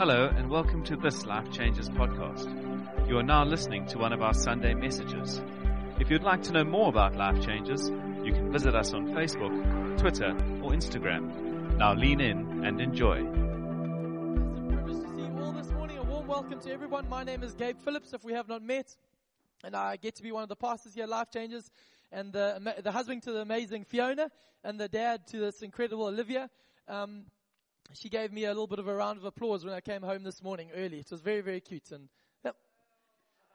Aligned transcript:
Hello, 0.00 0.32
and 0.34 0.48
welcome 0.48 0.82
to 0.84 0.96
this 0.96 1.26
Life 1.26 1.52
Changes 1.52 1.90
podcast. 1.90 3.06
You 3.06 3.18
are 3.18 3.22
now 3.22 3.44
listening 3.44 3.84
to 3.88 3.98
one 3.98 4.14
of 4.14 4.22
our 4.22 4.32
Sunday 4.32 4.72
messages. 4.72 5.42
If 5.98 6.08
you'd 6.08 6.22
like 6.22 6.42
to 6.44 6.52
know 6.52 6.64
more 6.64 6.88
about 6.88 7.16
Life 7.16 7.44
Changes, 7.44 7.90
you 8.24 8.32
can 8.32 8.50
visit 8.50 8.74
us 8.74 8.94
on 8.94 9.08
Facebook, 9.08 9.98
Twitter, 9.98 10.30
or 10.62 10.70
Instagram. 10.70 11.76
Now 11.76 11.92
lean 11.92 12.22
in 12.22 12.64
and 12.64 12.80
enjoy. 12.80 13.18
It's 13.18 14.58
a 14.58 14.62
privilege 14.72 15.02
to 15.02 15.08
see 15.16 15.20
you 15.20 15.38
all 15.38 15.52
this 15.52 15.70
morning. 15.72 15.98
A 15.98 16.02
warm 16.02 16.26
welcome 16.26 16.60
to 16.60 16.72
everyone. 16.72 17.06
My 17.10 17.22
name 17.22 17.42
is 17.42 17.52
Gabe 17.52 17.76
Phillips, 17.84 18.14
if 18.14 18.24
we 18.24 18.32
have 18.32 18.48
not 18.48 18.62
met. 18.62 18.96
And 19.62 19.76
I 19.76 19.96
get 19.96 20.14
to 20.14 20.22
be 20.22 20.32
one 20.32 20.42
of 20.42 20.48
the 20.48 20.56
pastors 20.56 20.94
here 20.94 21.02
at 21.02 21.10
Life 21.10 21.28
Changes, 21.30 21.70
and 22.10 22.32
the, 22.32 22.74
the 22.82 22.90
husband 22.90 23.24
to 23.24 23.32
the 23.32 23.42
amazing 23.42 23.84
Fiona, 23.84 24.30
and 24.64 24.80
the 24.80 24.88
dad 24.88 25.26
to 25.26 25.40
this 25.40 25.60
incredible 25.60 26.06
Olivia. 26.06 26.48
Um, 26.88 27.26
she 27.94 28.08
gave 28.08 28.32
me 28.32 28.44
a 28.44 28.48
little 28.48 28.66
bit 28.66 28.78
of 28.78 28.88
a 28.88 28.94
round 28.94 29.18
of 29.18 29.24
applause 29.24 29.64
when 29.64 29.74
I 29.74 29.80
came 29.80 30.02
home 30.02 30.22
this 30.22 30.42
morning 30.42 30.70
early. 30.74 30.98
It 30.98 31.10
was 31.10 31.20
very, 31.20 31.40
very 31.40 31.60
cute. 31.60 31.90
And 31.90 32.08
yep, 32.44 32.56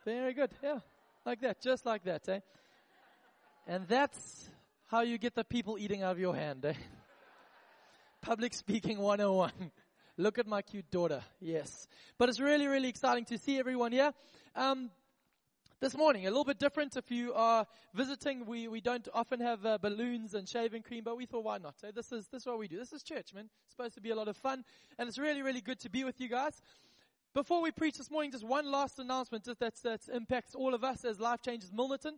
very 0.03 0.33
good. 0.33 0.51
Yeah, 0.63 0.79
like 1.25 1.41
that, 1.41 1.61
just 1.61 1.85
like 1.85 2.03
that, 2.03 2.27
eh? 2.29 2.39
And 3.67 3.87
that's 3.87 4.49
how 4.87 5.01
you 5.01 5.17
get 5.17 5.35
the 5.35 5.43
people 5.43 5.77
eating 5.79 6.03
out 6.03 6.11
of 6.11 6.19
your 6.19 6.35
hand, 6.35 6.65
eh? 6.65 6.73
Public 8.21 8.53
speaking 8.53 8.99
101. 8.99 9.51
Look 10.17 10.39
at 10.39 10.47
my 10.47 10.61
cute 10.61 10.89
daughter. 10.91 11.21
Yes. 11.41 11.87
But 12.17 12.29
it's 12.29 12.39
really, 12.39 12.67
really 12.67 12.89
exciting 12.89 13.25
to 13.25 13.37
see 13.37 13.59
everyone 13.59 13.91
here. 13.91 14.13
Um, 14.55 14.89
this 15.81 15.95
morning, 15.95 16.25
a 16.25 16.29
little 16.29 16.45
bit 16.45 16.57
different. 16.57 16.95
If 16.95 17.11
you 17.11 17.33
are 17.33 17.65
visiting, 17.93 18.45
we, 18.45 18.67
we 18.67 18.79
don't 18.79 19.07
often 19.13 19.39
have 19.41 19.65
uh, 19.65 19.77
balloons 19.77 20.33
and 20.33 20.47
shaving 20.47 20.83
cream, 20.83 21.03
but 21.03 21.17
we 21.17 21.25
thought, 21.25 21.43
why 21.43 21.57
not? 21.57 21.79
So 21.79 21.91
this 21.91 22.11
is 22.11 22.27
this 22.27 22.43
is 22.43 22.47
what 22.47 22.59
we 22.59 22.67
do. 22.67 22.77
This 22.77 22.93
is 22.93 23.03
church, 23.03 23.33
man. 23.33 23.49
It's 23.65 23.75
supposed 23.75 23.95
to 23.95 24.01
be 24.01 24.11
a 24.11 24.15
lot 24.15 24.27
of 24.27 24.37
fun, 24.37 24.63
and 24.97 25.09
it's 25.09 25.17
really, 25.17 25.41
really 25.41 25.61
good 25.61 25.79
to 25.81 25.89
be 25.89 26.03
with 26.03 26.19
you 26.21 26.29
guys. 26.29 26.61
Before 27.33 27.61
we 27.61 27.71
preach 27.71 27.97
this 27.97 28.09
morning, 28.09 28.31
just 28.31 28.45
one 28.45 28.71
last 28.71 28.97
announcement 28.99 29.43
that, 29.43 29.75
that 29.83 30.01
impacts 30.13 30.55
all 30.55 30.73
of 30.73 30.85
us 30.85 31.03
as 31.03 31.19
Life 31.19 31.41
Changes 31.41 31.71
Milnerton 31.71 32.13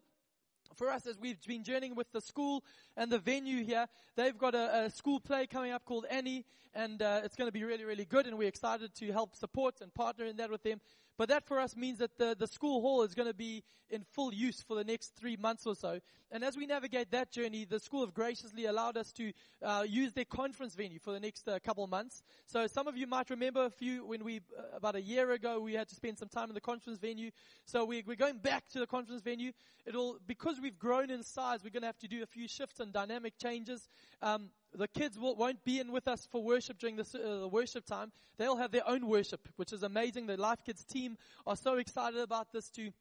for 0.75 0.89
us 0.89 1.05
as 1.07 1.17
we've 1.19 1.41
been 1.45 1.63
journeying 1.63 1.95
with 1.95 2.11
the 2.11 2.21
school 2.21 2.63
and 2.95 3.11
the 3.11 3.19
venue 3.19 3.63
here, 3.63 3.87
they've 4.15 4.37
got 4.37 4.55
a, 4.55 4.85
a 4.85 4.89
school 4.89 5.19
play 5.19 5.47
coming 5.47 5.71
up 5.71 5.85
called 5.85 6.05
Annie, 6.09 6.45
and 6.73 7.01
uh, 7.01 7.21
it's 7.23 7.35
going 7.35 7.47
to 7.47 7.51
be 7.51 7.63
really, 7.63 7.85
really 7.85 8.05
good, 8.05 8.27
and 8.27 8.37
we're 8.37 8.47
excited 8.47 8.93
to 8.95 9.11
help 9.11 9.35
support 9.35 9.81
and 9.81 9.93
partner 9.93 10.25
in 10.25 10.37
that 10.37 10.51
with 10.51 10.63
them. 10.63 10.79
But 11.17 11.29
that 11.29 11.47
for 11.47 11.59
us 11.59 11.75
means 11.75 11.97
that 11.97 12.17
the, 12.19 12.35
the 12.37 12.45
school 12.45 12.79
hall 12.81 13.01
is 13.01 13.15
going 13.15 13.27
to 13.27 13.33
be 13.33 13.63
in 13.89 14.03
full 14.03 14.33
use 14.33 14.61
for 14.61 14.75
the 14.75 14.83
next 14.83 15.15
three 15.15 15.35
months 15.35 15.65
or 15.65 15.75
so. 15.75 15.99
And 16.29 16.43
as 16.43 16.55
we 16.55 16.67
navigate 16.67 17.09
that 17.11 17.31
journey, 17.31 17.65
the 17.65 17.79
school 17.79 18.01
have 18.01 18.13
graciously 18.13 18.65
allowed 18.65 18.97
us 18.97 19.11
to 19.13 19.31
uh, 19.63 19.83
use 19.87 20.13
their 20.13 20.25
conference 20.25 20.75
venue 20.75 20.99
for 20.99 21.13
the 21.13 21.19
next 21.19 21.47
uh, 21.47 21.57
couple 21.63 21.87
months. 21.87 22.21
So 22.45 22.67
some 22.67 22.87
of 22.87 22.97
you 22.97 23.07
might 23.07 23.29
remember 23.29 23.65
a 23.65 23.69
few 23.69 24.05
when 24.05 24.23
we, 24.23 24.41
uh, 24.57 24.75
about 24.75 24.95
a 24.95 25.01
year 25.01 25.31
ago, 25.31 25.59
we 25.59 25.73
had 25.73 25.87
to 25.87 25.95
spend 25.95 26.19
some 26.19 26.27
time 26.27 26.49
in 26.49 26.53
the 26.53 26.61
conference 26.61 26.99
venue. 26.99 27.31
So 27.65 27.85
we, 27.85 28.03
we're 28.05 28.15
going 28.15 28.37
back 28.37 28.67
to 28.73 28.79
the 28.79 28.87
conference 28.87 29.21
venue. 29.21 29.53
It'll, 29.85 30.19
because 30.27 30.56
we've 30.59 30.77
grown 30.77 31.09
in 31.09 31.23
size, 31.23 31.63
we're 31.63 31.69
going 31.69 31.81
to 31.81 31.87
have 31.87 31.99
to 31.99 32.07
do 32.07 32.23
a 32.23 32.25
few 32.25 32.47
shifts 32.47 32.79
and 32.79 32.91
dynamic 32.93 33.37
changes. 33.37 33.87
Um, 34.21 34.49
the 34.73 34.87
kids 34.87 35.17
will, 35.17 35.35
won't 35.35 35.63
be 35.63 35.79
in 35.79 35.91
with 35.91 36.07
us 36.07 36.27
for 36.31 36.43
worship 36.43 36.77
during 36.79 36.95
this, 36.95 37.15
uh, 37.15 37.39
the 37.41 37.47
worship 37.47 37.85
time. 37.85 38.11
They'll 38.37 38.57
have 38.57 38.71
their 38.71 38.87
own 38.87 39.07
worship, 39.07 39.47
which 39.55 39.73
is 39.73 39.83
amazing. 39.83 40.27
The 40.27 40.37
Life 40.37 40.59
Kids 40.65 40.83
team 40.83 41.17
are 41.45 41.55
so 41.55 41.75
excited 41.75 42.19
about 42.19 42.51
this 42.51 42.69
to 42.71 42.91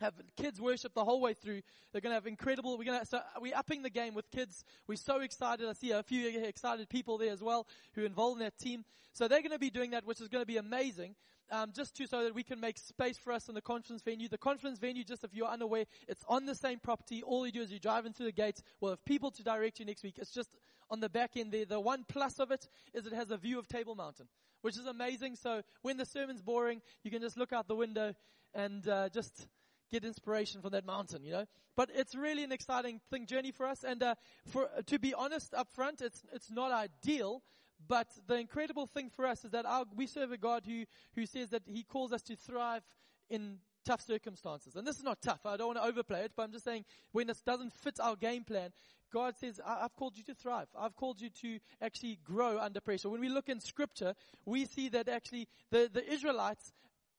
have 0.00 0.14
kids 0.36 0.60
worship 0.60 0.94
the 0.94 1.04
whole 1.04 1.20
way 1.20 1.34
through. 1.34 1.62
They're 1.92 2.00
going 2.00 2.10
to 2.10 2.14
have 2.14 2.26
incredible. 2.26 2.76
We're 2.76 2.84
going 2.84 3.00
to 3.00 3.06
so 3.06 3.20
we're 3.40 3.56
upping 3.56 3.82
the 3.82 3.90
game 3.90 4.14
with 4.14 4.30
kids. 4.30 4.64
We're 4.86 4.96
so 4.96 5.20
excited. 5.20 5.68
I 5.68 5.72
see 5.74 5.92
a 5.92 6.02
few 6.02 6.44
excited 6.44 6.88
people 6.88 7.18
there 7.18 7.32
as 7.32 7.42
well 7.42 7.66
who 7.94 8.02
are 8.02 8.06
involved 8.06 8.40
in 8.40 8.44
that 8.44 8.58
team. 8.58 8.84
So 9.12 9.28
they're 9.28 9.40
going 9.42 9.52
to 9.52 9.58
be 9.58 9.70
doing 9.70 9.90
that, 9.90 10.06
which 10.06 10.20
is 10.20 10.28
going 10.28 10.42
to 10.42 10.46
be 10.46 10.56
amazing. 10.56 11.14
Um, 11.52 11.70
just 11.76 11.94
to 11.96 12.06
so 12.06 12.24
that 12.24 12.34
we 12.34 12.42
can 12.42 12.60
make 12.60 12.78
space 12.78 13.18
for 13.18 13.30
us 13.30 13.50
in 13.50 13.54
the 13.54 13.60
conference 13.60 14.00
venue. 14.00 14.26
The 14.26 14.38
conference 14.38 14.78
venue, 14.78 15.04
just 15.04 15.22
if 15.22 15.34
you're 15.34 15.46
unaware, 15.46 15.84
it's 16.08 16.24
on 16.26 16.46
the 16.46 16.54
same 16.54 16.78
property. 16.78 17.22
All 17.22 17.44
you 17.44 17.52
do 17.52 17.60
is 17.60 17.70
you 17.70 17.78
drive 17.78 18.06
into 18.06 18.22
the 18.22 18.32
gates. 18.32 18.62
We'll 18.80 18.92
have 18.92 19.04
people 19.04 19.30
to 19.32 19.42
direct 19.42 19.78
you 19.78 19.84
next 19.84 20.02
week. 20.02 20.14
It's 20.16 20.32
just 20.32 20.56
on 20.88 21.00
the 21.00 21.10
back 21.10 21.36
end 21.36 21.52
there. 21.52 21.66
The 21.66 21.78
one 21.78 22.06
plus 22.08 22.38
of 22.38 22.50
it 22.52 22.68
is 22.94 23.04
it 23.04 23.12
has 23.12 23.30
a 23.30 23.36
view 23.36 23.58
of 23.58 23.68
Table 23.68 23.94
Mountain, 23.94 24.28
which 24.62 24.78
is 24.78 24.86
amazing. 24.86 25.36
So 25.36 25.60
when 25.82 25.98
the 25.98 26.06
sermon's 26.06 26.40
boring, 26.40 26.80
you 27.04 27.10
can 27.10 27.20
just 27.20 27.36
look 27.36 27.52
out 27.52 27.68
the 27.68 27.76
window 27.76 28.14
and 28.54 28.88
uh, 28.88 29.10
just 29.10 29.46
get 29.90 30.06
inspiration 30.06 30.62
from 30.62 30.70
that 30.70 30.86
mountain, 30.86 31.22
you 31.22 31.32
know. 31.32 31.44
But 31.76 31.90
it's 31.94 32.14
really 32.14 32.44
an 32.44 32.52
exciting 32.52 33.00
thing 33.10 33.26
journey 33.26 33.52
for 33.52 33.66
us. 33.66 33.84
And 33.84 34.02
uh, 34.02 34.14
for 34.46 34.70
to 34.86 34.98
be 34.98 35.12
honest, 35.12 35.52
up 35.52 35.68
front, 35.68 36.00
it's 36.00 36.22
it's 36.32 36.50
not 36.50 36.72
ideal. 36.72 37.42
But 37.88 38.08
the 38.26 38.36
incredible 38.36 38.86
thing 38.86 39.10
for 39.10 39.26
us 39.26 39.44
is 39.44 39.50
that 39.50 39.66
our, 39.66 39.84
we 39.94 40.06
serve 40.06 40.32
a 40.32 40.36
God 40.36 40.64
who 40.66 40.84
who 41.14 41.26
says 41.26 41.50
that 41.50 41.62
He 41.66 41.82
calls 41.82 42.12
us 42.12 42.22
to 42.22 42.36
thrive 42.36 42.82
in 43.28 43.58
tough 43.84 44.00
circumstances. 44.00 44.76
And 44.76 44.86
this 44.86 44.96
is 44.96 45.02
not 45.02 45.20
tough. 45.22 45.44
I 45.44 45.56
don't 45.56 45.68
want 45.68 45.78
to 45.78 45.84
overplay 45.84 46.20
it, 46.20 46.32
but 46.36 46.44
I'm 46.44 46.52
just 46.52 46.64
saying 46.64 46.84
when 47.12 47.26
this 47.26 47.40
doesn't 47.40 47.72
fit 47.72 47.98
our 48.00 48.16
game 48.16 48.44
plan, 48.44 48.70
God 49.12 49.36
says, 49.36 49.60
I've 49.66 49.94
called 49.96 50.16
you 50.16 50.22
to 50.24 50.34
thrive. 50.34 50.68
I've 50.78 50.96
called 50.96 51.20
you 51.20 51.28
to 51.42 51.58
actually 51.82 52.18
grow 52.24 52.58
under 52.58 52.80
pressure. 52.80 53.10
When 53.10 53.20
we 53.20 53.28
look 53.28 53.48
in 53.48 53.60
scripture, 53.60 54.14
we 54.46 54.64
see 54.64 54.88
that 54.90 55.08
actually 55.08 55.48
the, 55.70 55.90
the 55.92 56.08
Israelites 56.10 56.72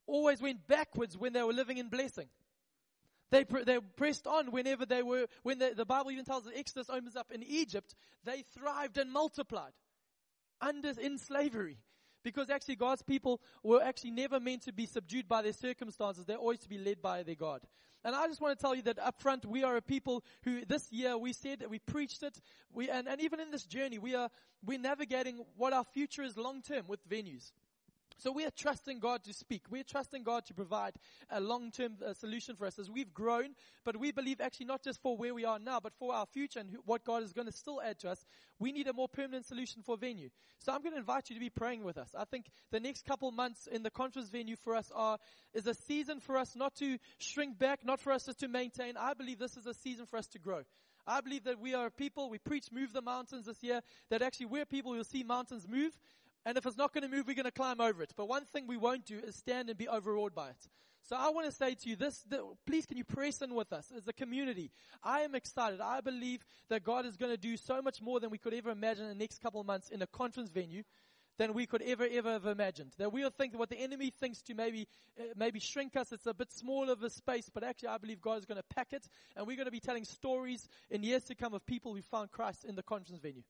always 0.07 0.41
went 0.41 0.68
backwards 0.68 1.18
when 1.18 1.34
they 1.34 1.44
were 1.44 1.53
living 1.53 1.78
in 1.78 1.90
blessing. 1.90 2.28
They, 3.30 3.45
they 3.66 3.80
pressed 3.95 4.28
on 4.28 4.51
whenever 4.51 4.85
they 4.85 5.01
were, 5.03 5.28
when 5.44 5.59
the, 5.59 5.74
the 5.75 5.85
Bible 5.85 6.12
even 6.12 6.25
tells 6.25 6.47
us 6.47 6.53
Exodus 6.56 6.90
opens 6.90 7.16
up 7.16 7.31
in 7.31 7.44
Egypt, 7.44 7.95
they 8.24 8.44
thrived 8.57 8.97
and 8.97 9.12
multiplied 9.12 9.74
under, 10.62 10.94
in 11.00 11.18
slavery. 11.18 11.78
Because 12.24 12.50
actually 12.50 12.78
God's 12.78 13.02
people 13.02 13.41
were 13.64 13.84
actually 13.84 14.12
never 14.12 14.40
meant 14.40 14.64
to 14.64 14.72
be 14.72 14.86
subdued 14.86 15.28
by 15.28 15.41
their 15.41 15.53
circumstances. 15.53 16.25
They're 16.25 16.38
always 16.38 16.59
to 16.59 16.69
be 16.69 16.78
led 16.78 17.02
by 17.02 17.24
their 17.24 17.36
God. 17.36 17.62
And 18.06 18.16
I 18.16 18.28
just 18.28 18.41
want 18.41 18.58
to 18.58 18.62
tell 18.62 18.75
you 18.75 18.81
that 18.84 19.00
up 19.00 19.22
front, 19.22 19.46
we 19.46 19.63
are 19.63 19.78
a 19.78 19.81
people 19.81 20.24
who 20.44 20.66
this 20.66 20.92
year 20.92 21.18
we 21.18 21.31
said 21.34 21.63
we 21.69 21.80
preached 21.80 22.24
it. 22.24 22.40
We, 22.74 22.90
and, 22.90 23.08
and 23.08 23.22
even 23.22 23.40
in 23.40 23.52
this 23.52 23.66
journey, 23.66 23.97
we 23.97 24.16
are, 24.16 24.30
we're 24.66 24.80
navigating 24.80 25.46
what 25.56 25.74
our 25.74 25.86
future 25.86 26.22
is 26.22 26.38
long 26.38 26.62
term 26.62 26.84
with 26.88 27.08
venues. 27.08 27.52
So 28.23 28.31
we 28.31 28.45
are 28.45 28.51
trusting 28.51 29.00
God 29.00 29.22
to 29.25 29.34
speak. 29.34 29.63
We're 29.69 29.84
trusting 29.84 30.23
God 30.23 30.45
to 30.45 30.53
provide 30.53 30.94
a 31.29 31.41
long-term 31.41 31.97
uh, 32.01 32.13
solution 32.13 32.56
for 32.56 32.66
us 32.66 32.79
as 32.79 32.89
we've 32.89 33.13
grown, 33.13 33.50
but 33.84 33.97
we 33.97 34.13
believe 34.13 34.39
actually 34.39 34.67
not 34.67 34.81
just 34.81 35.01
for 35.01 35.17
where 35.17 35.34
we 35.34 35.44
are 35.44 35.59
now, 35.59 35.81
but 35.81 35.91
for 36.00 36.13
our 36.13 36.25
future 36.25 36.62
and 36.62 36.69
who, 36.69 36.78
what 36.85 37.03
God 37.03 37.23
is 37.23 37.33
going 37.33 37.47
to 37.47 37.51
still 37.51 37.81
add 37.81 38.00
to 38.00 38.12
us. 38.12 38.25
We 38.59 38.72
need 38.72 38.88
a 38.88 38.94
more 38.94 39.09
permanent 39.09 39.45
solution 39.45 39.81
for 39.81 39.97
venue. 39.97 40.29
So 40.59 40.72
I'm 40.72 40.81
going 40.81 40.94
to 40.94 41.00
invite 41.00 41.29
you 41.29 41.35
to 41.35 41.39
be 41.41 41.50
praying 41.50 41.83
with 41.83 41.97
us. 41.97 42.16
I 42.17 42.23
think 42.23 42.45
the 42.72 42.79
next 42.79 43.03
couple 43.03 43.29
months 43.31 43.67
in 43.69 43.83
the 43.83 43.91
conference 43.91 44.29
venue 44.29 44.56
for 44.56 44.73
us 44.73 44.89
are, 44.95 45.17
is 45.53 45.67
a 45.67 45.73
season 45.73 46.22
for 46.22 46.38
us 46.38 46.56
not 46.56 46.75
to 46.75 47.00
shrink 47.17 47.59
back, 47.59 47.83
not 47.83 48.00
for 48.00 48.13
us 48.13 48.28
just 48.28 48.39
to 48.39 48.47
maintain. 48.47 48.95
I 48.95 49.16
believe 49.16 49.38
this 49.38 49.57
is 49.57 49.66
a 49.66 49.73
season 49.73 50.06
for 50.06 50.16
us 50.16 50.28
to 50.28 50.39
grow. 50.39 50.62
I 51.06 51.19
believe 51.19 51.44
that 51.44 51.59
we 51.59 51.73
are 51.73 51.89
people, 51.89 52.29
we 52.29 52.38
preach 52.38 52.72
move 52.72 52.94
the 52.94 53.01
mountains 53.01 53.47
this 53.47 53.62
year, 53.62 53.81
that 54.09 54.22
actually 54.22 54.45
we're 54.45 54.66
people 54.66 54.94
who'll 54.94 55.03
see 55.03 55.23
mountains 55.23 55.67
move, 55.67 55.91
and 56.46 56.58
if 56.58 56.66
it's 56.66 56.78
not 56.78 56.94
going 56.94 57.04
to 57.04 57.16
move, 57.16 57.28
we're 57.28 57.36
going 57.36 57.46
to 57.46 57.52
climb 57.52 57.80
over 57.80 58.04
it. 58.04 58.14
But 58.16 58.28
one 58.28 58.46
thing 58.46 58.68
we 58.68 58.78
won't 58.78 59.06
do 59.06 59.20
is 59.20 59.36
stand 59.36 59.70
and 59.70 59.78
be 59.78 59.88
overawed 59.88 60.36
by 60.36 60.50
it. 60.50 60.70
So 61.09 61.18
I 61.18 61.30
want 61.30 61.48
to 61.48 61.52
say 61.52 61.76
to 61.76 61.90
you 61.90 61.96
this, 61.98 62.24
the, 62.30 62.42
please 62.66 62.86
can 62.86 62.98
you 62.98 63.04
press 63.04 63.42
in 63.42 63.54
with 63.54 63.74
us 63.74 63.92
as 63.96 64.08
a 64.08 64.14
community? 64.14 64.72
I 65.04 65.22
am 65.22 65.36
excited. 65.36 65.81
I 65.81 66.00
believe 66.00 66.46
that 66.70 66.84
God 66.84 67.06
is 67.06 67.18
going 67.18 67.31
to 67.31 67.38
do 67.38 67.58
so 67.58 67.81
much 67.81 68.02
more 68.02 68.22
than 68.22 68.30
we 68.30 68.38
could 68.38 68.54
ever 68.54 68.70
imagine 68.70 69.04
in 69.04 69.09
the 69.09 69.24
next 69.24 69.42
couple 69.42 69.59
of 69.59 69.68
months 69.68 69.90
in 69.90 70.02
a 70.02 70.08
conference 70.08 70.50
venue 70.50 70.84
than 71.38 71.54
we 71.54 71.66
could 71.66 71.81
ever, 71.81 72.08
ever 72.09 72.31
have 72.31 72.46
imagined. 72.46 72.94
That 72.98 73.12
we'll 73.12 73.31
think 73.31 73.58
what 73.58 73.70
the 73.70 73.80
enemy 73.80 74.12
thinks 74.12 74.42
to 74.44 74.54
maybe, 74.54 74.88
uh, 75.20 75.24
maybe 75.36 75.60
shrink 75.60 75.96
us. 75.98 76.12
It's 76.14 76.25
a 76.25 76.34
bit 76.34 76.54
small 76.54 76.90
of 76.90 77.04
a 77.04 77.10
space, 77.10 77.50
but 77.54 77.64
actually 77.64 77.90
I 77.90 77.98
believe 77.98 78.22
God 78.22 78.38
is 78.38 78.46
going 78.46 78.60
to 78.60 78.75
pack 78.75 78.94
it 78.94 79.06
and 79.36 79.46
we're 79.46 79.58
going 79.58 79.66
to 79.66 79.72
be 79.72 79.81
telling 79.81 80.06
stories 80.06 80.70
in 80.90 81.04
years 81.04 81.24
to 81.25 81.36
come 81.36 81.54
of 81.54 81.66
people 81.66 81.94
who 81.96 82.02
found 82.02 82.31
Christ 82.31 82.64
in 82.64 82.75
the 82.75 82.84
conference 82.84 83.20
venue. 83.22 83.44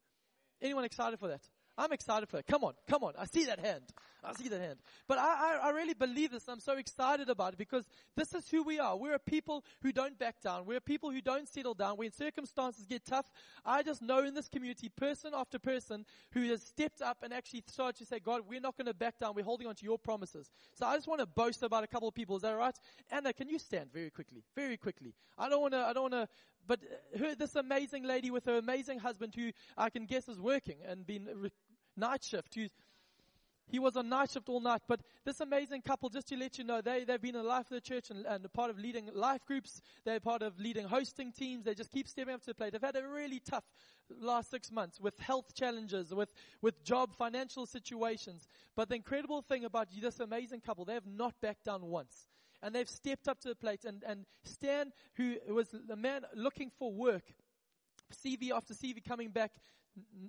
Anyone 0.62 0.86
excited 0.86 1.20
for 1.20 1.28
that? 1.28 1.42
I'm 1.78 1.92
excited 1.92 2.30
for 2.30 2.38
it. 2.38 2.46
Come 2.48 2.64
on, 2.64 2.74
come 2.88 3.04
on. 3.04 3.14
I 3.18 3.26
see 3.26 3.46
that 3.46 3.60
hand. 3.60 3.84
I 4.24 4.34
see 4.34 4.48
that 4.48 4.62
hand. 4.62 4.78
But 5.08 5.18
I, 5.18 5.60
I, 5.62 5.68
I, 5.68 5.70
really 5.72 5.94
believe 5.94 6.32
this. 6.32 6.48
I'm 6.48 6.60
so 6.60 6.78
excited 6.78 7.30
about 7.30 7.54
it 7.54 7.58
because 7.58 7.86
this 8.16 8.34
is 8.34 8.48
who 8.50 8.64
we 8.64 8.80
are. 8.80 8.96
We're 8.96 9.16
a 9.16 9.20
people 9.20 9.66
who 9.82 9.92
don't 9.92 10.18
back 10.18 10.42
down. 10.42 10.66
We're 10.66 10.78
a 10.78 10.82
people 10.82 11.12
who 11.12 11.22
don't 11.22 11.48
settle 11.48 11.74
down. 11.74 11.98
When 11.98 12.12
circumstances 12.12 12.86
get 12.86 13.06
tough, 13.06 13.26
I 13.66 13.84
just 13.84 14.02
know 14.02 14.20
in 14.24 14.34
this 14.34 14.48
community, 14.48 14.90
person 14.90 15.32
after 15.36 15.60
person 15.60 16.06
who 16.32 16.44
has 16.50 16.62
stepped 16.62 17.02
up 17.02 17.18
and 17.22 17.34
actually 17.34 17.64
started 17.68 17.98
to 18.00 18.06
say, 18.06 18.20
God, 18.20 18.44
we're 18.48 18.62
not 18.62 18.78
going 18.78 18.88
to 18.88 18.94
back 18.94 19.20
down. 19.20 19.34
We're 19.36 19.44
holding 19.44 19.68
on 19.68 19.76
to 19.76 19.84
your 19.84 20.00
promises. 20.00 20.50
So 20.76 20.86
I 20.86 20.96
just 20.96 21.08
want 21.08 21.20
to 21.20 21.26
boast 21.26 21.64
about 21.64 21.84
a 21.84 21.88
couple 21.88 22.08
of 22.08 22.14
people. 22.14 22.38
Is 22.38 22.44
that 22.44 22.54
right? 22.54 22.76
Anna, 23.12 23.34
can 23.34 23.50
you 23.50 23.60
stand 23.60 23.92
very 23.92 24.10
quickly? 24.10 24.44
Very 24.56 24.78
quickly. 24.78 25.14
I 25.38 25.50
don't 25.50 25.62
want 25.62 25.74
to, 25.74 25.80
I 25.80 25.94
don't 25.94 26.12
want 26.12 26.14
to 26.14 26.28
but 26.68 26.80
uh, 27.14 27.20
her, 27.20 27.36
this 27.36 27.56
amazing 27.56 28.04
lady 28.04 28.32
with 28.32 28.46
her 28.46 28.58
amazing 28.58 29.00
husband 29.00 29.34
who 29.36 29.52
I 29.78 29.90
can 29.90 30.06
guess 30.06 30.28
is 30.28 30.40
working 30.40 30.78
and 30.88 31.06
been 31.06 31.28
re- 31.36 31.52
night 31.96 32.24
shift, 32.24 32.56
who's 32.56 32.72
he 33.68 33.80
was 33.80 33.96
on 33.96 34.10
night 34.10 34.30
shift 34.32 34.50
all 34.50 34.60
night. 34.60 34.82
But 34.88 35.02
this 35.26 35.40
amazing 35.40 35.82
couple, 35.82 36.10
just 36.10 36.28
to 36.28 36.38
let 36.38 36.58
you 36.58 36.64
know, 36.64 36.82
they, 36.82 37.06
they've 37.06 37.22
been 37.22 37.36
in 37.36 37.42
the 37.42 37.48
life 37.48 37.66
of 37.66 37.76
the 37.76 37.82
church 37.82 38.10
and, 38.10 38.26
and 38.26 38.44
a 38.46 38.50
part 38.50 38.70
of 38.70 38.78
leading 38.78 39.10
life 39.14 39.46
groups. 39.46 39.82
They're 40.06 40.20
part 40.20 40.42
of 40.42 40.60
leading 40.60 40.86
hosting 40.86 41.32
teams. 41.32 41.66
They 41.66 41.74
just 41.74 41.92
keep 41.92 42.08
stepping 42.08 42.34
up 42.34 42.42
to 42.42 42.48
the 42.48 42.56
plate. 42.56 42.74
They've 42.74 42.82
had 42.82 42.96
a 42.96 43.08
really 43.08 43.40
tough 43.40 43.64
last 44.20 44.52
six 44.52 44.72
months 44.72 45.00
with 45.00 45.18
health 45.20 45.54
challenges, 45.56 46.14
with, 46.14 46.30
with 46.62 46.84
job, 46.84 47.16
financial 47.16 47.66
situations. 47.66 48.48
But 48.76 48.90
the 48.90 48.96
incredible 48.96 49.42
thing 49.42 49.66
about 49.66 49.88
this 50.00 50.20
amazing 50.20 50.62
couple, 50.62 50.86
they 50.86 50.94
have 50.94 51.08
not 51.08 51.34
backed 51.42 51.66
down 51.66 51.84
once. 51.86 52.28
And 52.64 52.74
they've 52.74 52.90
stepped 52.90 53.28
up 53.28 53.40
to 53.42 53.50
the 53.50 53.56
plate. 53.56 53.86
And, 53.86 54.04
and 54.08 54.26
Stan, 54.44 54.92
who 55.16 55.36
was 55.50 55.68
the 55.88 55.96
man 55.96 56.22
looking 56.34 56.72
for 56.80 56.92
work, 56.92 57.24
CV 58.14 58.52
after 58.52 58.74
CV 58.74 59.04
coming 59.04 59.30
back, 59.30 59.52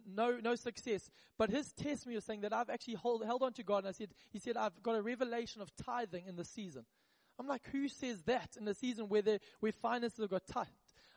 no, 0.07 0.39
no 0.43 0.57
success. 0.57 1.11
But 1.39 1.51
his 1.51 1.73
testimony 1.73 2.17
was 2.17 2.25
saying 2.25 2.43
that 2.43 2.53
I've 2.53 2.71
actually 2.71 2.95
hold, 2.95 3.25
held 3.25 3.43
on 3.43 3.53
to 3.55 3.63
God. 3.63 3.79
And 3.79 3.89
I 3.89 3.93
said, 3.93 4.11
he 4.33 4.39
said, 4.39 4.57
I've 4.57 4.83
got 4.83 4.97
a 4.97 5.03
revelation 5.03 5.63
of 5.63 5.71
tithing 5.77 6.27
in 6.27 6.37
the 6.37 6.45
season. 6.45 6.85
I'm 7.39 7.49
like, 7.49 7.63
who 7.73 7.89
says 7.89 8.23
that 8.27 8.57
in 8.59 8.65
the 8.65 8.75
season 8.75 9.09
where, 9.09 9.23
where 9.61 9.73
finances 9.73 10.21
have 10.21 10.31
got 10.31 10.47
tight? 10.47 10.69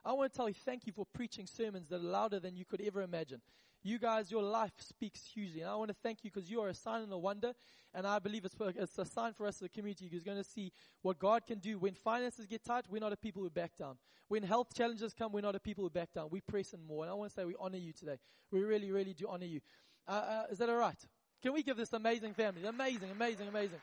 I 0.06 0.14
want 0.14 0.32
to 0.32 0.38
tell 0.38 0.48
you, 0.48 0.56
thank 0.56 0.88
you 0.88 0.94
for 0.94 1.06
preaching 1.14 1.46
sermons 1.46 1.90
that 1.90 1.98
are 1.98 2.00
louder 2.00 2.40
than 2.40 2.56
you 2.56 2.64
could 2.64 2.82
ever 2.82 3.02
imagine. 3.02 3.42
You 3.84 4.00
guys, 4.00 4.32
your 4.32 4.44
life 4.44 4.74
speaks 4.80 5.26
hugely. 5.26 5.62
And 5.62 5.70
I 5.70 5.76
want 5.76 5.90
to 5.90 5.96
thank 6.04 6.24
you 6.24 6.32
because 6.34 6.50
you 6.50 6.62
are 6.62 6.70
a 6.70 6.74
sign 6.74 7.04
and 7.04 7.12
a 7.14 7.18
wonder. 7.18 7.54
And 7.94 8.06
I 8.06 8.20
believe 8.20 8.44
it's, 8.46 8.56
it's 8.60 8.98
a 8.98 9.06
sign 9.06 9.34
for 9.34 9.48
us 9.48 9.58
as 9.58 9.64
a 9.64 9.70
community 9.70 10.10
who's 10.12 10.24
going 10.24 10.38
to 10.38 10.44
see 10.44 10.72
what 11.02 11.20
God 11.20 11.46
can 11.46 11.60
do. 11.60 11.80
When 11.80 11.94
finances 11.94 12.46
get 12.46 12.64
tight, 12.66 12.86
we're 12.90 13.00
not 13.00 13.14
a 13.14 13.18
people 13.18 13.42
who 13.42 13.50
back 13.50 13.76
down. 13.78 13.98
When 14.28 14.44
health 14.44 14.74
challenges 14.74 15.14
come, 15.14 15.32
we're 15.32 15.42
not 15.42 15.56
a 15.56 15.60
people 15.60 15.84
who 15.84 15.90
back 15.90 16.12
down. 16.14 16.28
We 16.30 16.42
press 16.42 16.74
in 16.74 16.86
more. 16.86 17.04
And 17.04 17.12
I 17.12 17.14
want 17.14 17.32
to 17.32 17.36
say 17.36 17.46
we 17.46 17.56
honor 17.60 17.78
you 17.78 17.94
today. 17.94 18.18
We 18.52 18.62
really, 18.62 18.92
really 18.92 19.14
do 19.14 19.28
honor 19.30 19.46
you. 19.46 19.62
Uh, 20.08 20.12
uh, 20.12 20.44
is 20.52 20.58
that 20.58 20.70
all 20.70 20.76
right? 20.76 21.00
Can 21.42 21.54
we 21.54 21.64
give 21.64 21.78
this 21.78 21.94
amazing 21.94 22.34
family? 22.34 22.66
Amazing, 22.66 23.12
amazing, 23.12 23.48
amazing. 23.48 23.80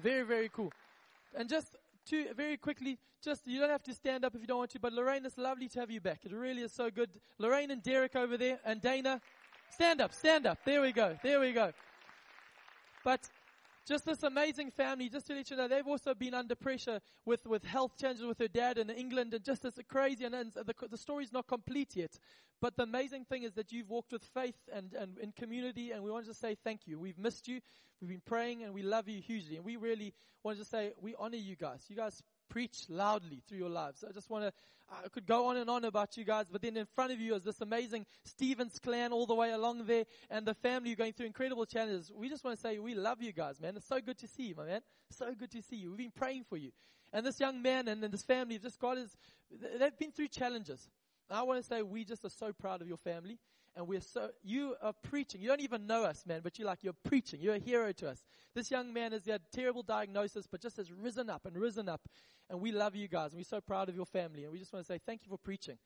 Very, 0.00 0.22
very 0.22 0.48
cool. 0.48 0.72
And 1.34 1.48
just 1.48 1.76
to 2.06 2.32
very 2.34 2.56
quickly, 2.56 2.98
just 3.22 3.46
you 3.46 3.60
don't 3.60 3.70
have 3.70 3.82
to 3.84 3.94
stand 3.94 4.24
up 4.24 4.34
if 4.34 4.40
you 4.40 4.46
don't 4.46 4.58
want 4.58 4.70
to, 4.70 4.80
but 4.80 4.92
Lorraine, 4.92 5.24
it's 5.24 5.38
lovely 5.38 5.68
to 5.68 5.80
have 5.80 5.90
you 5.90 6.00
back. 6.00 6.20
It 6.24 6.32
really 6.32 6.62
is 6.62 6.72
so 6.72 6.90
good. 6.90 7.10
Lorraine 7.38 7.70
and 7.70 7.82
Derek 7.82 8.16
over 8.16 8.36
there, 8.36 8.58
and 8.64 8.80
Dana, 8.80 9.20
stand 9.70 10.00
up, 10.00 10.12
stand 10.12 10.46
up. 10.46 10.58
There 10.64 10.82
we 10.82 10.92
go, 10.92 11.16
there 11.22 11.40
we 11.40 11.52
go. 11.52 11.72
But 13.04 13.28
just 13.86 14.04
this 14.04 14.22
amazing 14.22 14.70
family, 14.70 15.08
just 15.08 15.26
to 15.26 15.34
let 15.34 15.50
you 15.50 15.56
know, 15.56 15.68
they've 15.68 15.86
also 15.86 16.14
been 16.14 16.34
under 16.34 16.54
pressure 16.54 17.00
with, 17.26 17.46
with 17.46 17.64
health 17.64 17.96
challenges 17.98 18.24
with 18.24 18.38
their 18.38 18.48
dad 18.48 18.78
in 18.78 18.90
England, 18.90 19.34
and 19.34 19.44
just 19.44 19.62
this 19.62 19.74
crazy, 19.88 20.24
and, 20.24 20.34
and 20.34 20.52
the, 20.54 20.74
the 20.90 20.96
story's 20.98 21.32
not 21.32 21.46
complete 21.46 21.96
yet. 21.96 22.18
But 22.60 22.76
the 22.76 22.84
amazing 22.84 23.26
thing 23.26 23.42
is 23.42 23.52
that 23.54 23.72
you've 23.72 23.90
walked 23.90 24.12
with 24.12 24.24
faith 24.24 24.56
and, 24.72 24.94
and 24.94 25.18
in 25.18 25.32
community, 25.32 25.90
and 25.90 26.02
we 26.02 26.10
want 26.10 26.26
to 26.26 26.34
say 26.34 26.56
thank 26.64 26.86
you. 26.86 26.98
We've 26.98 27.18
missed 27.18 27.46
you, 27.46 27.60
we've 28.00 28.08
been 28.08 28.22
praying, 28.24 28.62
and 28.62 28.72
we 28.72 28.82
love 28.82 29.08
you 29.08 29.20
hugely. 29.20 29.56
And 29.56 29.64
we 29.64 29.76
really 29.76 30.14
want 30.42 30.58
to 30.58 30.64
say 30.64 30.92
we 31.00 31.14
honor 31.18 31.36
you 31.36 31.56
guys. 31.56 31.84
You 31.88 31.96
guys 31.96 32.22
preach 32.48 32.84
loudly 32.88 33.42
through 33.46 33.58
your 33.58 33.68
lives. 33.68 34.04
I 34.08 34.12
just 34.12 34.30
want 34.30 34.44
to, 34.44 34.52
I 34.90 35.08
could 35.08 35.26
go 35.26 35.46
on 35.46 35.56
and 35.56 35.68
on 35.68 35.84
about 35.84 36.16
you 36.16 36.24
guys, 36.24 36.46
but 36.50 36.62
then 36.62 36.76
in 36.76 36.86
front 36.86 37.12
of 37.12 37.20
you 37.20 37.34
is 37.34 37.42
this 37.42 37.60
amazing 37.60 38.06
Stevens 38.24 38.78
clan 38.78 39.12
all 39.12 39.26
the 39.26 39.34
way 39.34 39.52
along 39.52 39.86
there 39.86 40.04
and 40.30 40.46
the 40.46 40.54
family 40.54 40.94
going 40.94 41.12
through 41.12 41.26
incredible 41.26 41.66
challenges. 41.66 42.12
We 42.14 42.28
just 42.28 42.44
want 42.44 42.56
to 42.56 42.60
say 42.60 42.78
we 42.78 42.94
love 42.94 43.22
you 43.22 43.32
guys, 43.32 43.60
man. 43.60 43.76
It's 43.76 43.88
so 43.88 44.00
good 44.00 44.18
to 44.18 44.28
see 44.28 44.48
you, 44.48 44.54
my 44.54 44.66
man. 44.66 44.80
So 45.10 45.32
good 45.38 45.50
to 45.52 45.62
see 45.62 45.76
you. 45.76 45.90
We've 45.90 45.98
been 45.98 46.10
praying 46.10 46.44
for 46.48 46.56
you. 46.56 46.70
And 47.12 47.24
this 47.24 47.40
young 47.40 47.62
man 47.62 47.88
and, 47.88 48.02
and 48.02 48.12
this 48.12 48.22
family, 48.22 48.58
just 48.58 48.78
God 48.78 48.98
is, 48.98 49.16
they've 49.78 49.96
been 49.98 50.12
through 50.12 50.28
challenges. 50.28 50.88
I 51.30 51.42
want 51.42 51.60
to 51.60 51.66
say 51.66 51.82
we 51.82 52.04
just 52.04 52.24
are 52.24 52.30
so 52.30 52.52
proud 52.52 52.82
of 52.82 52.88
your 52.88 52.98
family 52.98 53.38
and 53.76 53.88
we're 53.88 54.00
so, 54.00 54.30
you 54.42 54.76
are 54.82 54.92
preaching. 54.92 55.40
You 55.40 55.48
don't 55.48 55.60
even 55.60 55.86
know 55.86 56.04
us, 56.04 56.24
man, 56.26 56.40
but 56.42 56.58
you're 56.58 56.66
like, 56.66 56.84
you're 56.84 56.94
preaching. 57.04 57.40
You're 57.40 57.56
a 57.56 57.58
hero 57.58 57.92
to 57.92 58.08
us. 58.08 58.22
This 58.54 58.70
young 58.70 58.92
man 58.92 59.12
has 59.12 59.26
had 59.26 59.42
terrible 59.52 59.82
diagnosis, 59.82 60.46
but 60.46 60.60
just 60.60 60.76
has 60.76 60.92
risen 60.92 61.28
up 61.28 61.44
and 61.44 61.56
risen 61.56 61.88
up. 61.88 62.08
And 62.48 62.60
we 62.60 62.72
love 62.72 62.94
you 62.94 63.08
guys, 63.08 63.32
and 63.32 63.38
we're 63.38 63.44
so 63.44 63.60
proud 63.60 63.88
of 63.88 63.96
your 63.96 64.06
family. 64.06 64.44
And 64.44 64.52
we 64.52 64.58
just 64.58 64.72
want 64.72 64.86
to 64.86 64.92
say 64.92 65.00
thank 65.04 65.22
you 65.24 65.30
for 65.30 65.38
preaching. 65.38 65.78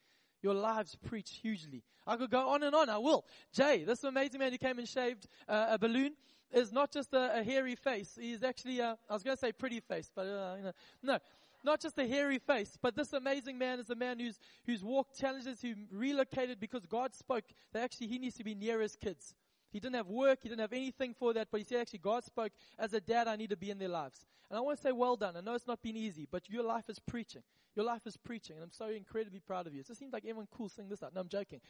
Your 0.43 0.55
lives 0.55 0.97
preach 1.07 1.41
hugely. 1.43 1.83
I 2.07 2.17
could 2.17 2.31
go 2.31 2.51
on 2.51 2.63
and 2.63 2.75
on. 2.75 2.89
I 2.89 2.99
will. 2.99 3.25
Jay, 3.53 3.85
this 3.85 4.05
amazing 4.05 4.39
man 4.39 4.53
who 4.53 4.59
came 4.59 4.79
and 4.79 4.89
shaved 4.89 5.27
uh, 5.49 5.69
a 5.71 5.79
balloon 5.79 6.13
is 6.53 6.73
not 6.73 6.93
just 6.93 7.13
a, 7.13 7.41
a 7.41 7.43
hairy 7.43 7.75
face. 7.75 8.17
He's 8.21 8.43
actually, 8.43 8.81
a, 8.81 8.97
I 9.09 9.13
was 9.15 9.23
going 9.23 9.37
to 9.37 9.41
say 9.41 9.53
pretty 9.53 9.81
face, 9.81 10.11
but 10.15 10.27
uh, 10.27 10.55
you 10.57 10.65
know, 10.65 10.73
no 11.03 11.19
not 11.65 11.81
just 11.81 11.99
a 11.99 12.07
hairy 12.07 12.39
face, 12.39 12.79
but 12.81 12.95
this 12.95 13.13
amazing 13.13 13.59
man 13.59 13.81
is 13.81 13.91
a 13.91 13.95
man 13.95 14.19
who's, 14.19 14.39
who's 14.67 14.85
walked 14.85 15.19
challenges, 15.19 15.61
who 15.61 15.75
relocated 15.91 16.61
because 16.61 16.87
God 16.87 17.15
spoke 17.15 17.45
that 17.73 17.83
actually 17.83 18.09
he 18.09 18.19
needs 18.19 18.37
to 18.37 18.45
be 18.45 18.55
near 18.55 18.81
his 18.81 18.97
kids. 18.97 19.35
He 19.71 19.81
didn't 19.81 19.97
have 19.97 20.09
work, 20.09 20.39
he 20.43 20.49
didn't 20.49 20.63
have 20.63 20.73
anything 20.73 21.15
for 21.15 21.35
that, 21.35 21.49
but 21.51 21.59
he 21.59 21.65
said 21.65 21.81
actually 21.81 21.99
God 21.99 22.25
spoke, 22.25 22.53
as 22.79 22.95
a 22.95 23.01
dad 23.01 23.29
I 23.29 23.37
need 23.37 23.51
to 23.51 23.57
be 23.57 23.71
in 23.71 23.79
their 23.79 23.89
lives. 23.89 24.25
And 24.51 24.57
I 24.57 24.61
want 24.61 24.79
to 24.79 24.83
say 24.83 24.93
well 24.93 25.17
done. 25.17 25.37
I 25.37 25.41
know 25.41 25.55
it's 25.55 25.67
not 25.67 25.83
been 25.83 25.97
easy, 25.97 26.27
but 26.31 26.49
your 26.49 26.63
life 26.63 26.89
is 26.89 26.99
preaching. 26.99 27.43
Your 27.77 27.85
life 27.85 28.07
is 28.07 28.17
preaching, 28.17 28.57
and 28.57 28.65
I'm 28.65 28.73
so 28.73 28.89
incredibly 28.89 29.41
proud 29.41 29.67
of 29.67 29.75
you. 29.75 29.81
It 29.81 29.87
just 29.87 30.01
seems 30.01 30.13
like 30.13 30.25
everyone 30.25 30.49
cool 30.51 30.69
sing 30.69 30.89
this 30.89 31.03
out. 31.03 31.15
No, 31.15 31.21
I'm 31.21 31.29
joking. 31.29 31.61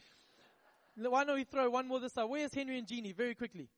Why 0.96 1.24
don't 1.24 1.36
we 1.36 1.44
throw 1.44 1.68
one 1.70 1.86
more 1.86 2.00
this 2.00 2.16
out? 2.16 2.30
Where's 2.30 2.54
Henry 2.54 2.78
and 2.78 2.86
Jeannie? 2.86 3.12
Very 3.12 3.34
quickly. 3.34 3.68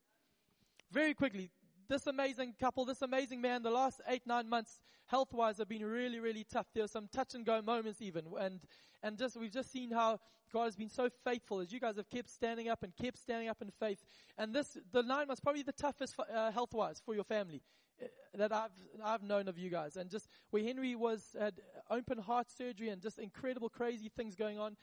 Very 0.93 1.15
quickly 1.15 1.51
this 1.91 2.07
amazing 2.07 2.55
couple, 2.59 2.85
this 2.85 3.03
amazing 3.03 3.41
man, 3.41 3.63
the 3.63 3.71
last 3.71 4.01
eight, 4.09 4.23
nine 4.25 4.49
months, 4.49 4.81
health 5.07 5.35
wise, 5.35 5.59
have 5.59 5.69
been 5.69 5.85
really, 5.85 6.21
really 6.21 6.47
tough. 6.51 6.67
There 6.73 6.85
were 6.85 6.89
some 6.89 7.09
touch 7.13 7.35
and 7.35 7.45
go 7.45 7.61
moments 7.61 8.01
even. 8.01 8.27
And, 8.39 8.61
and 9.03 9.19
just, 9.19 9.37
we've 9.37 9.53
just 9.53 9.73
seen 9.73 9.91
how 9.91 10.21
God 10.53 10.65
has 10.67 10.77
been 10.77 10.89
so 10.89 11.09
faithful 11.25 11.59
as 11.59 11.73
you 11.73 11.81
guys 11.81 11.97
have 11.97 12.09
kept 12.09 12.31
standing 12.31 12.69
up 12.69 12.85
and 12.85 12.97
kept 12.97 13.19
standing 13.19 13.49
up 13.49 13.61
in 13.61 13.71
faith. 13.71 14.05
And 14.39 14.55
this, 14.55 14.79
the 14.93 15.03
nine 15.03 15.27
months, 15.27 15.41
probably 15.41 15.65
the 15.65 15.73
toughest 15.73 16.15
uh, 16.33 16.53
health 16.53 16.73
wise 16.73 17.03
for 17.05 17.15
your 17.15 17.25
family 17.25 17.61
uh, 18.01 18.07
that 18.37 18.53
I've 18.53 18.71
I've 19.05 19.23
known 19.23 19.49
of 19.49 19.59
you 19.59 19.69
guys, 19.69 19.97
and 19.97 20.09
just 20.09 20.29
where 20.51 20.63
Henry 20.63 20.95
was 20.95 21.37
had 21.39 21.55
open 21.91 22.19
heart 22.19 22.47
surgery 22.51 22.89
and 22.89 23.03
just 23.03 23.19
incredible, 23.19 23.69
crazy 23.69 24.11
things 24.17 24.37
going 24.37 24.59
on. 24.59 24.77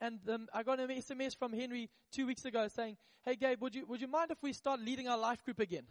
And 0.00 0.18
um, 0.28 0.48
I 0.54 0.62
got 0.62 0.80
an 0.80 0.88
SMS 0.88 1.36
from 1.36 1.52
Henry 1.52 1.90
two 2.10 2.26
weeks 2.26 2.44
ago 2.46 2.66
saying, 2.68 2.96
"Hey 3.24 3.36
Gabe, 3.36 3.60
would 3.60 3.74
you 3.74 3.84
would 3.86 4.00
you 4.00 4.08
mind 4.08 4.30
if 4.30 4.42
we 4.42 4.52
start 4.52 4.80
leading 4.80 5.06
our 5.08 5.18
life 5.18 5.44
group 5.44 5.60
again?" 5.60 5.84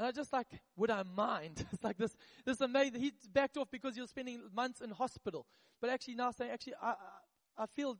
And 0.00 0.06
I 0.06 0.12
just 0.12 0.32
like, 0.32 0.46
would 0.76 0.90
I 0.90 1.02
mind? 1.02 1.62
it's 1.72 1.84
like 1.84 1.98
this, 1.98 2.16
this 2.46 2.62
amazing, 2.62 3.02
he 3.02 3.12
backed 3.34 3.58
off 3.58 3.70
because 3.70 3.98
was 3.98 4.08
spending 4.08 4.40
months 4.56 4.80
in 4.80 4.88
hospital. 4.88 5.44
But 5.78 5.90
actually 5.90 6.14
now 6.14 6.30
saying, 6.30 6.50
actually, 6.52 6.72
I, 6.82 6.92
I, 6.92 7.64
I 7.64 7.66
feel 7.66 7.98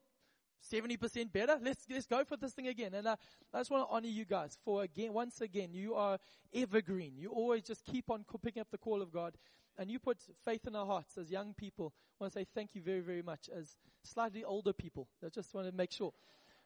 70% 0.72 1.30
better. 1.30 1.58
Let's, 1.60 1.84
let's 1.90 2.06
go 2.06 2.24
for 2.24 2.38
this 2.38 2.54
thing 2.54 2.68
again. 2.68 2.94
And 2.94 3.06
I, 3.06 3.16
I 3.52 3.58
just 3.58 3.70
want 3.70 3.86
to 3.86 3.94
honor 3.94 4.08
you 4.08 4.24
guys 4.24 4.56
for 4.64 4.82
again, 4.82 5.12
once 5.12 5.42
again, 5.42 5.74
you 5.74 5.94
are 5.94 6.16
evergreen. 6.54 7.18
You 7.18 7.32
always 7.32 7.64
just 7.64 7.84
keep 7.84 8.08
on 8.08 8.24
picking 8.42 8.62
up 8.62 8.68
the 8.70 8.78
call 8.78 9.02
of 9.02 9.12
God. 9.12 9.36
And 9.76 9.90
you 9.90 9.98
put 9.98 10.16
faith 10.42 10.66
in 10.66 10.74
our 10.74 10.86
hearts 10.86 11.18
as 11.18 11.30
young 11.30 11.52
people. 11.52 11.92
I 12.18 12.24
want 12.24 12.32
to 12.32 12.38
say 12.38 12.46
thank 12.54 12.74
you 12.74 12.80
very, 12.80 13.00
very 13.00 13.22
much 13.22 13.50
as 13.54 13.76
slightly 14.04 14.42
older 14.42 14.72
people. 14.72 15.06
I 15.22 15.28
just 15.28 15.52
want 15.52 15.68
to 15.68 15.74
make 15.74 15.92
sure. 15.92 16.14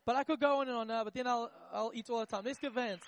But 0.07 0.15
I 0.15 0.23
could 0.23 0.39
go 0.39 0.61
on 0.61 0.69
and 0.69 0.77
on 0.77 0.87
now, 0.87 1.03
but 1.03 1.13
then 1.13 1.27
I'll, 1.27 1.51
I'll 1.73 1.91
eat 1.93 2.09
all 2.09 2.21
the 2.21 2.27
time. 2.27 2.43
Let's 2.45 2.61
give 2.61 2.75
Vance. 2.75 3.03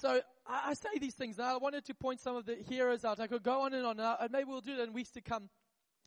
So 0.00 0.20
I, 0.46 0.70
I, 0.70 0.74
say 0.74 0.98
these 0.98 1.14
things. 1.14 1.38
Now 1.38 1.54
I 1.54 1.58
wanted 1.58 1.84
to 1.86 1.94
point 1.94 2.20
some 2.20 2.36
of 2.36 2.46
the 2.46 2.56
heroes 2.68 3.04
out. 3.04 3.20
I 3.20 3.26
could 3.26 3.42
go 3.42 3.62
on 3.62 3.74
and 3.74 3.84
on, 3.84 4.00
and 4.00 4.30
maybe 4.30 4.44
we'll 4.44 4.60
do 4.60 4.76
that 4.76 4.84
in 4.84 4.92
weeks 4.92 5.10
to 5.10 5.20
come. 5.20 5.48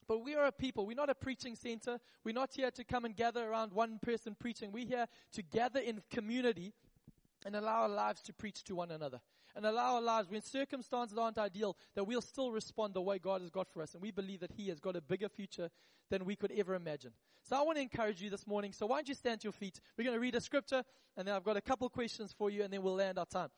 But 0.07 0.23
we 0.23 0.35
are 0.35 0.45
a 0.45 0.51
people. 0.51 0.85
We're 0.85 0.95
not 0.95 1.09
a 1.09 1.15
preaching 1.15 1.55
center. 1.55 1.99
We're 2.23 2.33
not 2.33 2.51
here 2.53 2.71
to 2.71 2.83
come 2.83 3.05
and 3.05 3.15
gather 3.15 3.47
around 3.47 3.71
one 3.71 3.99
person 4.01 4.35
preaching. 4.37 4.71
We're 4.71 4.85
here 4.85 5.05
to 5.33 5.41
gather 5.41 5.79
in 5.79 6.01
community 6.11 6.73
and 7.45 7.55
allow 7.55 7.83
our 7.83 7.89
lives 7.89 8.21
to 8.23 8.33
preach 8.33 8.63
to 8.65 8.75
one 8.75 8.91
another. 8.91 9.21
And 9.55 9.65
allow 9.65 9.95
our 9.95 10.01
lives, 10.01 10.31
when 10.31 10.41
circumstances 10.41 11.17
aren't 11.17 11.37
ideal, 11.37 11.77
that 11.95 12.05
we'll 12.05 12.21
still 12.21 12.51
respond 12.51 12.95
the 12.95 13.01
way 13.01 13.19
God 13.19 13.41
has 13.41 13.51
got 13.51 13.69
for 13.71 13.83
us. 13.83 13.93
And 13.93 14.01
we 14.01 14.09
believe 14.09 14.39
that 14.39 14.51
He 14.51 14.69
has 14.69 14.79
got 14.79 14.95
a 14.95 15.01
bigger 15.01 15.29
future 15.29 15.69
than 16.09 16.25
we 16.25 16.35
could 16.35 16.51
ever 16.57 16.73
imagine. 16.73 17.11
So 17.43 17.55
I 17.55 17.61
want 17.61 17.77
to 17.77 17.81
encourage 17.81 18.21
you 18.21 18.31
this 18.31 18.47
morning. 18.47 18.73
So 18.73 18.87
why 18.87 18.97
don't 18.97 19.09
you 19.09 19.13
stand 19.13 19.41
to 19.41 19.45
your 19.45 19.53
feet? 19.53 19.79
We're 19.95 20.05
going 20.05 20.15
to 20.15 20.19
read 20.19 20.35
a 20.35 20.41
scripture, 20.41 20.83
and 21.15 21.27
then 21.27 21.35
I've 21.35 21.43
got 21.43 21.55
a 21.55 21.61
couple 21.61 21.87
questions 21.89 22.33
for 22.35 22.49
you, 22.49 22.63
and 22.63 22.73
then 22.73 22.81
we'll 22.81 22.95
land 22.95 23.19
our 23.19 23.25
time. 23.25 23.49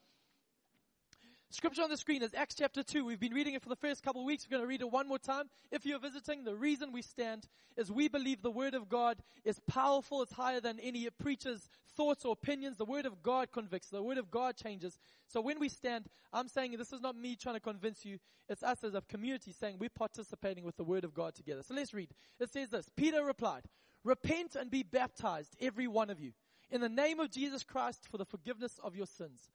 Scripture 1.52 1.84
on 1.84 1.90
the 1.90 1.98
screen 1.98 2.24
is 2.24 2.34
Acts 2.34 2.56
chapter 2.56 2.84
2. 2.84 3.06
We've 3.06 3.20
been 3.20 3.34
reading 3.34 3.54
it 3.54 3.62
for 3.62 3.70
the 3.70 3.76
first 3.76 4.04
couple 4.04 4.22
of 4.22 4.26
weeks. 4.26 4.46
We're 4.46 4.58
going 4.58 4.64
to 4.64 4.68
read 4.68 4.82
it 4.82 4.92
one 4.92 5.08
more 5.08 5.20
time. 5.20 5.46
If 5.72 5.86
you're 5.86 6.00
visiting, 6.00 6.44
the 6.44 6.56
reason 6.56 6.92
we 6.92 7.02
stand 7.02 7.48
is 7.78 7.92
we 7.92 8.08
believe 8.08 8.42
the 8.42 8.52
Word 8.52 8.74
of 8.74 8.90
God 8.90 9.20
is 9.46 9.60
powerful. 9.68 10.22
It's 10.22 10.34
higher 10.34 10.60
than 10.60 10.80
any 10.80 11.08
preacher's 11.18 11.70
thoughts 11.96 12.26
or 12.26 12.34
opinions. 12.34 12.78
The 12.78 12.86
Word 12.86 13.06
of 13.06 13.22
God 13.22 13.52
convicts. 13.52 13.90
The 13.90 14.02
Word 14.04 14.18
of 14.18 14.32
God 14.32 14.58
changes. 14.58 14.98
So 15.28 15.40
when 15.40 15.60
we 15.60 15.70
stand, 15.70 16.08
I'm 16.34 16.48
saying 16.48 16.76
this 16.78 16.92
is 16.92 17.02
not 17.02 17.16
me 17.16 17.36
trying 17.36 17.56
to 17.56 17.62
convince 17.62 18.04
you. 18.04 18.18
It's 18.50 18.64
us 18.64 18.84
as 18.84 18.96
a 18.96 19.02
community 19.02 19.54
saying 19.54 19.78
we're 19.80 19.90
participating 19.90 20.64
with 20.66 20.78
the 20.78 20.84
Word 20.84 21.04
of 21.04 21.14
God 21.14 21.36
together. 21.36 21.62
So 21.64 21.76
let's 21.76 21.94
read. 21.94 22.10
It 22.40 22.52
says 22.52 22.72
this. 22.72 22.90
Peter 22.98 23.24
replied, 23.24 23.64
Repent 24.04 24.56
and 24.56 24.70
be 24.70 24.84
baptized, 24.84 25.56
every 25.62 25.88
one 25.88 26.10
of 26.10 26.20
you, 26.20 26.34
in 26.70 26.82
the 26.82 26.90
name 26.90 27.20
of 27.20 27.32
Jesus 27.32 27.64
Christ 27.64 28.08
for 28.10 28.18
the 28.18 28.26
forgiveness 28.26 28.80
of 28.84 28.96
your 28.96 29.08
sins 29.08 29.50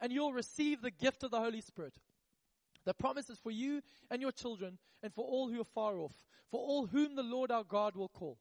and 0.00 0.12
you'll 0.12 0.32
receive 0.32 0.82
the 0.82 0.90
gift 0.90 1.22
of 1.22 1.30
the 1.30 1.40
Holy 1.40 1.60
Spirit. 1.60 1.94
The 2.84 2.94
promise 2.94 3.28
is 3.30 3.38
for 3.38 3.50
you 3.50 3.82
and 4.10 4.22
your 4.22 4.32
children 4.32 4.78
and 5.02 5.12
for 5.12 5.24
all 5.24 5.48
who 5.48 5.60
are 5.60 5.64
far 5.64 5.98
off, 5.98 6.14
for 6.50 6.60
all 6.60 6.86
whom 6.86 7.16
the 7.16 7.22
Lord 7.22 7.50
our 7.50 7.64
God 7.64 7.96
will 7.96 8.08
call. 8.08 8.38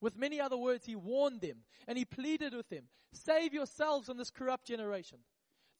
With 0.00 0.18
many 0.18 0.40
other 0.40 0.56
words, 0.56 0.86
he 0.86 0.96
warned 0.96 1.40
them 1.40 1.58
and 1.86 1.98
he 1.98 2.04
pleaded 2.04 2.54
with 2.54 2.68
them, 2.68 2.84
save 3.12 3.52
yourselves 3.52 4.06
from 4.06 4.16
this 4.16 4.30
corrupt 4.30 4.66
generation. 4.66 5.18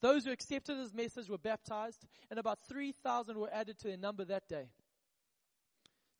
Those 0.01 0.25
who 0.25 0.31
accepted 0.31 0.77
his 0.77 0.93
message 0.93 1.29
were 1.29 1.37
baptized 1.37 2.05
and 2.29 2.39
about 2.39 2.59
3,000 2.67 3.37
were 3.37 3.49
added 3.51 3.79
to 3.79 3.87
their 3.87 3.97
number 3.97 4.25
that 4.25 4.47
day. 4.47 4.69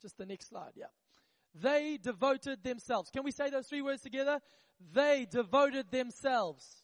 Just 0.02 0.18
the 0.18 0.26
next 0.26 0.50
slide, 0.50 0.74
yeah. 0.76 0.86
They 1.54 1.98
devoted 2.02 2.64
themselves. 2.64 3.10
Can 3.10 3.24
we 3.24 3.32
say 3.32 3.50
those 3.50 3.68
three 3.68 3.82
words 3.82 4.02
together? 4.02 4.40
They 4.94 5.26
devoted 5.30 5.90
themselves 5.92 6.84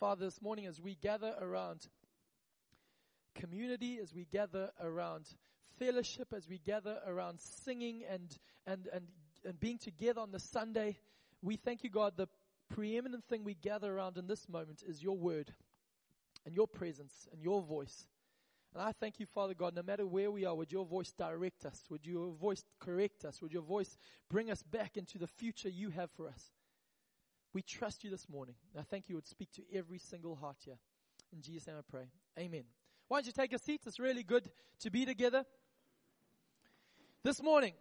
Father, 0.00 0.26
this 0.26 0.40
morning 0.40 0.66
as 0.66 0.80
we 0.80 0.94
gather 0.94 1.34
around 1.40 1.88
community, 3.34 3.98
as 4.00 4.14
we 4.14 4.26
gather 4.30 4.70
around 4.80 5.26
fellowship, 5.76 6.32
as 6.36 6.48
we 6.48 6.58
gather 6.58 6.98
around 7.04 7.40
singing 7.40 8.04
and, 8.08 8.38
and, 8.64 8.88
and, 8.92 9.08
and 9.44 9.58
being 9.58 9.76
together 9.78 10.20
on 10.20 10.30
the 10.30 10.38
Sunday, 10.38 10.96
we 11.42 11.56
thank 11.56 11.82
you, 11.82 11.90
God, 11.90 12.12
the 12.16 12.28
preeminent 12.72 13.24
thing 13.24 13.42
we 13.42 13.54
gather 13.54 13.92
around 13.92 14.18
in 14.18 14.28
this 14.28 14.48
moment 14.48 14.84
is 14.86 15.02
your 15.02 15.16
word 15.16 15.52
and 16.46 16.54
your 16.54 16.68
presence 16.68 17.26
and 17.32 17.42
your 17.42 17.60
voice. 17.60 18.06
And 18.74 18.82
I 18.84 18.92
thank 18.92 19.18
you, 19.18 19.26
Father 19.26 19.54
God, 19.54 19.74
no 19.74 19.82
matter 19.82 20.06
where 20.06 20.30
we 20.30 20.44
are, 20.44 20.54
would 20.54 20.70
your 20.70 20.84
voice 20.84 21.12
direct 21.18 21.64
us? 21.64 21.82
Would 21.90 22.06
your 22.06 22.30
voice 22.34 22.62
correct 22.78 23.24
us? 23.24 23.42
Would 23.42 23.52
your 23.52 23.62
voice 23.62 23.96
bring 24.30 24.48
us 24.48 24.62
back 24.62 24.96
into 24.96 25.18
the 25.18 25.26
future 25.26 25.68
you 25.68 25.90
have 25.90 26.10
for 26.12 26.28
us? 26.28 26.52
We 27.52 27.62
trust 27.62 28.04
you 28.04 28.10
this 28.10 28.28
morning. 28.28 28.54
I 28.78 28.82
thank 28.82 29.08
you 29.08 29.14
would 29.14 29.26
speak 29.26 29.50
to 29.52 29.62
every 29.72 29.98
single 29.98 30.36
heart 30.36 30.56
here. 30.64 30.78
In 31.32 31.40
Jesus' 31.40 31.66
name 31.66 31.76
I 31.78 31.82
pray. 31.90 32.04
Amen. 32.38 32.64
Why 33.08 33.18
don't 33.18 33.26
you 33.26 33.32
take 33.32 33.52
a 33.52 33.58
seat? 33.58 33.82
It's 33.86 33.98
really 33.98 34.22
good 34.22 34.50
to 34.80 34.90
be 34.90 35.06
together. 35.06 35.44
This 37.24 37.42
morning, 37.42 37.72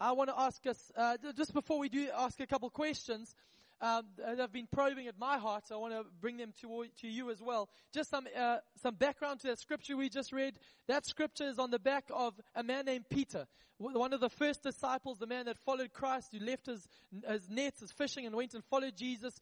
I 0.00 0.12
want 0.12 0.30
to 0.30 0.38
ask 0.38 0.66
us, 0.66 0.90
uh, 0.96 1.16
just 1.36 1.54
before 1.54 1.78
we 1.78 1.88
do 1.88 2.08
ask 2.14 2.40
a 2.40 2.46
couple 2.46 2.68
questions, 2.70 3.34
um, 3.82 4.06
that 4.16 4.38
have 4.38 4.52
been 4.52 4.68
probing 4.70 5.08
at 5.08 5.18
my 5.18 5.38
heart, 5.38 5.66
so 5.66 5.74
I 5.74 5.78
want 5.78 5.92
to 5.92 6.04
bring 6.20 6.36
them 6.36 6.52
to, 6.60 6.86
to 7.00 7.08
you 7.08 7.30
as 7.30 7.42
well. 7.42 7.68
Just 7.92 8.10
some, 8.10 8.28
uh, 8.38 8.58
some 8.80 8.94
background 8.94 9.40
to 9.40 9.48
that 9.48 9.58
scripture 9.58 9.96
we 9.96 10.08
just 10.08 10.32
read. 10.32 10.54
That 10.86 11.04
scripture 11.04 11.44
is 11.44 11.58
on 11.58 11.72
the 11.72 11.80
back 11.80 12.04
of 12.14 12.40
a 12.54 12.62
man 12.62 12.84
named 12.86 13.06
Peter, 13.10 13.46
one 13.78 14.12
of 14.12 14.20
the 14.20 14.30
first 14.30 14.62
disciples, 14.62 15.18
the 15.18 15.26
man 15.26 15.46
that 15.46 15.58
followed 15.58 15.92
Christ, 15.92 16.28
who 16.32 16.44
left 16.44 16.66
his, 16.66 16.86
his 17.28 17.50
nets, 17.50 17.80
his 17.80 17.90
fishing, 17.90 18.24
and 18.24 18.36
went 18.36 18.54
and 18.54 18.62
followed 18.64 18.96
Jesus. 18.96 19.40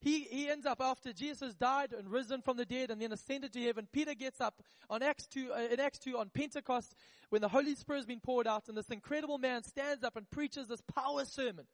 He, 0.00 0.20
he 0.20 0.48
ends 0.48 0.64
up 0.64 0.80
after 0.80 1.12
Jesus 1.12 1.54
died 1.54 1.92
and 1.92 2.08
risen 2.08 2.40
from 2.40 2.56
the 2.56 2.64
dead 2.64 2.90
and 2.90 3.02
then 3.02 3.12
ascended 3.12 3.52
to 3.52 3.60
heaven. 3.60 3.86
Peter 3.92 4.14
gets 4.14 4.40
up 4.40 4.62
on 4.88 5.02
Acts 5.02 5.26
2, 5.26 5.52
uh, 5.52 5.58
in 5.72 5.80
Acts 5.80 5.98
2 5.98 6.16
on 6.16 6.30
Pentecost 6.30 6.94
when 7.28 7.42
the 7.42 7.48
Holy 7.48 7.74
Spirit 7.74 7.98
has 7.98 8.06
been 8.06 8.20
poured 8.20 8.46
out 8.46 8.68
and 8.68 8.78
this 8.78 8.88
incredible 8.88 9.36
man 9.36 9.62
stands 9.62 10.02
up 10.02 10.16
and 10.16 10.30
preaches 10.30 10.68
this 10.68 10.80
power 10.94 11.26
sermon 11.26 11.66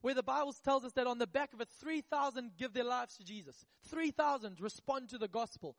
where 0.00 0.14
the 0.14 0.22
Bible 0.22 0.54
tells 0.64 0.84
us 0.84 0.92
that 0.92 1.06
on 1.06 1.18
the 1.18 1.26
back 1.26 1.52
of 1.52 1.60
it, 1.60 1.68
3,000 1.80 2.52
give 2.58 2.72
their 2.72 2.84
lives 2.84 3.16
to 3.16 3.24
Jesus. 3.24 3.64
3,000 3.88 4.60
respond 4.60 5.08
to 5.10 5.18
the 5.18 5.28
gospel. 5.28 5.76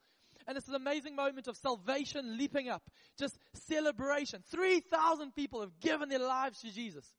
And 0.47 0.57
it's 0.57 0.67
an 0.67 0.75
amazing 0.75 1.15
moment 1.15 1.47
of 1.47 1.57
salvation 1.57 2.37
leaping 2.37 2.69
up. 2.69 2.83
Just 3.17 3.37
celebration. 3.53 4.43
3,000 4.49 5.35
people 5.35 5.61
have 5.61 5.79
given 5.79 6.09
their 6.09 6.19
lives 6.19 6.61
to 6.61 6.71
Jesus. 6.71 7.13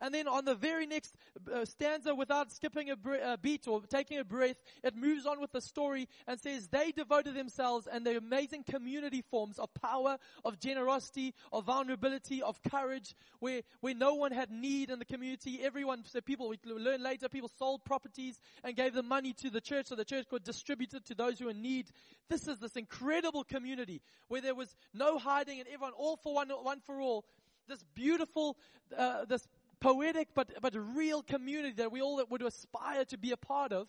And 0.00 0.14
then 0.14 0.28
on 0.28 0.44
the 0.44 0.54
very 0.54 0.86
next 0.86 1.14
uh, 1.52 1.64
stanza, 1.64 2.14
without 2.14 2.52
skipping 2.52 2.90
a, 2.90 2.96
bre- 2.96 3.36
beat 3.40 3.66
or 3.66 3.82
taking 3.82 4.18
a 4.18 4.24
breath, 4.24 4.56
it 4.82 4.96
moves 4.96 5.26
on 5.26 5.40
with 5.40 5.52
the 5.52 5.60
story 5.60 6.08
and 6.26 6.38
says 6.40 6.68
they 6.68 6.92
devoted 6.92 7.34
themselves 7.34 7.86
and 7.86 8.06
the 8.06 8.16
amazing 8.16 8.64
community 8.64 9.22
forms 9.30 9.58
of 9.58 9.72
power, 9.74 10.18
of 10.44 10.58
generosity, 10.60 11.34
of 11.52 11.64
vulnerability, 11.64 12.42
of 12.42 12.62
courage, 12.62 13.14
where, 13.40 13.62
where 13.80 13.94
no 13.94 14.14
one 14.14 14.32
had 14.32 14.50
need 14.50 14.90
in 14.90 14.98
the 14.98 15.04
community. 15.04 15.60
Everyone, 15.62 16.04
so 16.06 16.20
people, 16.20 16.48
we 16.48 16.58
learn 16.64 17.02
later, 17.02 17.28
people 17.28 17.50
sold 17.58 17.84
properties 17.84 18.38
and 18.62 18.76
gave 18.76 18.94
the 18.94 19.02
money 19.02 19.32
to 19.34 19.50
the 19.50 19.60
church 19.60 19.86
so 19.86 19.94
the 19.94 20.04
church 20.04 20.26
could 20.28 20.44
distribute 20.44 20.94
it 20.94 21.04
to 21.06 21.14
those 21.14 21.38
who 21.38 21.48
are 21.48 21.50
in 21.52 21.62
need. 21.62 21.86
This 22.28 22.48
is 22.48 22.58
this 22.58 22.76
incredible 22.76 23.44
community 23.44 24.00
where 24.28 24.40
there 24.40 24.54
was 24.54 24.74
no 24.92 25.18
hiding 25.18 25.60
and 25.60 25.68
everyone 25.68 25.92
all 25.96 26.16
for 26.16 26.34
one, 26.34 26.48
one 26.48 26.80
for 26.80 27.00
all 27.00 27.24
this 27.68 27.82
beautiful, 27.94 28.56
uh, 28.96 29.24
this 29.24 29.46
poetic 29.84 30.28
but, 30.34 30.50
but 30.62 30.74
real 30.74 31.22
community 31.22 31.74
that 31.74 31.92
we 31.92 32.00
all 32.00 32.22
would 32.30 32.42
aspire 32.42 33.04
to 33.04 33.18
be 33.18 33.32
a 33.32 33.36
part 33.36 33.72
of. 33.72 33.86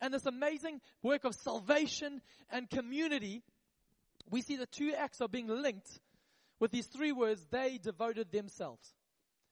And 0.00 0.12
this 0.12 0.26
amazing 0.26 0.80
work 1.02 1.24
of 1.24 1.34
salvation 1.34 2.20
and 2.50 2.68
community, 2.68 3.42
we 4.30 4.42
see 4.42 4.56
the 4.56 4.66
two 4.66 4.92
acts 4.92 5.20
are 5.22 5.28
being 5.28 5.48
linked 5.48 6.00
with 6.60 6.72
these 6.72 6.86
three 6.86 7.12
words, 7.12 7.46
they 7.50 7.78
devoted 7.82 8.30
themselves. 8.32 8.94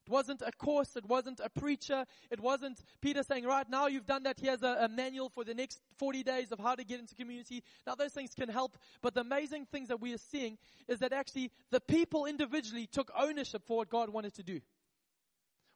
It 0.07 0.11
wasn't 0.11 0.43
a 0.43 0.51
course. 0.51 0.97
It 0.97 1.07
wasn't 1.07 1.41
a 1.41 1.49
preacher. 1.49 2.05
It 2.31 2.41
wasn't 2.41 2.83
Peter 3.01 3.23
saying, 3.23 3.45
right 3.45 3.69
now 3.69 3.87
you've 3.87 4.07
done 4.07 4.25
that. 4.25 4.39
Here's 4.41 4.63
a, 4.63 4.79
a, 4.81 4.89
manual 4.89 5.29
for 5.29 5.45
the 5.45 5.55
next 5.55 5.81
40 5.99 6.25
days 6.25 6.51
of 6.51 6.59
how 6.59 6.75
to 6.75 6.85
get 6.85 6.99
into 6.99 7.15
community. 7.15 7.63
Now 7.87 7.95
those 7.95 8.13
things 8.13 8.35
can 8.35 8.49
help. 8.49 8.77
But 9.01 9.15
the 9.15 9.21
amazing 9.21 9.67
things 9.71 9.89
that 9.89 10.01
we 10.01 10.13
are 10.13 10.19
seeing 10.19 10.59
is 10.89 10.99
that 10.99 11.13
actually 11.13 11.53
the 11.71 11.81
people 11.81 12.27
individually 12.27 12.89
took 12.91 13.13
ownership 13.17 13.63
for 13.65 13.79
what 13.79 13.91
God 13.91 14.11
wanted 14.11 14.35
to 14.35 14.43
do. 14.43 14.61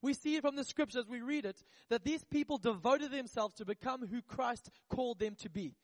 We 0.06 0.14
see 0.14 0.36
it 0.36 0.42
from 0.42 0.54
the 0.54 0.62
scriptures, 0.62 1.06
we 1.08 1.20
read 1.20 1.44
it, 1.44 1.64
that 1.88 2.04
these 2.04 2.22
people 2.22 2.58
devoted 2.58 3.10
themselves 3.10 3.56
to 3.56 3.64
become 3.64 4.06
who 4.06 4.22
Christ 4.22 4.70
called 4.88 5.18
them 5.18 5.34
to 5.40 5.50
be. 5.50 5.74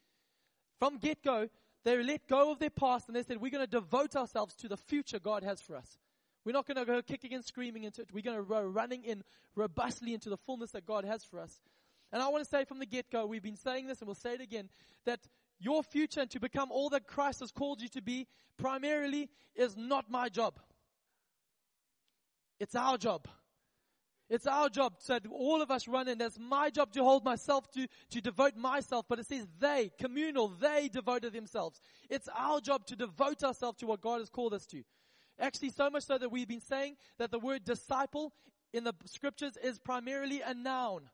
From 0.78 0.98
get 0.98 1.24
go, 1.24 1.48
they 1.82 2.00
let 2.00 2.28
go 2.28 2.52
of 2.52 2.60
their 2.60 2.70
past 2.70 3.08
and 3.08 3.16
they 3.16 3.24
said, 3.24 3.38
We're 3.40 3.50
going 3.50 3.66
to 3.66 3.80
devote 3.80 4.14
ourselves 4.14 4.54
to 4.58 4.68
the 4.68 4.76
future 4.76 5.18
God 5.18 5.42
has 5.42 5.60
for 5.60 5.74
us. 5.74 5.98
We're 6.44 6.52
not 6.52 6.68
going 6.68 6.76
to 6.76 6.84
go 6.84 7.02
kicking 7.02 7.34
and 7.34 7.44
screaming 7.44 7.82
into 7.82 8.02
it. 8.02 8.10
We're 8.12 8.22
going 8.22 8.36
to 8.36 8.44
go 8.44 8.62
running 8.62 9.02
in 9.02 9.24
robustly 9.56 10.14
into 10.14 10.30
the 10.30 10.36
fullness 10.36 10.70
that 10.70 10.86
God 10.86 11.04
has 11.04 11.24
for 11.24 11.40
us. 11.40 11.60
And 12.12 12.22
I 12.22 12.28
want 12.28 12.44
to 12.44 12.48
say 12.48 12.64
from 12.64 12.78
the 12.78 12.86
get 12.86 13.10
go, 13.10 13.26
we've 13.26 13.42
been 13.42 13.56
saying 13.56 13.88
this 13.88 13.98
and 13.98 14.06
we'll 14.06 14.14
say 14.14 14.34
it 14.34 14.40
again, 14.40 14.68
that 15.04 15.18
your 15.58 15.82
future 15.82 16.20
and 16.20 16.30
to 16.30 16.38
become 16.38 16.70
all 16.70 16.90
that 16.90 17.08
Christ 17.08 17.40
has 17.40 17.50
called 17.50 17.82
you 17.82 17.88
to 17.88 18.00
be 18.00 18.28
primarily 18.56 19.30
is 19.56 19.76
not 19.76 20.08
my 20.08 20.28
job. 20.28 20.60
It's 22.60 22.76
our 22.76 22.96
job. 22.98 23.26
It's 24.32 24.46
our 24.46 24.70
job. 24.70 24.94
So 24.98 25.18
all 25.30 25.60
of 25.60 25.70
us 25.70 25.86
run 25.86 26.08
in. 26.08 26.18
It's 26.18 26.38
my 26.38 26.70
job 26.70 26.90
to 26.94 27.04
hold 27.04 27.22
myself 27.22 27.70
to, 27.72 27.86
to 28.12 28.20
devote 28.22 28.56
myself. 28.56 29.04
But 29.06 29.18
it 29.18 29.26
says 29.26 29.46
they, 29.60 29.90
communal, 30.00 30.48
they 30.48 30.88
devoted 30.88 31.34
themselves. 31.34 31.82
It's 32.08 32.30
our 32.34 32.58
job 32.58 32.86
to 32.86 32.96
devote 32.96 33.44
ourselves 33.44 33.76
to 33.80 33.86
what 33.86 34.00
God 34.00 34.20
has 34.20 34.30
called 34.30 34.54
us 34.54 34.64
to. 34.68 34.82
Actually, 35.38 35.68
so 35.68 35.90
much 35.90 36.04
so 36.04 36.16
that 36.16 36.32
we've 36.32 36.48
been 36.48 36.62
saying 36.62 36.96
that 37.18 37.30
the 37.30 37.38
word 37.38 37.62
disciple 37.64 38.32
in 38.72 38.84
the 38.84 38.94
scriptures 39.04 39.58
is 39.62 39.78
primarily 39.78 40.40
a 40.40 40.54
noun, 40.54 41.10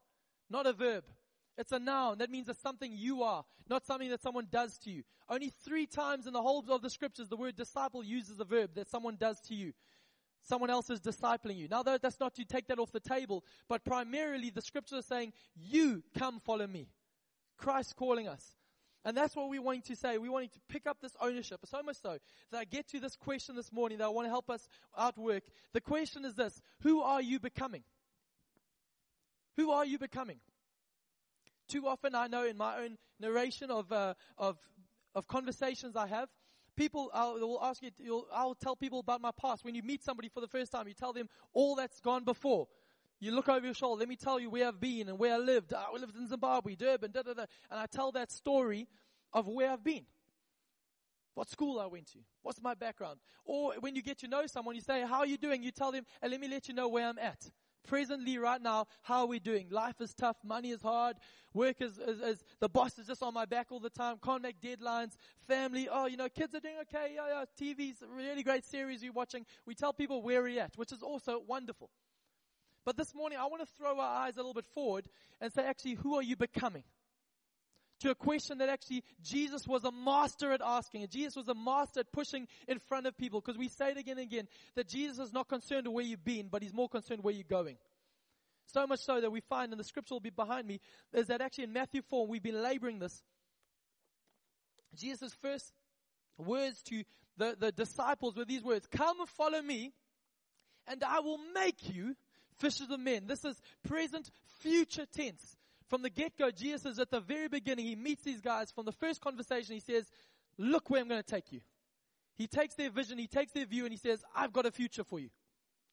not 0.48 0.68
a 0.68 0.72
verb. 0.72 1.02
It's 1.56 1.72
a 1.72 1.78
noun. 1.80 2.18
That 2.18 2.30
means 2.30 2.48
it's 2.48 2.62
something 2.62 2.92
you 2.94 3.24
are, 3.24 3.44
not 3.68 3.84
something 3.84 4.10
that 4.10 4.22
someone 4.22 4.46
does 4.48 4.78
to 4.84 4.90
you. 4.90 5.02
Only 5.28 5.50
three 5.64 5.86
times 5.86 6.28
in 6.28 6.32
the 6.32 6.42
whole 6.42 6.64
of 6.70 6.82
the 6.82 6.90
scriptures, 6.90 7.28
the 7.28 7.36
word 7.36 7.56
disciple 7.56 8.04
uses 8.04 8.38
a 8.38 8.44
verb 8.44 8.76
that 8.76 8.88
someone 8.88 9.16
does 9.16 9.40
to 9.48 9.56
you. 9.56 9.72
Someone 10.48 10.70
else 10.70 10.88
is 10.88 11.00
discipling 11.00 11.58
you. 11.58 11.68
Now, 11.68 11.82
that's 11.82 12.18
not 12.18 12.34
to 12.36 12.44
take 12.44 12.68
that 12.68 12.78
off 12.78 12.90
the 12.90 13.00
table, 13.00 13.44
but 13.68 13.84
primarily 13.84 14.48
the 14.48 14.62
scriptures 14.62 15.00
are 15.00 15.02
saying, 15.02 15.34
you 15.54 16.02
come 16.18 16.40
follow 16.40 16.66
me. 16.66 16.88
Christ 17.58 17.96
calling 17.96 18.28
us. 18.28 18.56
And 19.04 19.16
that's 19.16 19.36
what 19.36 19.50
we're 19.50 19.62
wanting 19.62 19.82
to 19.82 19.96
say. 19.96 20.16
We're 20.16 20.32
wanting 20.32 20.48
to 20.50 20.60
pick 20.68 20.86
up 20.86 20.98
this 21.00 21.14
ownership. 21.20 21.60
So 21.66 21.82
much 21.82 21.96
so 22.00 22.16
that 22.50 22.58
I 22.58 22.64
get 22.64 22.88
to 22.88 23.00
this 23.00 23.14
question 23.14 23.56
this 23.56 23.72
morning 23.72 23.98
that 23.98 24.04
I 24.04 24.08
want 24.08 24.26
to 24.26 24.30
help 24.30 24.48
us 24.48 24.68
outwork. 24.96 25.44
The 25.72 25.80
question 25.80 26.24
is 26.24 26.34
this 26.34 26.60
Who 26.80 27.02
are 27.02 27.20
you 27.20 27.38
becoming? 27.38 27.84
Who 29.56 29.70
are 29.70 29.84
you 29.84 29.98
becoming? 29.98 30.38
Too 31.68 31.86
often, 31.86 32.14
I 32.14 32.26
know 32.26 32.46
in 32.46 32.56
my 32.56 32.78
own 32.78 32.96
narration 33.20 33.70
of, 33.70 33.92
uh, 33.92 34.14
of, 34.38 34.56
of 35.14 35.26
conversations 35.26 35.96
I 35.96 36.06
have, 36.06 36.28
people, 36.78 37.10
I'll, 37.12 37.34
will 37.34 37.60
ask 37.62 37.82
you, 37.82 37.90
I'll 38.32 38.54
tell 38.54 38.76
people 38.76 39.00
about 39.00 39.20
my 39.20 39.32
past. 39.32 39.64
When 39.64 39.74
you 39.74 39.82
meet 39.82 40.02
somebody 40.02 40.28
for 40.28 40.40
the 40.40 40.48
first 40.48 40.72
time, 40.72 40.88
you 40.88 40.94
tell 40.94 41.12
them 41.12 41.28
all 41.52 41.74
that's 41.74 42.00
gone 42.00 42.24
before. 42.24 42.68
You 43.20 43.32
look 43.32 43.48
over 43.48 43.66
your 43.66 43.74
shoulder. 43.74 43.98
Let 43.98 44.08
me 44.08 44.16
tell 44.16 44.38
you 44.38 44.48
where 44.48 44.68
I've 44.68 44.80
been 44.80 45.08
and 45.08 45.18
where 45.18 45.34
I 45.34 45.38
lived. 45.38 45.72
Ah, 45.74 45.86
I 45.92 45.98
lived 45.98 46.16
in 46.16 46.28
Zimbabwe, 46.28 46.76
Durban, 46.76 47.10
da 47.10 47.22
da 47.22 47.34
da. 47.34 47.46
And 47.70 47.80
I 47.80 47.86
tell 47.86 48.12
that 48.12 48.30
story 48.30 48.86
of 49.32 49.48
where 49.48 49.70
I've 49.72 49.82
been. 49.84 50.06
what 51.38 51.48
school 51.48 51.78
I 51.78 51.86
went 51.86 52.08
to, 52.12 52.18
what's 52.42 52.60
my 52.60 52.74
background. 52.74 53.20
Or 53.44 53.74
when 53.78 53.94
you 53.94 54.02
get 54.02 54.18
to 54.18 54.28
know 54.28 54.46
someone, 54.46 54.74
you 54.74 54.80
say, 54.80 55.02
how 55.02 55.20
are 55.20 55.26
you 55.26 55.38
doing? 55.38 55.62
You 55.62 55.70
tell 55.70 55.92
them, 55.92 56.04
and 56.20 56.32
let 56.32 56.40
me 56.40 56.48
let 56.48 56.66
you 56.68 56.74
know 56.74 56.88
where 56.88 57.06
I'm 57.08 57.18
at. 57.18 57.50
Presently, 57.88 58.36
right 58.36 58.60
now, 58.60 58.86
how 59.02 59.20
are 59.20 59.26
we 59.26 59.38
doing? 59.38 59.68
Life 59.70 60.02
is 60.02 60.12
tough, 60.12 60.36
money 60.44 60.72
is 60.72 60.82
hard, 60.82 61.16
work 61.54 61.80
is, 61.80 61.98
is, 61.98 62.20
is, 62.20 62.44
the 62.60 62.68
boss 62.68 62.98
is 62.98 63.06
just 63.06 63.22
on 63.22 63.32
my 63.32 63.46
back 63.46 63.68
all 63.70 63.80
the 63.80 63.88
time, 63.88 64.16
can't 64.22 64.42
make 64.42 64.60
deadlines, 64.60 65.16
family, 65.46 65.88
oh, 65.90 66.04
you 66.04 66.18
know, 66.18 66.28
kids 66.28 66.54
are 66.54 66.60
doing 66.60 66.74
okay, 66.82 67.14
yeah, 67.14 67.28
yeah, 67.28 67.44
TV's 67.58 68.02
a 68.02 68.06
really 68.14 68.42
great 68.42 68.66
series 68.66 69.02
you're 69.02 69.14
watching. 69.14 69.46
We 69.64 69.74
tell 69.74 69.94
people 69.94 70.20
where 70.20 70.42
we're 70.42 70.60
at, 70.60 70.76
which 70.76 70.92
is 70.92 71.02
also 71.02 71.42
wonderful. 71.46 71.88
But 72.84 72.98
this 72.98 73.14
morning, 73.14 73.38
I 73.40 73.46
want 73.46 73.62
to 73.62 73.68
throw 73.78 73.98
our 73.98 74.26
eyes 74.26 74.34
a 74.34 74.40
little 74.40 74.52
bit 74.52 74.66
forward 74.66 75.08
and 75.40 75.50
say, 75.50 75.64
actually, 75.64 75.94
who 75.94 76.14
are 76.14 76.22
you 76.22 76.36
becoming? 76.36 76.84
To 78.00 78.10
a 78.10 78.14
question 78.14 78.58
that 78.58 78.68
actually 78.68 79.04
Jesus 79.22 79.66
was 79.66 79.84
a 79.84 79.92
master 79.92 80.52
at 80.52 80.60
asking. 80.64 81.02
And 81.02 81.10
Jesus 81.10 81.36
was 81.36 81.48
a 81.48 81.54
master 81.54 82.00
at 82.00 82.12
pushing 82.12 82.46
in 82.66 82.78
front 82.78 83.06
of 83.06 83.16
people. 83.16 83.40
Because 83.40 83.58
we 83.58 83.68
say 83.68 83.90
it 83.90 83.98
again 83.98 84.18
and 84.18 84.26
again 84.26 84.48
that 84.74 84.88
Jesus 84.88 85.18
is 85.18 85.32
not 85.32 85.48
concerned 85.48 85.88
where 85.88 86.04
you've 86.04 86.24
been, 86.24 86.48
but 86.48 86.62
he's 86.62 86.72
more 86.72 86.88
concerned 86.88 87.22
where 87.22 87.34
you're 87.34 87.44
going. 87.44 87.76
So 88.72 88.86
much 88.86 89.00
so 89.00 89.20
that 89.20 89.32
we 89.32 89.40
find, 89.40 89.72
and 89.72 89.80
the 89.80 89.84
scripture 89.84 90.14
will 90.14 90.20
be 90.20 90.30
behind 90.30 90.66
me, 90.66 90.80
is 91.12 91.28
that 91.28 91.40
actually 91.40 91.64
in 91.64 91.72
Matthew 91.72 92.02
4, 92.02 92.26
we've 92.26 92.42
been 92.42 92.62
laboring 92.62 92.98
this. 92.98 93.22
Jesus' 94.94 95.34
first 95.40 95.72
words 96.36 96.82
to 96.84 97.02
the, 97.36 97.56
the 97.58 97.72
disciples 97.72 98.36
were 98.36 98.44
these 98.44 98.62
words, 98.62 98.86
Come 98.90 99.20
and 99.20 99.28
follow 99.28 99.62
me, 99.62 99.92
and 100.86 101.02
I 101.02 101.20
will 101.20 101.38
make 101.54 101.94
you 101.94 102.14
fishers 102.58 102.90
of 102.90 103.00
men. 103.00 103.26
This 103.26 103.44
is 103.44 103.60
present, 103.86 104.30
future 104.60 105.06
tense. 105.06 105.56
From 105.88 106.02
the 106.02 106.10
get-go, 106.10 106.50
Jesus 106.50 106.92
is 106.92 106.98
at 106.98 107.10
the 107.10 107.20
very 107.20 107.48
beginning, 107.48 107.86
he 107.86 107.96
meets 107.96 108.22
these 108.22 108.40
guys. 108.40 108.70
From 108.70 108.84
the 108.84 108.92
first 108.92 109.20
conversation, 109.20 109.74
he 109.74 109.80
says, 109.80 110.10
look 110.58 110.90
where 110.90 111.00
I'm 111.00 111.08
going 111.08 111.22
to 111.22 111.28
take 111.28 111.50
you. 111.50 111.60
He 112.36 112.46
takes 112.46 112.74
their 112.74 112.90
vision, 112.90 113.18
he 113.18 113.26
takes 113.26 113.52
their 113.52 113.64
view, 113.64 113.84
and 113.84 113.92
he 113.92 113.98
says, 113.98 114.22
I've 114.34 114.52
got 114.52 114.66
a 114.66 114.70
future 114.70 115.02
for 115.02 115.18
you. 115.18 115.30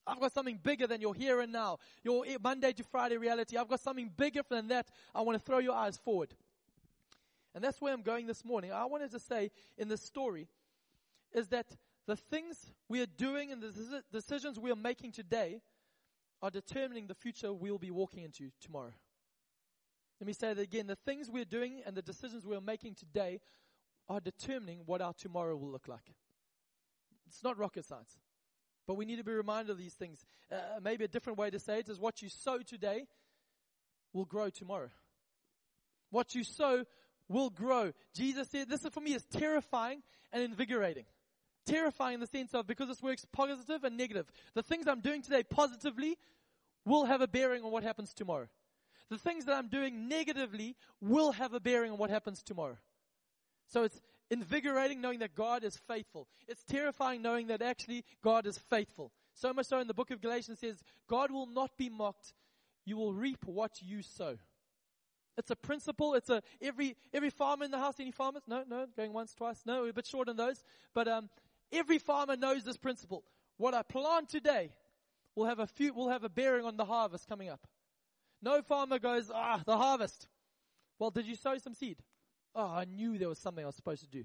I've 0.05 0.19
got 0.19 0.33
something 0.33 0.59
bigger 0.61 0.85
than 0.85 1.01
your 1.01 1.15
here 1.15 1.39
and 1.41 1.51
now, 1.51 1.79
your 2.03 2.25
eh, 2.27 2.37
Monday 2.41 2.73
to 2.73 2.83
Friday 2.83 3.17
reality. 3.17 3.57
I've 3.57 3.67
got 3.67 3.79
something 3.79 4.11
bigger 4.15 4.41
than 4.47 4.67
that. 4.67 4.87
I 5.15 5.21
want 5.21 5.39
to 5.39 5.43
throw 5.43 5.57
your 5.57 5.73
eyes 5.73 5.97
forward. 5.97 6.35
And 7.55 7.63
that's 7.63 7.81
where 7.81 7.93
I'm 7.93 8.03
going 8.03 8.27
this 8.27 8.45
morning. 8.45 8.71
I 8.71 8.85
wanted 8.85 9.11
to 9.11 9.19
say 9.19 9.49
in 9.77 9.87
this 9.87 10.01
story 10.01 10.47
is 11.33 11.47
that 11.47 11.65
the 12.05 12.15
things 12.15 12.71
we 12.87 13.01
are 13.01 13.07
doing 13.07 13.51
and 13.51 13.61
the 13.61 14.03
decisions 14.11 14.59
we 14.59 14.71
are 14.71 14.75
making 14.75 15.13
today 15.13 15.61
are 16.41 16.51
determining 16.51 17.07
the 17.07 17.15
future 17.15 17.51
we'll 17.51 17.79
be 17.79 17.89
walking 17.89 18.23
into 18.23 18.51
tomorrow. 18.61 18.93
Let 20.19 20.27
me 20.27 20.34
say 20.34 20.53
that 20.53 20.62
again. 20.62 20.88
The 20.88 20.95
things 20.95 21.29
we're 21.29 21.45
doing 21.45 21.81
and 21.86 21.95
the 21.95 22.01
decisions 22.01 22.45
we're 22.45 22.62
making 22.62 22.95
today 22.95 23.41
are 24.07 24.19
determining 24.19 24.79
what 24.86 25.01
our 25.01 25.13
tomorrow 25.13 25.55
will 25.55 25.69
look 25.69 25.88
like. 25.88 26.13
It's 27.27 27.43
not 27.43 27.57
rocket 27.57 27.86
science. 27.86 28.17
But 28.88 28.95
we 28.95 29.05
need 29.05 29.17
to 29.17 29.24
be 29.24 29.31
reminded 29.31 29.72
of 29.72 29.77
these 29.77 29.95
things. 29.95 30.25
Uh, 30.51 30.57
maybe 30.81 31.03
a 31.05 31.07
different 31.07 31.39
way 31.39 31.50
to 31.50 31.60
say 31.60 31.79
it 31.79 31.89
is 31.89 32.00
what 32.00 32.22
you 32.22 32.29
sow 32.29 32.60
today 32.60 33.07
will 34.13 34.25
grow 34.25 34.50
tomorrow. 34.50 34.89
What 36.12 36.36
you 36.36 36.43
sow 36.43 36.86
will 37.27 37.50
grow. 37.50 37.91
Jesus 38.13 38.48
said, 38.50 38.69
this 38.69 38.86
for 38.93 39.01
me 39.01 39.15
is 39.15 39.25
terrifying 39.25 40.01
and 40.31 40.43
invigorating. 40.43 41.05
Terrifying 41.65 42.15
in 42.15 42.19
the 42.19 42.27
sense 42.27 42.53
of 42.53 42.67
because 42.67 42.88
this 42.88 43.01
works 43.01 43.25
positive 43.34 43.84
and 43.84 43.98
negative. 43.98 44.27
The 44.53 44.62
things 44.62 44.88
I'm 44.88 45.01
doing 45.01 45.24
today 45.24 45.43
positively 45.43 46.17
will 46.86 47.05
have 47.05 47.22
a 47.22 47.27
bearing 47.27 47.63
on 47.63 47.72
what 47.72 47.84
happens 47.84 48.13
tomorrow 48.13 48.48
the 49.09 49.17
things 49.17 49.45
that 49.45 49.55
I'm 49.55 49.67
doing 49.67 50.07
negatively 50.07 50.75
will 51.01 51.31
have 51.33 51.53
a 51.53 51.59
bearing 51.59 51.91
on 51.91 51.97
what 51.97 52.09
happens 52.09 52.41
tomorrow. 52.41 52.77
So 53.67 53.83
it's 53.83 54.01
invigorating 54.29 55.01
knowing 55.01 55.19
that 55.19 55.35
God 55.35 55.63
is 55.63 55.77
faithful. 55.88 56.27
It's 56.47 56.63
terrifying 56.63 57.21
knowing 57.21 57.47
that 57.47 57.62
actually 57.62 58.03
God 58.24 58.45
is 58.45 58.57
faithful. 58.57 59.12
So 59.33 59.53
much 59.53 59.67
so 59.67 59.79
in 59.79 59.88
the 59.88 59.93
book 59.93 60.12
of 60.12 60.21
Galatians 60.21 60.59
says, 60.59 60.81
God 61.07 61.31
will 61.31 61.45
not 61.45 61.77
be 61.77 61.89
mocked. 61.89 62.33
You 62.85 62.97
will 62.97 63.13
reap 63.13 63.45
what 63.45 63.81
you 63.81 64.01
sow. 64.01 64.38
It's 65.38 65.51
a 65.51 65.55
principle. 65.55 66.13
It's 66.13 66.29
a 66.29 66.41
every 66.62 66.95
every 67.13 67.29
farmer 67.29 67.65
in 67.65 67.71
the 67.71 67.77
house. 67.77 68.00
Any 68.00 68.12
farmers? 68.12 68.43
No, 68.47 68.63
no. 68.67 68.85
Going 68.95 69.12
once, 69.12 69.33
twice. 69.33 69.63
No, 69.65 69.81
we're 69.81 69.89
a 69.89 69.93
bit 69.93 70.07
short 70.07 70.29
on 70.29 70.38
those. 70.38 70.63
But 70.93 71.09
um, 71.09 71.29
every 71.71 71.97
farmer 71.97 72.38
knows 72.38 72.63
this 72.63 72.77
principle. 72.77 73.24
What 73.57 73.74
I 73.74 73.83
plant 73.83 74.29
today 74.29 74.71
will 75.35 75.45
have 75.45 75.59
a 75.59 75.67
few 75.67 75.93
will 75.93 76.09
have 76.09 76.24
a 76.24 76.29
bearing 76.29 76.65
on 76.65 76.77
the 76.77 76.85
harvest 76.85 77.27
coming 77.27 77.50
up. 77.50 77.68
No 78.46 78.62
farmer 78.62 79.00
goes, 79.00 79.31
ah, 79.34 79.60
the 79.66 79.75
harvest. 79.75 80.27
Well, 81.00 81.10
did 81.10 81.25
you 81.25 81.36
sow 81.36 81.58
some 81.58 81.74
seed? 81.74 81.98
Oh, 82.53 82.68
I 82.68 82.86
knew 82.86 83.18
there 83.18 83.27
was 83.27 83.40
something 83.40 83.64
I 83.64 83.68
was 83.68 83.75
supposed 83.75 84.03
to 84.03 84.08
do. 84.08 84.24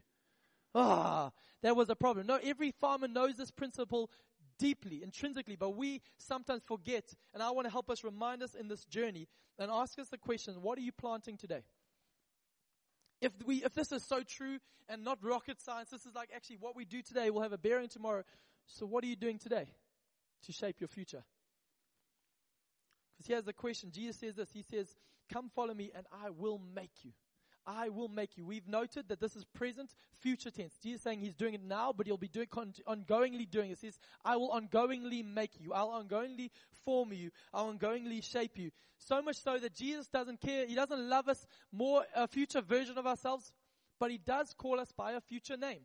Ah, 0.75 1.31
that 1.63 1.75
was 1.75 1.89
a 1.89 1.97
problem. 1.97 2.27
No, 2.27 2.39
every 2.45 2.71
farmer 2.71 3.09
knows 3.09 3.37
this 3.37 3.51
principle 3.51 4.11
deeply, 4.59 5.03
intrinsically, 5.03 5.57
but 5.57 5.71
we 5.71 6.03
sometimes 6.19 6.63
forget. 6.63 7.15
And 7.33 7.43
I 7.43 7.51
want 7.51 7.67
to 7.67 7.73
help 7.73 7.89
us 7.89 8.05
remind 8.05 8.43
us 8.43 8.55
in 8.55 8.69
this 8.69 8.85
journey 8.85 9.27
and 9.59 9.71
ask 9.71 9.99
us 9.99 10.09
the 10.09 10.19
question, 10.19 10.55
what 10.61 10.77
are 10.77 10.83
you 10.83 10.93
planting 10.93 11.39
today? 11.39 11.63
If 13.23 13.33
we, 13.47 13.65
if 13.65 13.75
this 13.75 13.91
is 13.91 14.05
so 14.05 14.23
true 14.23 14.59
and 14.89 15.03
not 15.03 15.19
rocket 15.23 15.63
science, 15.63 15.89
this 15.89 16.05
is 16.05 16.15
like 16.15 16.29
actually 16.37 16.59
what 16.61 16.77
we 16.77 16.85
do 16.85 17.01
today 17.01 17.31
will 17.31 17.43
have 17.43 17.55
a 17.55 17.59
bearing 17.59 17.89
tomorrow. 17.89 18.23
So 18.67 18.85
what 18.85 19.03
are 19.03 19.09
you 19.09 19.17
doing 19.17 19.39
today 19.39 19.67
to 20.45 20.53
shape 20.53 20.77
your 20.79 20.89
future? 20.89 21.25
Because 23.21 23.35
here's 23.35 23.45
the 23.45 23.53
question. 23.53 23.91
Jesus 23.93 24.17
says 24.17 24.37
this. 24.37 24.49
He 24.51 24.63
says, 24.63 24.97
come 25.31 25.51
follow 25.55 25.75
me 25.75 25.93
and 25.95 26.07
I 26.25 26.31
will 26.31 26.59
make 26.75 27.05
you. 27.05 27.11
I 27.67 27.91
will 27.91 28.09
make 28.09 28.39
you. 28.39 28.47
We've 28.47 28.67
noted 28.67 29.11
that 29.11 29.21
this 29.21 29.37
is 29.37 29.45
present, 29.45 29.95
future 30.23 30.51
tense. 30.51 30.73
Jesus 30.83 31.03
saying 31.03 31.21
he's 31.21 31.35
doing 31.35 31.53
it 31.53 31.63
now, 31.63 31.93
but 31.95 32.07
he'll 32.07 32.17
be 32.17 32.29
doing, 32.29 32.47
ongoingly 32.49 33.49
doing 33.49 33.71
it. 33.71 33.79
He 33.79 33.87
says, 33.89 33.99
I 34.25 34.39
will 34.39 34.49
ongoingly 34.49 35.23
make 35.23 35.61
you. 35.61 35.75
I'll 35.75 36.03
ongoingly 36.03 36.51
form 36.87 37.13
you. 37.13 37.31
I'll 37.53 37.71
ongoingly 37.71 38.25
shape 38.25 38.57
you. 38.57 38.71
So 38.97 39.21
much 39.21 39.37
so 39.37 39.59
that 39.59 39.75
Jesus 39.75 40.09
doesn't 40.09 40.41
care. 40.41 40.67
He 40.67 40.75
doesn't 40.75 41.07
love 41.07 41.29
us 41.29 41.47
more, 41.71 42.05
a 42.17 42.27
future 42.27 42.63
version 42.63 42.97
of 42.97 43.07
ourselves, 43.07 43.53
but 43.99 44.11
he 44.11 44.17
does 44.17 44.55
call 44.57 44.81
us 44.81 44.93
by 44.97 45.13
a 45.13 45.21
future 45.21 45.59
name. 45.59 45.81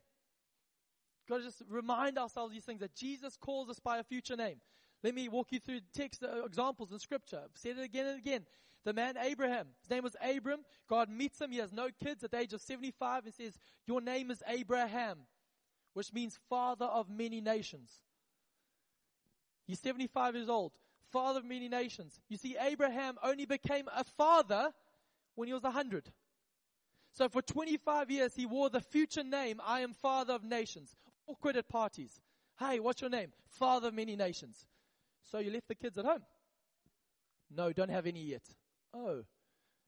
Got 1.27 1.39
to 1.39 1.43
just 1.43 1.61
remind 1.69 2.17
ourselves 2.17 2.53
these 2.53 2.63
things 2.63 2.79
that 2.79 2.95
Jesus 2.95 3.35
calls 3.35 3.69
us 3.69 3.79
by 3.79 3.97
a 3.97 4.03
future 4.03 4.37
name. 4.37 4.61
Let 5.05 5.13
me 5.13 5.29
walk 5.29 5.51
you 5.51 5.59
through 5.59 5.81
text 5.93 6.23
uh, 6.23 6.43
examples 6.43 6.91
in 6.91 6.97
scripture. 6.97 7.39
I've 7.43 7.51
said 7.53 7.77
it 7.77 7.83
again 7.83 8.07
and 8.07 8.17
again. 8.17 8.43
The 8.85 8.91
man 8.91 9.17
Abraham, 9.17 9.67
his 9.81 9.91
name 9.91 10.01
was 10.01 10.15
Abram. 10.19 10.61
God 10.89 11.09
meets 11.09 11.39
him. 11.39 11.51
He 11.51 11.59
has 11.59 11.71
no 11.71 11.89
kids 12.03 12.23
at 12.23 12.31
the 12.31 12.39
age 12.39 12.53
of 12.53 12.61
75 12.61 13.25
and 13.25 13.33
says, 13.35 13.53
your 13.85 14.01
name 14.01 14.31
is 14.31 14.41
Abraham, 14.47 15.19
which 15.93 16.11
means 16.11 16.39
father 16.49 16.85
of 16.85 17.07
many 17.07 17.39
nations. 17.39 17.99
He's 19.67 19.79
75 19.79 20.37
years 20.37 20.49
old, 20.49 20.71
father 21.11 21.37
of 21.37 21.45
many 21.45 21.69
nations. 21.69 22.19
You 22.27 22.37
see, 22.37 22.57
Abraham 22.59 23.19
only 23.21 23.45
became 23.45 23.87
a 23.95 24.03
father 24.03 24.71
when 25.35 25.47
he 25.47 25.53
was 25.53 25.61
100. 25.61 26.09
So 27.11 27.29
for 27.29 27.43
25 27.43 28.09
years, 28.09 28.33
he 28.33 28.47
wore 28.47 28.71
the 28.71 28.81
future 28.81 29.23
name, 29.23 29.61
I 29.63 29.81
am 29.81 29.93
father 29.93 30.33
of 30.33 30.43
nations. 30.43 30.95
Awkward 31.27 31.57
at 31.57 31.69
parties. 31.69 32.19
Hey, 32.57 32.79
what's 32.79 33.01
your 33.01 33.11
name? 33.11 33.33
Father 33.49 33.89
of 33.89 33.93
many 33.93 34.15
nations. 34.15 34.65
So 35.31 35.39
you 35.39 35.51
left 35.51 35.67
the 35.67 35.75
kids 35.75 35.97
at 35.97 36.05
home? 36.05 36.21
No, 37.49 37.71
don't 37.73 37.89
have 37.89 38.05
any 38.05 38.21
yet. 38.21 38.43
Oh. 38.93 39.23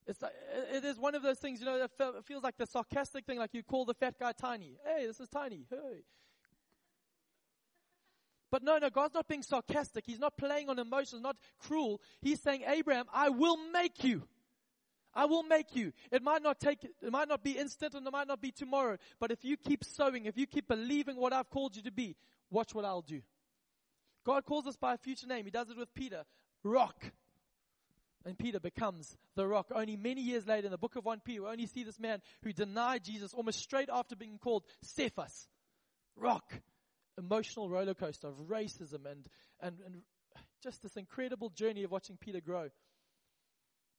It's 0.05 0.21
like, 0.21 0.33
it 0.73 0.85
is 0.85 0.97
one 0.97 1.15
of 1.15 1.21
those 1.21 1.37
things, 1.37 1.59
you 1.59 1.65
know, 1.65 1.79
that 1.79 2.25
feels 2.25 2.43
like 2.43 2.57
the 2.57 2.65
sarcastic 2.65 3.25
thing, 3.25 3.39
like 3.39 3.53
you 3.53 3.61
call 3.61 3.83
the 3.83 3.93
fat 3.93 4.15
guy 4.19 4.31
tiny. 4.31 4.77
Hey, 4.85 5.05
this 5.05 5.19
is 5.19 5.27
tiny. 5.27 5.65
Hey. 5.69 6.03
But 8.49 8.63
no, 8.63 8.77
no, 8.77 8.89
God's 8.89 9.13
not 9.13 9.27
being 9.27 9.43
sarcastic. 9.43 10.05
He's 10.05 10.19
not 10.19 10.37
playing 10.37 10.69
on 10.69 10.79
emotions, 10.79 11.21
not 11.21 11.35
cruel. 11.59 12.01
He's 12.21 12.41
saying, 12.41 12.63
Abraham, 12.65 13.05
I 13.13 13.29
will 13.29 13.57
make 13.73 14.03
you. 14.05 14.23
I 15.13 15.25
will 15.25 15.43
make 15.43 15.75
you. 15.75 15.91
It 16.11 16.23
might 16.23 16.41
not 16.41 16.59
take, 16.59 16.83
it 16.83 17.11
might 17.11 17.27
not 17.27 17.43
be 17.43 17.51
instant 17.51 17.93
and 17.95 18.07
it 18.07 18.11
might 18.11 18.27
not 18.27 18.39
be 18.39 18.51
tomorrow. 18.51 18.97
But 19.19 19.31
if 19.31 19.43
you 19.43 19.57
keep 19.57 19.83
sowing, 19.83 20.25
if 20.25 20.37
you 20.37 20.47
keep 20.47 20.67
believing 20.69 21.17
what 21.17 21.33
I've 21.33 21.49
called 21.49 21.75
you 21.75 21.81
to 21.81 21.91
be, 21.91 22.15
watch 22.49 22.73
what 22.73 22.85
I'll 22.85 23.01
do. 23.01 23.21
God 24.27 24.45
calls 24.45 24.67
us 24.67 24.75
by 24.75 24.93
a 24.93 24.97
future 24.97 25.25
name. 25.25 25.45
He 25.45 25.51
does 25.51 25.69
it 25.69 25.77
with 25.77 25.93
Peter. 25.93 26.25
Rock. 26.61 27.13
And 28.25 28.37
Peter 28.37 28.59
becomes 28.59 29.15
the 29.35 29.47
rock. 29.47 29.67
Only 29.73 29.95
many 29.95 30.21
years 30.21 30.45
later 30.45 30.65
in 30.65 30.71
the 30.71 30.77
book 30.77 30.97
of 30.97 31.05
1 31.05 31.21
Peter, 31.23 31.43
we 31.43 31.47
only 31.47 31.65
see 31.65 31.85
this 31.85 31.97
man 31.97 32.21
who 32.43 32.51
denied 32.51 33.05
Jesus 33.05 33.33
almost 33.33 33.59
straight 33.59 33.87
after 33.89 34.17
being 34.17 34.37
called 34.37 34.65
Cephas. 34.81 35.47
Rock. 36.17 36.59
Emotional 37.17 37.69
roller 37.69 37.93
coaster 37.93 38.27
of 38.27 38.35
racism 38.49 39.05
and, 39.09 39.27
and, 39.61 39.77
and 39.85 40.01
just 40.61 40.83
this 40.83 40.97
incredible 40.97 41.49
journey 41.49 41.83
of 41.83 41.91
watching 41.91 42.17
Peter 42.17 42.41
grow. 42.41 42.67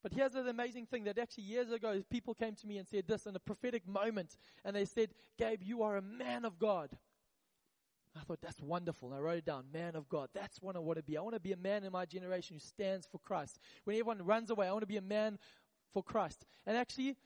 But 0.02 0.12
here's 0.12 0.32
the 0.32 0.46
amazing 0.46 0.86
thing 0.86 1.04
that 1.04 1.18
actually 1.18 1.44
years 1.44 1.72
ago, 1.72 2.02
people 2.10 2.34
came 2.34 2.54
to 2.54 2.66
me 2.66 2.76
and 2.76 2.86
said 2.86 3.08
this 3.08 3.24
in 3.24 3.34
a 3.34 3.40
prophetic 3.40 3.88
moment. 3.88 4.36
And 4.62 4.76
they 4.76 4.84
said, 4.84 5.08
Gabe, 5.38 5.62
you 5.62 5.82
are 5.82 5.96
a 5.96 6.02
man 6.02 6.44
of 6.44 6.58
God. 6.58 6.90
I 8.16 8.20
thought 8.20 8.40
that's 8.40 8.60
wonderful. 8.60 9.12
I 9.12 9.18
wrote 9.18 9.38
it 9.38 9.44
down. 9.44 9.64
Man 9.72 9.94
of 9.94 10.08
God. 10.08 10.28
That's 10.34 10.60
what 10.60 10.76
I 10.76 10.78
want 10.78 10.98
to 10.98 11.02
be. 11.02 11.16
I 11.16 11.20
want 11.20 11.34
to 11.34 11.40
be 11.40 11.52
a 11.52 11.56
man 11.56 11.84
in 11.84 11.92
my 11.92 12.04
generation 12.04 12.56
who 12.56 12.60
stands 12.60 13.06
for 13.10 13.18
Christ. 13.18 13.58
When 13.84 13.94
everyone 13.96 14.24
runs 14.24 14.50
away, 14.50 14.66
I 14.66 14.72
want 14.72 14.82
to 14.82 14.86
be 14.86 14.96
a 14.96 15.02
man 15.02 15.38
for 15.92 16.02
Christ. 16.02 16.44
And 16.66 16.76
actually, 16.76 17.16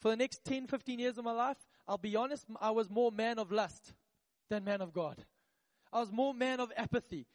for 0.00 0.10
the 0.10 0.16
next 0.16 0.44
10, 0.44 0.66
15 0.66 0.98
years 0.98 1.18
of 1.18 1.24
my 1.24 1.32
life, 1.32 1.58
I'll 1.86 1.98
be 1.98 2.16
honest, 2.16 2.46
I 2.60 2.70
was 2.70 2.88
more 2.88 3.10
man 3.10 3.38
of 3.38 3.50
lust 3.50 3.92
than 4.48 4.64
man 4.64 4.80
of 4.80 4.92
God. 4.92 5.16
I 5.92 6.00
was 6.00 6.12
more 6.12 6.32
man 6.32 6.60
of 6.60 6.72
apathy. 6.76 7.26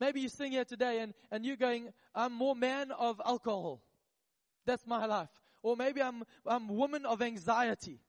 Maybe 0.00 0.20
you're 0.20 0.30
sitting 0.30 0.52
here 0.52 0.64
today 0.64 1.00
and, 1.00 1.14
and 1.30 1.44
you're 1.44 1.56
going, 1.56 1.90
I'm 2.14 2.32
more 2.32 2.56
man 2.56 2.90
of 2.90 3.20
alcohol. 3.24 3.82
That's 4.66 4.86
my 4.86 5.06
life. 5.06 5.28
Or 5.62 5.76
maybe 5.76 6.02
I'm, 6.02 6.24
I'm 6.46 6.68
woman 6.68 7.06
of 7.06 7.22
anxiety. 7.22 8.00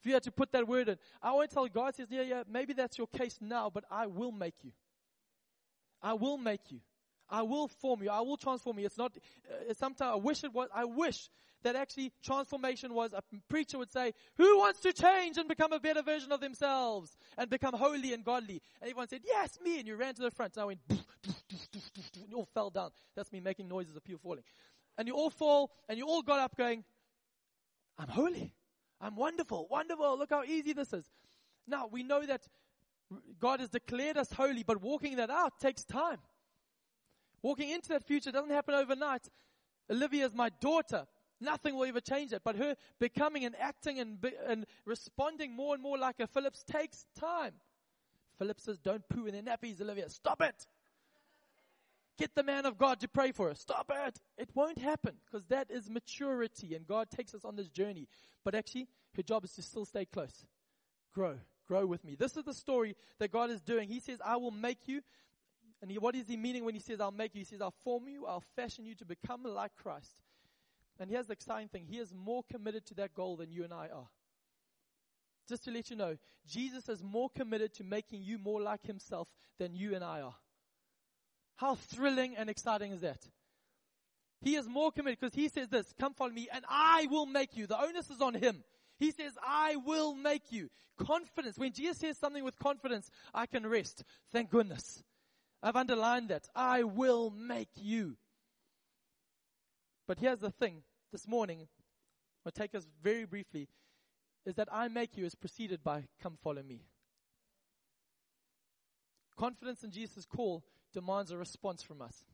If 0.00 0.06
you 0.06 0.12
had 0.12 0.22
to 0.24 0.32
put 0.32 0.52
that 0.52 0.66
word 0.68 0.88
in, 0.88 0.96
I 1.22 1.32
won't 1.32 1.50
tell 1.50 1.66
God 1.66 1.94
says, 1.94 2.08
yeah, 2.10 2.22
yeah, 2.22 2.42
maybe 2.48 2.72
that's 2.72 2.98
your 2.98 3.08
case 3.08 3.38
now, 3.40 3.70
but 3.72 3.84
I 3.90 4.06
will 4.06 4.32
make 4.32 4.54
you. 4.62 4.72
I 6.02 6.14
will 6.14 6.38
make 6.38 6.70
you. 6.70 6.80
I 7.28 7.42
will 7.42 7.68
form 7.68 8.02
you. 8.02 8.10
I 8.10 8.20
will 8.20 8.36
transform 8.36 8.78
you. 8.78 8.86
It's 8.86 8.96
not, 8.96 9.12
uh, 9.50 9.74
sometimes 9.74 10.12
I 10.12 10.16
wish 10.16 10.44
it 10.44 10.52
was, 10.52 10.68
I 10.74 10.84
wish 10.84 11.28
that 11.62 11.74
actually 11.74 12.12
transformation 12.22 12.94
was 12.94 13.12
a 13.12 13.22
preacher 13.48 13.78
would 13.78 13.90
say, 13.90 14.12
who 14.36 14.58
wants 14.58 14.80
to 14.80 14.92
change 14.92 15.36
and 15.36 15.48
become 15.48 15.72
a 15.72 15.80
better 15.80 16.02
version 16.02 16.30
of 16.30 16.40
themselves 16.40 17.16
and 17.36 17.50
become 17.50 17.74
holy 17.74 18.14
and 18.14 18.24
godly? 18.24 18.62
And 18.80 18.90
everyone 18.90 19.08
said, 19.08 19.22
yes, 19.24 19.58
me. 19.62 19.80
And 19.80 19.88
you 19.88 19.96
ran 19.96 20.14
to 20.14 20.22
the 20.22 20.30
front. 20.30 20.56
And 20.56 20.62
I 20.62 20.66
went, 20.66 20.78
and 20.88 22.30
you 22.30 22.36
all 22.36 22.48
fell 22.54 22.70
down. 22.70 22.90
That's 23.16 23.32
me 23.32 23.40
making 23.40 23.68
noises 23.68 23.96
of 23.96 24.04
people 24.04 24.20
falling. 24.22 24.44
And 24.96 25.08
you 25.08 25.14
all 25.14 25.30
fall 25.30 25.72
and 25.88 25.98
you 25.98 26.06
all 26.06 26.22
got 26.22 26.38
up 26.38 26.56
going, 26.56 26.84
I'm 27.98 28.08
holy. 28.08 28.54
I'm 29.00 29.16
wonderful. 29.16 29.66
Wonderful. 29.70 30.18
Look 30.18 30.30
how 30.30 30.44
easy 30.44 30.72
this 30.72 30.92
is. 30.92 31.04
Now 31.66 31.88
we 31.90 32.02
know 32.02 32.24
that 32.26 32.46
God 33.38 33.60
has 33.60 33.68
declared 33.68 34.16
us 34.16 34.32
holy, 34.32 34.62
but 34.62 34.80
walking 34.80 35.16
that 35.16 35.30
out 35.30 35.60
takes 35.60 35.84
time. 35.84 36.18
Walking 37.42 37.70
into 37.70 37.90
that 37.90 38.04
future 38.04 38.32
doesn't 38.32 38.50
happen 38.50 38.74
overnight. 38.74 39.28
Olivia 39.90 40.26
is 40.26 40.34
my 40.34 40.50
daughter. 40.60 41.06
Nothing 41.40 41.76
will 41.76 41.84
ever 41.84 42.00
change 42.00 42.30
that. 42.30 42.42
But 42.44 42.56
her 42.56 42.74
becoming 42.98 43.44
and 43.44 43.54
acting 43.60 44.00
and, 44.00 44.20
be, 44.20 44.32
and 44.46 44.66
responding 44.84 45.54
more 45.54 45.74
and 45.74 45.82
more 45.82 45.96
like 45.96 46.16
a 46.18 46.26
Phillips 46.26 46.64
takes 46.64 47.06
time. 47.18 47.52
Philip 48.38 48.60
says, 48.60 48.78
Don't 48.78 49.08
poo 49.08 49.26
in 49.26 49.34
their 49.34 49.42
nappies, 49.42 49.80
Olivia. 49.80 50.08
Stop 50.10 50.42
it. 50.42 50.66
Get 52.18 52.34
the 52.34 52.42
man 52.42 52.66
of 52.66 52.76
God 52.76 53.00
to 53.00 53.08
pray 53.08 53.32
for 53.32 53.48
us. 53.48 53.60
Stop 53.60 53.92
it. 53.94 54.18
It 54.36 54.50
won't 54.54 54.78
happen 54.78 55.14
because 55.24 55.46
that 55.46 55.70
is 55.70 55.88
maturity 55.88 56.74
and 56.74 56.86
God 56.86 57.10
takes 57.10 57.34
us 57.34 57.44
on 57.44 57.56
this 57.56 57.68
journey. 57.68 58.08
But 58.44 58.54
actually, 58.54 58.88
her 59.14 59.22
job 59.22 59.44
is 59.44 59.52
to 59.52 59.62
still 59.62 59.84
stay 59.84 60.04
close. 60.04 60.46
Grow. 61.14 61.38
Grow 61.66 61.86
with 61.86 62.04
me. 62.04 62.16
This 62.16 62.36
is 62.36 62.44
the 62.44 62.54
story 62.54 62.96
that 63.20 63.30
God 63.30 63.50
is 63.50 63.60
doing. 63.60 63.88
He 63.88 64.00
says, 64.00 64.18
I 64.24 64.36
will 64.36 64.50
make 64.50 64.88
you 64.88 65.02
and 65.80 65.90
he, 65.90 65.98
what 65.98 66.16
is 66.16 66.26
he 66.28 66.36
meaning 66.36 66.64
when 66.64 66.74
he 66.74 66.80
says, 66.80 67.00
I'll 67.00 67.12
make 67.12 67.34
you? 67.34 67.40
He 67.40 67.44
says, 67.44 67.60
I'll 67.60 67.74
form 67.84 68.08
you, 68.08 68.26
I'll 68.26 68.42
fashion 68.56 68.84
you 68.84 68.94
to 68.96 69.04
become 69.04 69.44
like 69.44 69.72
Christ. 69.76 70.16
And 70.98 71.08
here's 71.08 71.26
the 71.26 71.34
exciting 71.34 71.68
thing 71.68 71.86
He 71.88 71.98
is 71.98 72.12
more 72.12 72.42
committed 72.50 72.84
to 72.86 72.94
that 72.94 73.14
goal 73.14 73.36
than 73.36 73.52
you 73.52 73.64
and 73.64 73.72
I 73.72 73.88
are. 73.94 74.08
Just 75.48 75.64
to 75.64 75.70
let 75.70 75.90
you 75.90 75.96
know, 75.96 76.16
Jesus 76.46 76.88
is 76.88 77.02
more 77.02 77.30
committed 77.30 77.72
to 77.74 77.84
making 77.84 78.22
you 78.22 78.38
more 78.38 78.60
like 78.60 78.84
Himself 78.84 79.28
than 79.58 79.74
you 79.74 79.94
and 79.94 80.04
I 80.04 80.20
are. 80.20 80.34
How 81.58 81.74
thrilling 81.74 82.36
and 82.36 82.48
exciting 82.48 82.92
is 82.92 83.00
that? 83.00 83.18
He 84.40 84.54
is 84.54 84.68
more 84.68 84.92
committed 84.92 85.18
because 85.20 85.34
He 85.34 85.48
says 85.48 85.68
this, 85.68 85.92
come 85.98 86.14
follow 86.14 86.30
me 86.30 86.48
and 86.52 86.64
I 86.68 87.08
will 87.10 87.26
make 87.26 87.56
you. 87.56 87.66
The 87.66 87.80
onus 87.80 88.08
is 88.10 88.20
on 88.20 88.34
Him. 88.34 88.62
He 88.98 89.10
says, 89.10 89.32
I 89.44 89.76
will 89.76 90.14
make 90.14 90.50
you. 90.50 90.70
Confidence. 90.98 91.58
When 91.58 91.72
Jesus 91.72 91.98
says 91.98 92.16
something 92.16 92.44
with 92.44 92.58
confidence, 92.58 93.10
I 93.34 93.46
can 93.46 93.66
rest. 93.66 94.04
Thank 94.32 94.50
goodness. 94.50 95.02
I've 95.60 95.76
underlined 95.76 96.28
that. 96.28 96.48
I 96.54 96.84
will 96.84 97.30
make 97.30 97.70
you. 97.76 98.16
But 100.06 100.20
here's 100.20 100.38
the 100.38 100.50
thing 100.50 100.82
this 101.10 101.26
morning, 101.26 101.66
I'll 102.46 102.52
take 102.52 102.74
us 102.74 102.86
very 103.02 103.24
briefly, 103.24 103.68
is 104.46 104.54
that 104.54 104.68
I 104.70 104.88
make 104.88 105.16
you 105.16 105.26
is 105.26 105.34
preceded 105.34 105.82
by 105.82 106.04
come 106.22 106.38
follow 106.42 106.62
me. 106.62 106.82
Confidence 109.36 109.82
in 109.82 109.90
Jesus' 109.90 110.24
call 110.24 110.64
demands 110.92 111.30
a 111.30 111.36
response 111.36 111.82
from 111.82 112.02
us. 112.02 112.24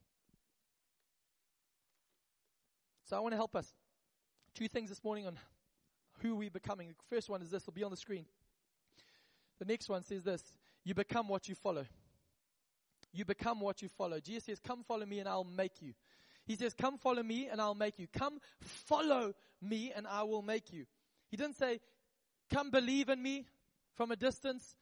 So 3.05 3.17
I 3.17 3.21
want 3.21 3.33
to 3.33 3.37
help 3.37 3.55
us. 3.55 3.73
Two 4.55 4.69
things 4.69 4.89
this 4.89 5.03
morning 5.05 5.27
on 5.27 5.39
who 6.21 6.37
we're 6.37 6.51
becoming. 6.51 6.89
The 6.89 7.15
first 7.15 7.29
one 7.29 7.43
is 7.43 7.51
this, 7.51 7.67
will 7.67 7.75
be 7.75 7.83
on 7.83 7.91
the 7.91 7.97
screen. 7.97 8.25
The 9.59 9.65
next 9.65 9.89
one 9.89 10.03
says 10.03 10.23
this 10.23 10.43
You 10.85 10.95
become 10.95 11.29
what 11.29 11.49
you 11.49 11.55
follow. 11.55 11.85
You 13.13 13.25
become 13.25 13.61
what 13.61 13.83
you 13.83 13.89
follow. 13.89 14.19
Jesus 14.21 14.45
says, 14.45 14.61
Come 14.61 14.83
follow 14.83 15.07
me 15.07 15.21
and 15.21 15.29
I'll 15.29 15.45
make 15.45 15.81
you. 15.81 15.95
He 16.47 16.57
says, 16.57 16.75
Come 16.75 16.99
follow 16.99 17.23
me 17.23 17.49
and 17.49 17.61
I'll 17.61 17.75
make 17.75 17.99
you. 17.99 18.07
Come 18.13 18.41
follow 18.61 19.33
me 19.63 19.93
and 19.95 20.07
I 20.07 20.23
will 20.25 20.43
make 20.43 20.73
you. 20.73 20.87
He 21.31 21.37
didn't 21.37 21.57
say, 21.57 21.81
Come 22.53 22.71
believe 22.71 23.09
in 23.09 23.23
me 23.23 23.47
from 23.95 24.11
a 24.11 24.17
distance. 24.17 24.77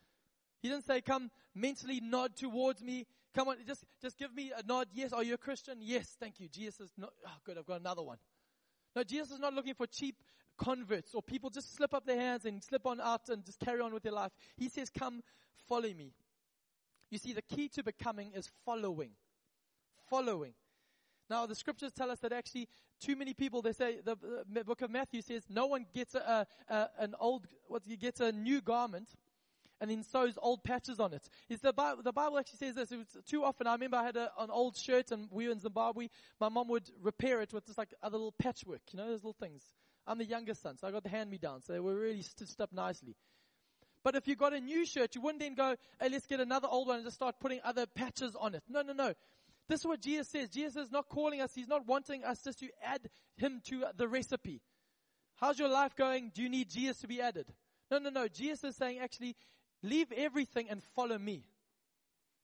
He 0.61 0.69
didn't 0.69 0.87
say, 0.87 1.01
Come 1.01 1.31
mentally 1.55 2.01
nod 2.01 2.37
towards 2.37 2.83
me. 2.83 3.07
Come 3.35 3.49
on, 3.49 3.57
just, 3.67 3.85
just 4.01 4.19
give 4.19 4.35
me 4.35 4.53
a 4.57 4.63
nod. 4.67 4.89
Yes. 4.93 5.13
Are 5.13 5.23
you 5.23 5.35
a 5.35 5.39
Christian? 5.39 5.79
Yes. 5.81 6.17
Thank 6.21 6.41
you. 6.41 6.49
Jesus 6.49 6.81
is 6.81 6.93
not, 6.97 7.11
oh, 7.27 7.31
good. 7.45 7.59
I've 7.59 7.67
got 7.67 7.81
another 7.81 8.03
one. 8.03 8.19
No, 8.95 9.03
Jesus 9.03 9.33
is 9.33 9.39
not 9.39 9.55
looking 9.55 9.75
for 9.75 9.87
cheap 9.87 10.17
converts 10.59 11.15
or 11.15 11.23
people 11.23 11.49
just 11.49 11.75
slip 11.75 11.95
up 11.95 12.05
their 12.05 12.21
hands 12.21 12.45
and 12.45 12.63
slip 12.63 12.87
on 12.87 13.01
out 13.01 13.29
and 13.29 13.45
just 13.45 13.59
carry 13.59 13.81
on 13.81 13.95
with 13.95 14.03
their 14.03 14.13
life. 14.13 14.33
He 14.57 14.69
says, 14.69 14.91
Come 14.91 15.23
follow 15.69 15.89
me. 15.89 16.13
You 17.11 17.19
see, 17.19 17.33
the 17.33 17.43
key 17.43 17.69
to 17.69 17.83
becoming 17.83 18.33
is 18.35 18.51
following. 18.65 19.11
Following. 20.09 20.55
Now, 21.29 21.47
the 21.47 21.55
scriptures 21.55 21.93
tell 21.93 22.11
us 22.11 22.19
that 22.21 22.33
actually 22.33 22.69
too 23.01 23.17
many 23.17 23.35
people, 23.35 23.63
they 23.63 23.73
say, 23.73 24.01
the, 24.05 24.17
the 24.51 24.65
book 24.65 24.83
of 24.83 24.91
Matthew 24.91 25.23
says, 25.23 25.45
no 25.49 25.67
one 25.67 25.87
gets 25.95 26.15
a, 26.15 26.47
a, 26.69 26.89
an 26.99 27.15
old, 27.19 27.47
what, 27.69 27.87
you 27.87 27.97
get 27.97 28.21
a 28.21 28.33
new 28.33 28.61
garment 28.61 29.09
and 29.83 29.91
then 29.91 30.05
sews 30.05 30.39
old 30.41 30.63
patches 30.63 31.01
on 31.01 31.13
it. 31.13 31.29
Is 31.49 31.61
the, 31.61 31.73
Bible, 31.73 32.05
the 32.05 32.13
Bible 32.13 32.39
actually 32.39 32.59
says 32.59 32.77
this. 32.77 32.93
Too 33.27 33.43
often, 33.43 33.67
I 33.67 33.73
remember 33.73 33.97
I 33.97 34.05
had 34.05 34.17
a, 34.17 34.31
an 34.39 34.49
old 34.49 34.77
shirt 34.77 35.11
and 35.11 35.27
we 35.33 35.47
were 35.47 35.53
in 35.53 35.59
Zimbabwe. 35.59 36.07
My 36.41 36.49
mom 36.49 36.69
would 36.69 36.89
repair 37.03 37.43
it 37.43 37.53
with 37.53 37.67
just 37.67 37.79
like 37.79 37.93
other 38.01 38.17
little 38.17 38.35
patchwork, 38.39 38.83
you 38.93 38.99
know, 38.99 39.09
those 39.09 39.25
little 39.25 39.37
things. 39.41 39.65
I'm 40.07 40.19
the 40.19 40.25
youngest 40.25 40.63
son, 40.63 40.79
so 40.79 40.87
I 40.87 40.93
got 40.93 41.03
the 41.03 41.09
hand 41.09 41.31
me 41.31 41.39
down, 41.39 41.63
so 41.63 41.73
they 41.73 41.81
were 41.81 41.97
really 41.97 42.23
stitched 42.23 42.61
up 42.61 42.73
nicely. 42.73 43.17
But 44.05 44.15
if 44.15 44.29
you 44.29 44.37
got 44.37 44.53
a 44.53 44.61
new 44.61 44.87
shirt, 44.87 45.17
you 45.17 45.21
wouldn't 45.21 45.43
then 45.43 45.55
go, 45.55 45.75
hey, 46.01 46.09
let's 46.09 46.27
get 46.27 46.39
another 46.39 46.69
old 46.71 46.87
one 46.87 46.99
and 46.99 47.05
just 47.05 47.17
start 47.17 47.41
putting 47.41 47.59
other 47.65 47.87
patches 47.87 48.37
on 48.39 48.55
it. 48.55 48.63
No, 48.69 48.83
no, 48.83 48.93
no. 48.93 49.15
This 49.69 49.81
is 49.81 49.87
what 49.87 50.01
Jesus 50.01 50.29
says. 50.29 50.49
Jesus 50.49 50.87
is 50.87 50.93
not 50.93 51.09
calling 51.09 51.41
us, 51.41 51.53
He's 51.55 51.69
not 51.69 51.89
wanting 51.89 52.23
us 52.23 52.41
just 52.45 52.61
to 52.61 52.69
add 52.85 53.01
Him 53.37 53.61
to 53.67 53.85
the 53.97 54.07
recipe. 54.07 54.61
How's 55.37 55.59
your 55.59 55.69
life 55.69 55.97
going? 55.97 56.31
Do 56.33 56.43
you 56.43 56.49
need 56.49 56.71
Jesus 56.71 56.99
to 57.01 57.09
be 57.09 57.21
added? 57.21 57.47
No, 57.91 57.99
no, 57.99 58.11
no. 58.11 58.29
Jesus 58.29 58.63
is 58.65 58.77
saying, 58.77 59.01
actually, 59.01 59.37
leave 59.83 60.13
everything 60.13 60.69
and 60.69 60.83
follow 60.95 61.19
me. 61.19 61.45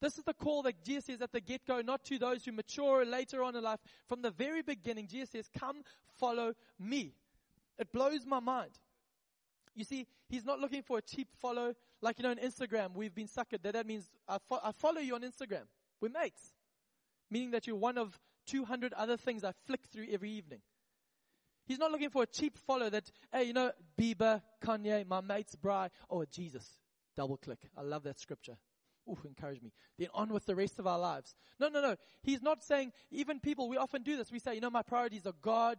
This 0.01 0.17
is 0.17 0.25
the 0.25 0.35
call 0.35 0.63
that 0.63 0.85
Jesus 0.85 1.07
says 1.07 1.23
at 1.23 1.33
the 1.33 1.41
get 1.41 1.67
go, 1.67 1.81
not 1.81 2.05
to 2.05 2.19
those 2.19 2.45
who 2.45 2.53
mature 2.53 3.05
later 3.05 3.43
on 3.43 3.57
in 3.57 3.65
life. 3.65 3.81
From 4.09 4.23
the 4.23 4.31
very 4.31 4.63
beginning, 4.63 5.09
Jesus 5.09 5.31
says, 5.31 5.51
Come 5.59 5.83
follow 6.19 6.55
me. 6.79 7.15
It 7.79 7.93
blows 7.93 8.25
my 8.25 8.41
mind. 8.41 8.71
You 9.75 9.85
see, 9.85 10.07
he's 10.29 10.45
not 10.45 10.61
looking 10.61 10.83
for 10.83 10.99
a 10.99 11.03
cheap 11.03 11.29
follow. 11.41 11.75
Like, 12.01 12.19
you 12.19 12.25
know, 12.25 12.31
on 12.31 12.37
Instagram, 12.37 12.95
we've 12.95 13.15
been 13.15 13.29
suckered 13.29 13.63
that 13.63 13.73
that 13.73 13.87
means 13.87 14.09
I, 14.29 14.39
fo- 14.49 14.61
I 14.63 14.73
follow 14.73 15.01
you 15.01 15.15
on 15.15 15.23
Instagram. 15.23 15.65
We're 16.01 16.11
mates. 16.11 16.53
Meaning 17.31 17.53
that 17.53 17.67
you're 17.67 17.77
one 17.77 17.99
of 17.99 18.19
200 18.47 18.93
other 18.93 19.17
things 19.17 19.45
I 19.45 19.53
flick 19.67 19.81
through 19.93 20.07
every 20.11 20.31
evening. 20.31 20.61
He's 21.67 21.79
not 21.79 21.93
looking 21.93 22.09
for 22.11 22.23
a 22.23 22.27
cheap 22.27 22.57
follow 22.67 22.89
that, 22.89 23.11
hey, 23.33 23.45
you 23.45 23.53
know, 23.53 23.73
Bieber, 24.01 24.43
Kanye, 24.65 25.07
my 25.07 25.21
mate's 25.21 25.55
bride. 25.55 25.91
Oh, 26.09 26.25
Jesus. 26.25 26.67
Double 27.19 27.37
click. 27.37 27.59
I 27.77 27.83
love 27.83 28.05
that 28.05 28.21
scripture. 28.21 28.57
Ooh, 29.09 29.19
encourage 29.25 29.61
me. 29.61 29.73
Then 29.99 30.07
on 30.15 30.33
with 30.33 30.47
the 30.47 30.55
rest 30.55 30.79
of 30.79 30.87
our 30.87 31.01
lives. 31.01 31.35
No, 31.59 31.67
no, 31.69 31.83
no. 31.83 31.97
He's 32.23 32.41
not 32.41 32.63
saying, 32.63 32.93
even 33.11 33.41
people, 33.41 33.69
we 33.69 33.77
often 33.77 34.05
do 34.05 34.17
this. 34.17 34.31
We 34.31 34.39
say, 34.39 34.55
you 34.55 34.61
know, 34.61 34.71
my 34.71 34.83
priorities 34.83 35.27
are 35.27 35.35
God, 35.43 35.79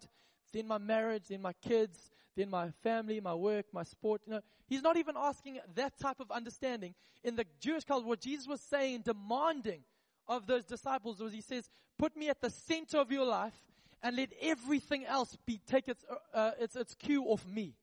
then 0.52 0.68
my 0.68 0.80
marriage, 0.80 1.30
then 1.30 1.42
my 1.42 1.54
kids, 1.54 2.12
then 2.36 2.50
my 2.50 2.72
family, 2.84 3.22
my 3.22 3.34
work, 3.34 3.68
my 3.72 3.84
sport. 3.84 4.20
You 4.26 4.34
know, 4.34 4.42
he's 4.68 4.82
not 4.82 4.98
even 4.98 5.16
asking 5.18 5.60
that 5.76 5.98
type 5.98 6.20
of 6.20 6.30
understanding. 6.30 6.94
In 7.24 7.38
the 7.38 7.46
Jewish 7.62 7.86
culture, 7.86 8.06
what 8.06 8.20
Jesus 8.20 8.46
was 8.46 8.60
saying, 8.60 9.04
demanding 9.06 9.86
of 10.28 10.46
those 10.46 10.66
disciples 10.66 11.22
was 11.22 11.32
he 11.32 11.40
says, 11.40 11.70
put 11.98 12.18
me 12.18 12.28
at 12.28 12.42
the 12.42 12.50
center 12.50 12.98
of 12.98 13.14
your 13.14 13.26
life 13.26 13.58
and 14.04 14.18
let 14.18 14.34
everything 14.42 15.06
else 15.06 15.38
be, 15.46 15.62
take 15.66 15.88
its, 15.88 16.04
uh, 16.12 16.38
uh 16.38 16.52
its, 16.60 16.76
its 16.76 16.96
cue 16.96 17.24
off 17.24 17.46
me. 17.48 17.76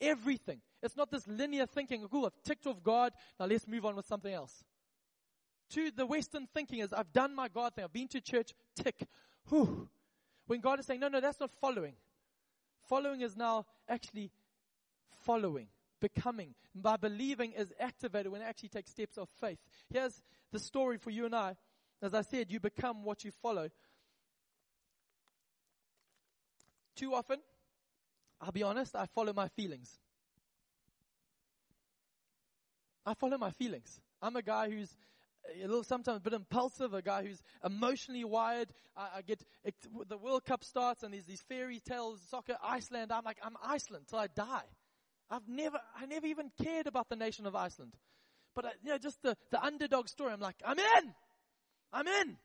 Everything. 0.00 0.60
It's 0.82 0.96
not 0.96 1.10
this 1.10 1.26
linear 1.28 1.66
thinking, 1.66 2.06
cool, 2.10 2.26
I've 2.26 2.42
ticked 2.42 2.66
off 2.66 2.82
God, 2.82 3.12
now 3.38 3.46
let's 3.46 3.66
move 3.66 3.84
on 3.84 3.96
with 3.96 4.06
something 4.06 4.32
else. 4.32 4.64
To 5.70 5.90
the 5.90 6.06
Western 6.06 6.46
thinking 6.52 6.80
is, 6.80 6.92
I've 6.92 7.12
done 7.12 7.34
my 7.34 7.48
God 7.48 7.74
thing, 7.74 7.84
I've 7.84 7.92
been 7.92 8.08
to 8.08 8.20
church, 8.20 8.54
tick. 8.74 9.06
Whew. 9.48 9.88
When 10.46 10.60
God 10.60 10.80
is 10.80 10.86
saying, 10.86 11.00
no, 11.00 11.08
no, 11.08 11.20
that's 11.20 11.38
not 11.38 11.50
following. 11.60 11.94
Following 12.88 13.20
is 13.20 13.36
now 13.36 13.66
actually 13.88 14.32
following, 15.24 15.68
becoming. 16.00 16.54
by 16.74 16.96
believing 16.96 17.52
is 17.52 17.72
activated 17.78 18.32
when 18.32 18.42
it 18.42 18.46
actually 18.46 18.68
takes 18.68 18.90
steps 18.90 19.18
of 19.18 19.28
faith. 19.40 19.58
Here's 19.92 20.22
the 20.52 20.58
story 20.58 20.98
for 20.98 21.10
you 21.10 21.26
and 21.26 21.34
I. 21.34 21.56
As 22.02 22.14
I 22.14 22.22
said, 22.22 22.50
you 22.50 22.60
become 22.60 23.04
what 23.04 23.24
you 23.24 23.30
follow. 23.30 23.68
Too 26.96 27.14
often, 27.14 27.38
I'll 28.40 28.52
be 28.52 28.62
honest, 28.62 28.96
I 28.96 29.06
follow 29.14 29.32
my 29.32 29.48
feelings. 29.48 29.98
I 33.04 33.14
follow 33.14 33.38
my 33.38 33.50
feelings. 33.50 34.00
I'm 34.22 34.36
a 34.36 34.42
guy 34.42 34.70
who's 34.70 34.94
a 35.54 35.66
little 35.66 35.82
sometimes 35.82 36.18
a 36.18 36.20
bit 36.20 36.32
impulsive, 36.32 36.94
a 36.94 37.02
guy 37.02 37.24
who's 37.24 37.42
emotionally 37.64 38.24
wired. 38.24 38.68
I, 38.96 39.08
I 39.16 39.22
get 39.22 39.42
it, 39.64 39.74
the 40.08 40.18
World 40.18 40.44
Cup 40.44 40.64
starts 40.64 41.02
and 41.02 41.12
there's 41.12 41.24
these 41.24 41.42
fairy 41.48 41.80
tales, 41.80 42.20
soccer, 42.30 42.56
Iceland. 42.62 43.12
I'm 43.12 43.24
like 43.24 43.38
I'm 43.42 43.56
Iceland 43.64 44.06
till 44.08 44.18
I 44.18 44.26
die. 44.28 44.64
I've 45.30 45.48
never, 45.48 45.78
I 45.96 46.06
never 46.06 46.26
even 46.26 46.50
cared 46.62 46.86
about 46.86 47.08
the 47.08 47.16
nation 47.16 47.46
of 47.46 47.54
Iceland, 47.54 47.94
but 48.54 48.66
I, 48.66 48.70
you 48.82 48.90
know, 48.90 48.98
just 48.98 49.22
the 49.22 49.36
the 49.50 49.62
underdog 49.62 50.08
story. 50.08 50.32
I'm 50.32 50.40
like 50.40 50.56
I'm 50.64 50.78
in, 50.78 51.14
I'm 51.92 52.06
in, 52.06 52.36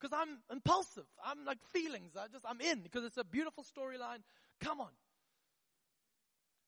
because 0.00 0.16
I'm 0.18 0.38
impulsive. 0.50 1.06
I'm 1.24 1.44
like 1.44 1.58
feelings. 1.72 2.16
I 2.16 2.28
just 2.28 2.44
I'm 2.48 2.60
in 2.60 2.80
because 2.80 3.04
it's 3.04 3.18
a 3.18 3.24
beautiful 3.24 3.64
storyline. 3.64 4.22
Come 4.60 4.80
on. 4.80 4.88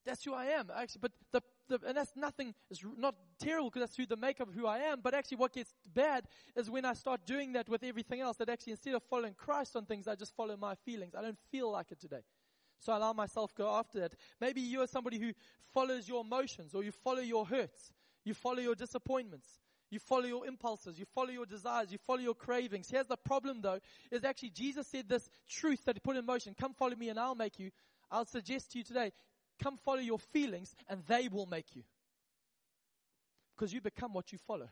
That's 0.05 0.25
who 0.25 0.35
I 0.35 0.47
am, 0.47 0.71
actually. 0.75 1.01
But 1.03 1.13
the, 1.33 1.43
the 1.69 1.87
and 1.87 1.97
that's 1.97 2.13
nothing, 2.17 2.55
is 2.71 2.85
not 2.97 3.15
terrible 3.39 3.71
because 3.71 3.89
that's 3.89 3.97
who 3.97 4.07
the 4.07 4.17
makeup 4.17 4.49
of 4.49 4.55
who 4.55 4.67
I 4.67 4.79
am. 4.79 5.01
But 5.03 5.15
actually 5.15 5.39
what 5.39 5.53
gets 5.53 5.73
bad 5.95 6.25
is 6.57 6.71
when 6.71 6.85
I 6.85 6.93
start 6.95 7.27
doing 7.27 7.53
that 7.53 7.69
with 7.69 7.83
everything 7.83 8.21
else, 8.21 8.37
that 8.39 8.49
actually 8.49 8.73
instead 8.73 8.95
of 8.95 9.03
following 9.05 9.35
Christ 9.35 9.77
on 9.77 9.87
things, 9.87 10.07
I 10.07 10.15
just 10.15 10.37
follow 10.37 10.57
my 10.57 10.75
feelings. 10.75 11.15
I 11.15 11.23
don't 11.23 11.39
feel 11.51 11.71
like 11.71 11.91
it 11.91 12.01
today. 12.01 12.23
So 12.81 12.93
I 12.93 12.97
allow 12.97 13.13
myself 13.15 13.55
go 13.55 13.75
after 13.75 14.01
that. 14.01 14.15
Maybe 14.41 14.61
you 14.61 14.83
are 14.83 14.87
somebody 14.87 15.19
who 15.19 15.33
follows 15.73 16.07
your 16.07 16.21
emotions 16.21 16.75
or 16.75 16.85
you 16.85 16.93
follow 16.93 17.21
your 17.21 17.47
hurts. 17.47 17.93
You 18.25 18.35
follow 18.35 18.61
your 18.61 18.75
disappointments. 18.75 19.61
You 19.91 19.99
follow 20.01 20.27
your 20.27 20.47
impulses. 20.47 20.99
You 20.99 21.07
follow 21.15 21.31
your 21.31 21.47
desires. 21.47 21.93
You 21.93 21.99
follow 22.07 22.21
your 22.21 22.35
cravings. 22.35 22.91
Here's 22.91 23.07
the 23.07 23.17
problem 23.17 23.63
though, 23.63 23.79
is 24.11 24.25
actually 24.25 24.51
Jesus 24.51 24.87
said 24.89 25.09
this 25.09 25.31
truth 25.49 25.85
that 25.85 25.97
he 25.97 26.01
put 26.01 26.17
in 26.17 26.27
motion. 26.27 26.55
Come 26.59 26.75
follow 26.75 26.97
me 26.97 27.09
and 27.09 27.19
I'll 27.19 27.35
make 27.35 27.59
you. 27.59 27.71
I'll 28.11 28.27
suggest 28.27 28.73
to 28.73 28.79
you 28.79 28.85
today, 28.85 29.13
Come 29.63 29.77
follow 29.77 30.01
your 30.01 30.19
feelings 30.19 30.75
and 30.89 31.03
they 31.07 31.29
will 31.29 31.47
make 31.47 31.75
you. 31.75 31.83
Because 33.55 33.73
you 33.73 33.81
become 33.81 34.13
what 34.13 34.33
you 34.33 34.39
follow. 34.39 34.69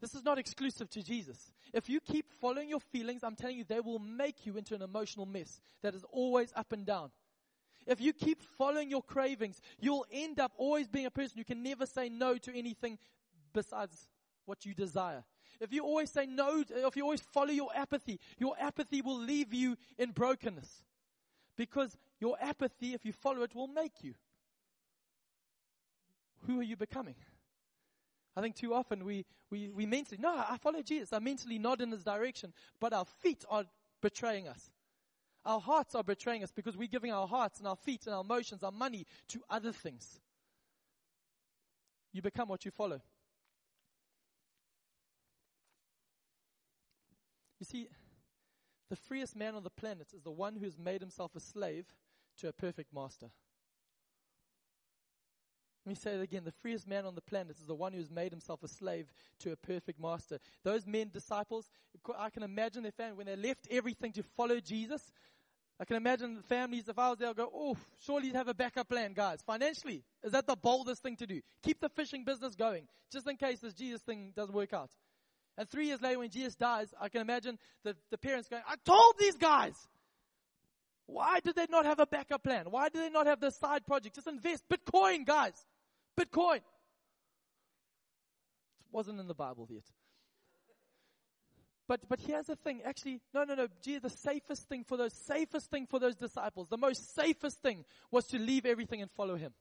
This 0.00 0.14
is 0.14 0.24
not 0.24 0.38
exclusive 0.38 0.88
to 0.90 1.02
Jesus. 1.02 1.52
If 1.74 1.88
you 1.88 2.00
keep 2.00 2.26
following 2.40 2.68
your 2.68 2.80
feelings, 2.80 3.22
I'm 3.22 3.36
telling 3.36 3.58
you, 3.58 3.64
they 3.64 3.80
will 3.80 3.98
make 3.98 4.46
you 4.46 4.56
into 4.56 4.74
an 4.74 4.82
emotional 4.82 5.26
mess 5.26 5.60
that 5.82 5.94
is 5.94 6.04
always 6.10 6.52
up 6.56 6.72
and 6.72 6.86
down. 6.86 7.10
If 7.86 8.00
you 8.00 8.12
keep 8.12 8.42
following 8.42 8.90
your 8.90 9.02
cravings, 9.02 9.60
you'll 9.78 10.06
end 10.10 10.40
up 10.40 10.52
always 10.56 10.88
being 10.88 11.06
a 11.06 11.10
person 11.10 11.38
who 11.38 11.44
can 11.44 11.62
never 11.62 11.86
say 11.86 12.08
no 12.08 12.38
to 12.38 12.56
anything 12.56 12.98
besides 13.52 14.08
what 14.46 14.64
you 14.64 14.74
desire. 14.74 15.22
If 15.60 15.72
you 15.72 15.84
always 15.84 16.10
say 16.10 16.26
no, 16.26 16.64
if 16.68 16.96
you 16.96 17.04
always 17.04 17.20
follow 17.20 17.50
your 17.50 17.68
apathy, 17.74 18.18
your 18.38 18.54
apathy 18.58 19.02
will 19.02 19.18
leave 19.18 19.52
you 19.52 19.76
in 19.98 20.12
brokenness. 20.12 20.82
Because 21.60 21.94
your 22.20 22.38
apathy, 22.40 22.94
if 22.94 23.04
you 23.04 23.12
follow 23.12 23.42
it, 23.42 23.54
will 23.54 23.66
make 23.66 24.02
you. 24.02 24.14
Who 26.46 26.58
are 26.58 26.62
you 26.62 26.74
becoming? 26.74 27.16
I 28.34 28.40
think 28.40 28.56
too 28.56 28.72
often 28.72 29.04
we, 29.04 29.26
we, 29.50 29.68
we 29.68 29.84
mentally, 29.84 30.16
no, 30.18 30.30
I 30.30 30.56
follow 30.56 30.80
Jesus. 30.80 31.12
I 31.12 31.18
mentally 31.18 31.58
nod 31.58 31.82
in 31.82 31.90
his 31.90 32.02
direction, 32.02 32.54
but 32.80 32.94
our 32.94 33.04
feet 33.04 33.44
are 33.50 33.64
betraying 34.00 34.48
us. 34.48 34.70
Our 35.44 35.60
hearts 35.60 35.94
are 35.94 36.02
betraying 36.02 36.42
us 36.42 36.50
because 36.50 36.78
we're 36.78 36.88
giving 36.88 37.12
our 37.12 37.28
hearts 37.28 37.58
and 37.58 37.68
our 37.68 37.76
feet 37.76 38.06
and 38.06 38.14
our 38.14 38.22
emotions, 38.22 38.62
our 38.62 38.72
money 38.72 39.04
to 39.28 39.42
other 39.50 39.72
things. 39.72 40.18
You 42.14 42.22
become 42.22 42.48
what 42.48 42.64
you 42.64 42.70
follow. 42.70 43.02
You 47.58 47.66
see, 47.66 47.88
the 48.90 48.96
freest 48.96 49.34
man 49.36 49.54
on 49.54 49.62
the 49.62 49.70
planet 49.70 50.08
is 50.14 50.22
the 50.22 50.30
one 50.30 50.56
who 50.56 50.64
has 50.64 50.76
made 50.76 51.00
himself 51.00 51.34
a 51.34 51.40
slave 51.40 51.86
to 52.38 52.48
a 52.48 52.52
perfect 52.52 52.92
master. 52.92 53.30
Let 55.86 55.90
me 55.90 55.94
say 55.94 56.14
it 56.16 56.20
again. 56.20 56.42
The 56.44 56.52
freest 56.52 56.86
man 56.86 57.06
on 57.06 57.14
the 57.14 57.22
planet 57.22 57.56
is 57.58 57.66
the 57.66 57.74
one 57.74 57.92
who 57.92 57.98
has 58.00 58.10
made 58.10 58.32
himself 58.32 58.62
a 58.62 58.68
slave 58.68 59.06
to 59.38 59.52
a 59.52 59.56
perfect 59.56 59.98
master. 59.98 60.38
Those 60.62 60.86
men, 60.86 61.10
disciples, 61.12 61.70
I 62.18 62.28
can 62.28 62.42
imagine 62.42 62.82
their 62.82 62.92
family, 62.92 63.16
when 63.16 63.26
they 63.26 63.36
left 63.36 63.66
everything 63.70 64.12
to 64.12 64.22
follow 64.22 64.60
Jesus, 64.60 65.10
I 65.80 65.86
can 65.86 65.96
imagine 65.96 66.34
the 66.34 66.42
families, 66.42 66.88
if 66.88 66.98
I 66.98 67.08
was 67.08 67.18
there, 67.18 67.30
I'd 67.30 67.36
go, 67.36 67.50
oh, 67.54 67.76
surely 68.04 68.26
you'd 68.26 68.36
have 68.36 68.48
a 68.48 68.54
backup 68.54 68.90
plan, 68.90 69.14
guys. 69.14 69.40
Financially, 69.40 70.04
is 70.22 70.32
that 70.32 70.46
the 70.46 70.56
boldest 70.56 71.02
thing 71.02 71.16
to 71.16 71.26
do? 71.26 71.40
Keep 71.62 71.80
the 71.80 71.88
fishing 71.88 72.24
business 72.24 72.54
going, 72.54 72.86
just 73.10 73.26
in 73.26 73.36
case 73.36 73.60
this 73.60 73.72
Jesus 73.72 74.02
thing 74.02 74.34
doesn't 74.36 74.54
work 74.54 74.74
out. 74.74 74.90
And 75.60 75.68
three 75.68 75.88
years 75.88 76.00
later, 76.00 76.20
when 76.20 76.30
Jesus 76.30 76.54
dies, 76.54 76.88
I 76.98 77.10
can 77.10 77.20
imagine 77.20 77.58
the, 77.84 77.94
the 78.10 78.16
parents 78.16 78.48
going, 78.48 78.62
I 78.66 78.76
told 78.82 79.16
these 79.18 79.36
guys! 79.36 79.74
Why 81.04 81.40
did 81.40 81.54
they 81.54 81.66
not 81.68 81.84
have 81.84 82.00
a 82.00 82.06
backup 82.06 82.42
plan? 82.42 82.70
Why 82.70 82.88
did 82.88 83.02
they 83.02 83.10
not 83.10 83.26
have 83.26 83.40
the 83.40 83.50
side 83.50 83.84
project? 83.86 84.14
Just 84.14 84.26
invest. 84.26 84.64
Bitcoin, 84.70 85.26
guys. 85.26 85.52
Bitcoin. 86.18 86.56
It 86.56 86.62
wasn't 88.90 89.20
in 89.20 89.28
the 89.28 89.34
Bible 89.34 89.68
yet. 89.70 89.82
But, 91.86 92.08
but 92.08 92.20
here's 92.20 92.46
the 92.46 92.56
thing. 92.56 92.80
Actually, 92.82 93.20
no, 93.34 93.44
no, 93.44 93.54
no. 93.54 93.68
Gee, 93.82 93.98
the 93.98 94.08
safest 94.08 94.66
thing 94.66 94.84
for 94.84 94.96
those, 94.96 95.12
safest 95.12 95.70
thing 95.70 95.86
for 95.86 95.98
those 95.98 96.16
disciples, 96.16 96.68
the 96.70 96.78
most 96.78 97.14
safest 97.14 97.60
thing 97.60 97.84
was 98.10 98.26
to 98.28 98.38
leave 98.38 98.64
everything 98.64 99.02
and 99.02 99.10
follow 99.10 99.36
him. 99.36 99.52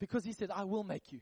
Because 0.00 0.24
he 0.24 0.32
said, 0.32 0.50
I 0.50 0.64
will 0.64 0.84
make 0.84 1.12
you. 1.12 1.20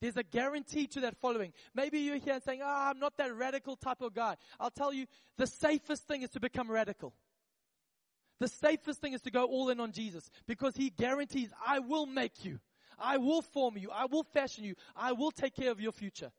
There's 0.00 0.16
a 0.16 0.22
guarantee 0.22 0.86
to 0.88 1.00
that 1.00 1.16
following. 1.16 1.52
Maybe 1.74 2.00
you're 2.00 2.16
here 2.16 2.34
and 2.34 2.42
saying, 2.42 2.60
ah, 2.62 2.86
oh, 2.86 2.90
I'm 2.90 2.98
not 2.98 3.16
that 3.18 3.34
radical 3.34 3.76
type 3.76 4.02
of 4.02 4.14
guy. 4.14 4.36
I'll 4.58 4.70
tell 4.70 4.92
you, 4.92 5.06
the 5.36 5.46
safest 5.46 6.06
thing 6.06 6.22
is 6.22 6.30
to 6.30 6.40
become 6.40 6.70
radical. 6.70 7.14
The 8.40 8.48
safest 8.48 9.00
thing 9.00 9.12
is 9.12 9.22
to 9.22 9.30
go 9.30 9.44
all 9.44 9.70
in 9.70 9.80
on 9.80 9.92
Jesus 9.92 10.28
because 10.46 10.76
he 10.76 10.90
guarantees, 10.90 11.50
I 11.64 11.78
will 11.78 12.06
make 12.06 12.44
you. 12.44 12.58
I 12.98 13.16
will 13.16 13.42
form 13.42 13.76
you. 13.76 13.90
I 13.92 14.06
will 14.06 14.24
fashion 14.24 14.64
you. 14.64 14.74
I 14.96 15.12
will 15.12 15.30
take 15.30 15.54
care 15.54 15.70
of 15.70 15.80
your 15.80 15.92
future. 15.92 16.30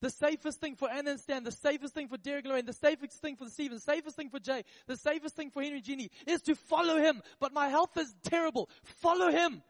The 0.00 0.10
safest 0.10 0.60
thing 0.60 0.74
for 0.74 0.90
Anna 0.90 1.12
and 1.12 1.20
Stan, 1.20 1.44
the 1.44 1.52
safest 1.52 1.94
thing 1.94 2.08
for 2.08 2.16
Derek 2.16 2.44
Lorraine, 2.44 2.64
the 2.66 2.72
safest 2.72 3.22
thing 3.22 3.36
for 3.36 3.48
Stephen, 3.48 3.76
the 3.76 3.80
safest 3.80 4.16
thing 4.16 4.30
for 4.30 4.40
Jay, 4.40 4.64
the 4.88 4.96
safest 4.96 5.36
thing 5.36 5.48
for 5.50 5.62
Henry 5.62 5.80
Jeannie 5.80 6.10
is 6.26 6.42
to 6.42 6.56
follow 6.56 6.96
him. 6.96 7.22
But 7.38 7.52
my 7.52 7.68
health 7.68 7.96
is 7.96 8.12
terrible. 8.24 8.68
Follow 8.82 9.30
him. 9.30 9.62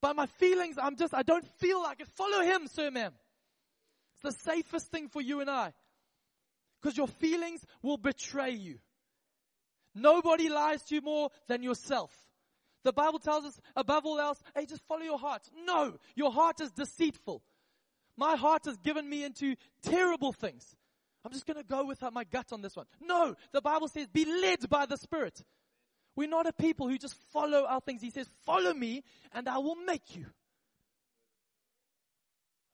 By 0.00 0.12
my 0.12 0.26
feelings, 0.26 0.76
I'm 0.80 0.96
just, 0.96 1.14
I 1.14 1.22
don't 1.22 1.46
feel 1.58 1.82
like 1.82 2.00
it. 2.00 2.08
Follow 2.08 2.42
him, 2.42 2.66
sir, 2.68 2.90
ma'am. 2.90 3.12
It's 4.14 4.36
the 4.36 4.50
safest 4.50 4.90
thing 4.90 5.08
for 5.08 5.20
you 5.20 5.40
and 5.40 5.50
I. 5.50 5.72
Because 6.80 6.96
your 6.96 7.08
feelings 7.08 7.64
will 7.82 7.98
betray 7.98 8.52
you. 8.52 8.78
Nobody 9.94 10.48
lies 10.48 10.82
to 10.84 10.94
you 10.94 11.00
more 11.02 11.30
than 11.48 11.62
yourself. 11.62 12.10
The 12.82 12.92
Bible 12.92 13.18
tells 13.18 13.44
us 13.44 13.60
above 13.76 14.06
all 14.06 14.18
else, 14.18 14.40
hey, 14.54 14.64
just 14.64 14.82
follow 14.86 15.02
your 15.02 15.18
heart. 15.18 15.42
No, 15.66 15.98
your 16.14 16.32
heart 16.32 16.60
is 16.60 16.70
deceitful. 16.70 17.42
My 18.16 18.36
heart 18.36 18.64
has 18.64 18.78
given 18.78 19.08
me 19.08 19.24
into 19.24 19.56
terrible 19.82 20.32
things. 20.32 20.74
I'm 21.24 21.32
just 21.32 21.46
going 21.46 21.58
to 21.58 21.64
go 21.64 21.84
with 21.84 22.02
my 22.12 22.24
gut 22.24 22.52
on 22.52 22.62
this 22.62 22.76
one. 22.76 22.86
No, 23.00 23.34
the 23.52 23.60
Bible 23.60 23.88
says 23.88 24.06
be 24.06 24.24
led 24.24 24.68
by 24.70 24.86
the 24.86 24.96
Spirit. 24.96 25.42
We're 26.20 26.28
not 26.28 26.46
a 26.46 26.52
people 26.52 26.86
who 26.86 26.98
just 26.98 27.14
follow 27.32 27.64
our 27.64 27.80
things. 27.80 28.02
He 28.02 28.10
says, 28.10 28.28
follow 28.44 28.74
me 28.74 29.04
and 29.32 29.48
I 29.48 29.56
will 29.56 29.74
make 29.74 30.14
you. 30.14 30.26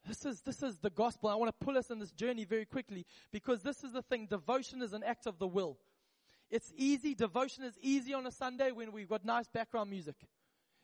This 0.04 0.24
is, 0.24 0.40
this 0.40 0.64
is 0.64 0.78
the 0.78 0.90
gospel. 0.90 1.30
I 1.30 1.36
want 1.36 1.56
to 1.56 1.64
pull 1.64 1.78
us 1.78 1.90
in 1.90 2.00
this 2.00 2.10
journey 2.10 2.44
very 2.44 2.64
quickly 2.64 3.06
because 3.30 3.62
this 3.62 3.84
is 3.84 3.92
the 3.92 4.02
thing. 4.02 4.26
Devotion 4.26 4.82
is 4.82 4.92
an 4.94 5.04
act 5.04 5.26
of 5.26 5.38
the 5.38 5.46
will. 5.46 5.78
It's 6.50 6.72
easy. 6.76 7.14
Devotion 7.14 7.62
is 7.62 7.78
easy 7.80 8.14
on 8.14 8.26
a 8.26 8.32
Sunday 8.32 8.72
when 8.72 8.90
we've 8.90 9.08
got 9.08 9.24
nice 9.24 9.46
background 9.46 9.90
music. 9.90 10.16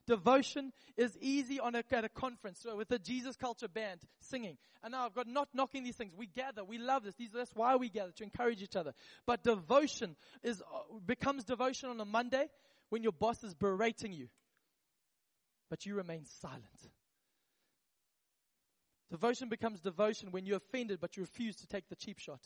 Devotion 0.06 0.72
is 0.96 1.16
easy 1.20 1.60
on 1.60 1.76
a, 1.76 1.84
at 1.92 2.04
a 2.04 2.08
conference 2.08 2.66
with 2.76 2.90
a 2.90 2.98
Jesus 2.98 3.36
culture 3.36 3.68
band 3.68 4.00
singing. 4.20 4.58
And 4.82 4.92
now 4.92 5.06
I've 5.06 5.14
got 5.14 5.28
not 5.28 5.48
knocking 5.54 5.84
these 5.84 5.94
things. 5.94 6.12
We 6.16 6.26
gather. 6.26 6.64
We 6.64 6.78
love 6.78 7.04
this. 7.04 7.14
These, 7.14 7.30
that's 7.30 7.54
why 7.54 7.76
we 7.76 7.88
gather 7.88 8.10
to 8.12 8.24
encourage 8.24 8.62
each 8.62 8.74
other. 8.74 8.94
But 9.26 9.44
devotion 9.44 10.16
is, 10.42 10.60
uh, 10.60 10.98
becomes 11.06 11.44
devotion 11.44 11.88
on 11.88 12.00
a 12.00 12.04
Monday 12.04 12.48
when 12.88 13.02
your 13.02 13.12
boss 13.12 13.44
is 13.44 13.54
berating 13.54 14.12
you. 14.12 14.28
But 15.70 15.86
you 15.86 15.94
remain 15.94 16.24
silent. 16.40 16.64
Devotion 19.10 19.48
becomes 19.48 19.80
devotion 19.80 20.32
when 20.32 20.46
you're 20.46 20.56
offended, 20.56 20.98
but 21.00 21.16
you 21.16 21.22
refuse 21.22 21.54
to 21.56 21.66
take 21.66 21.88
the 21.88 21.96
cheap 21.96 22.18
shot. 22.18 22.40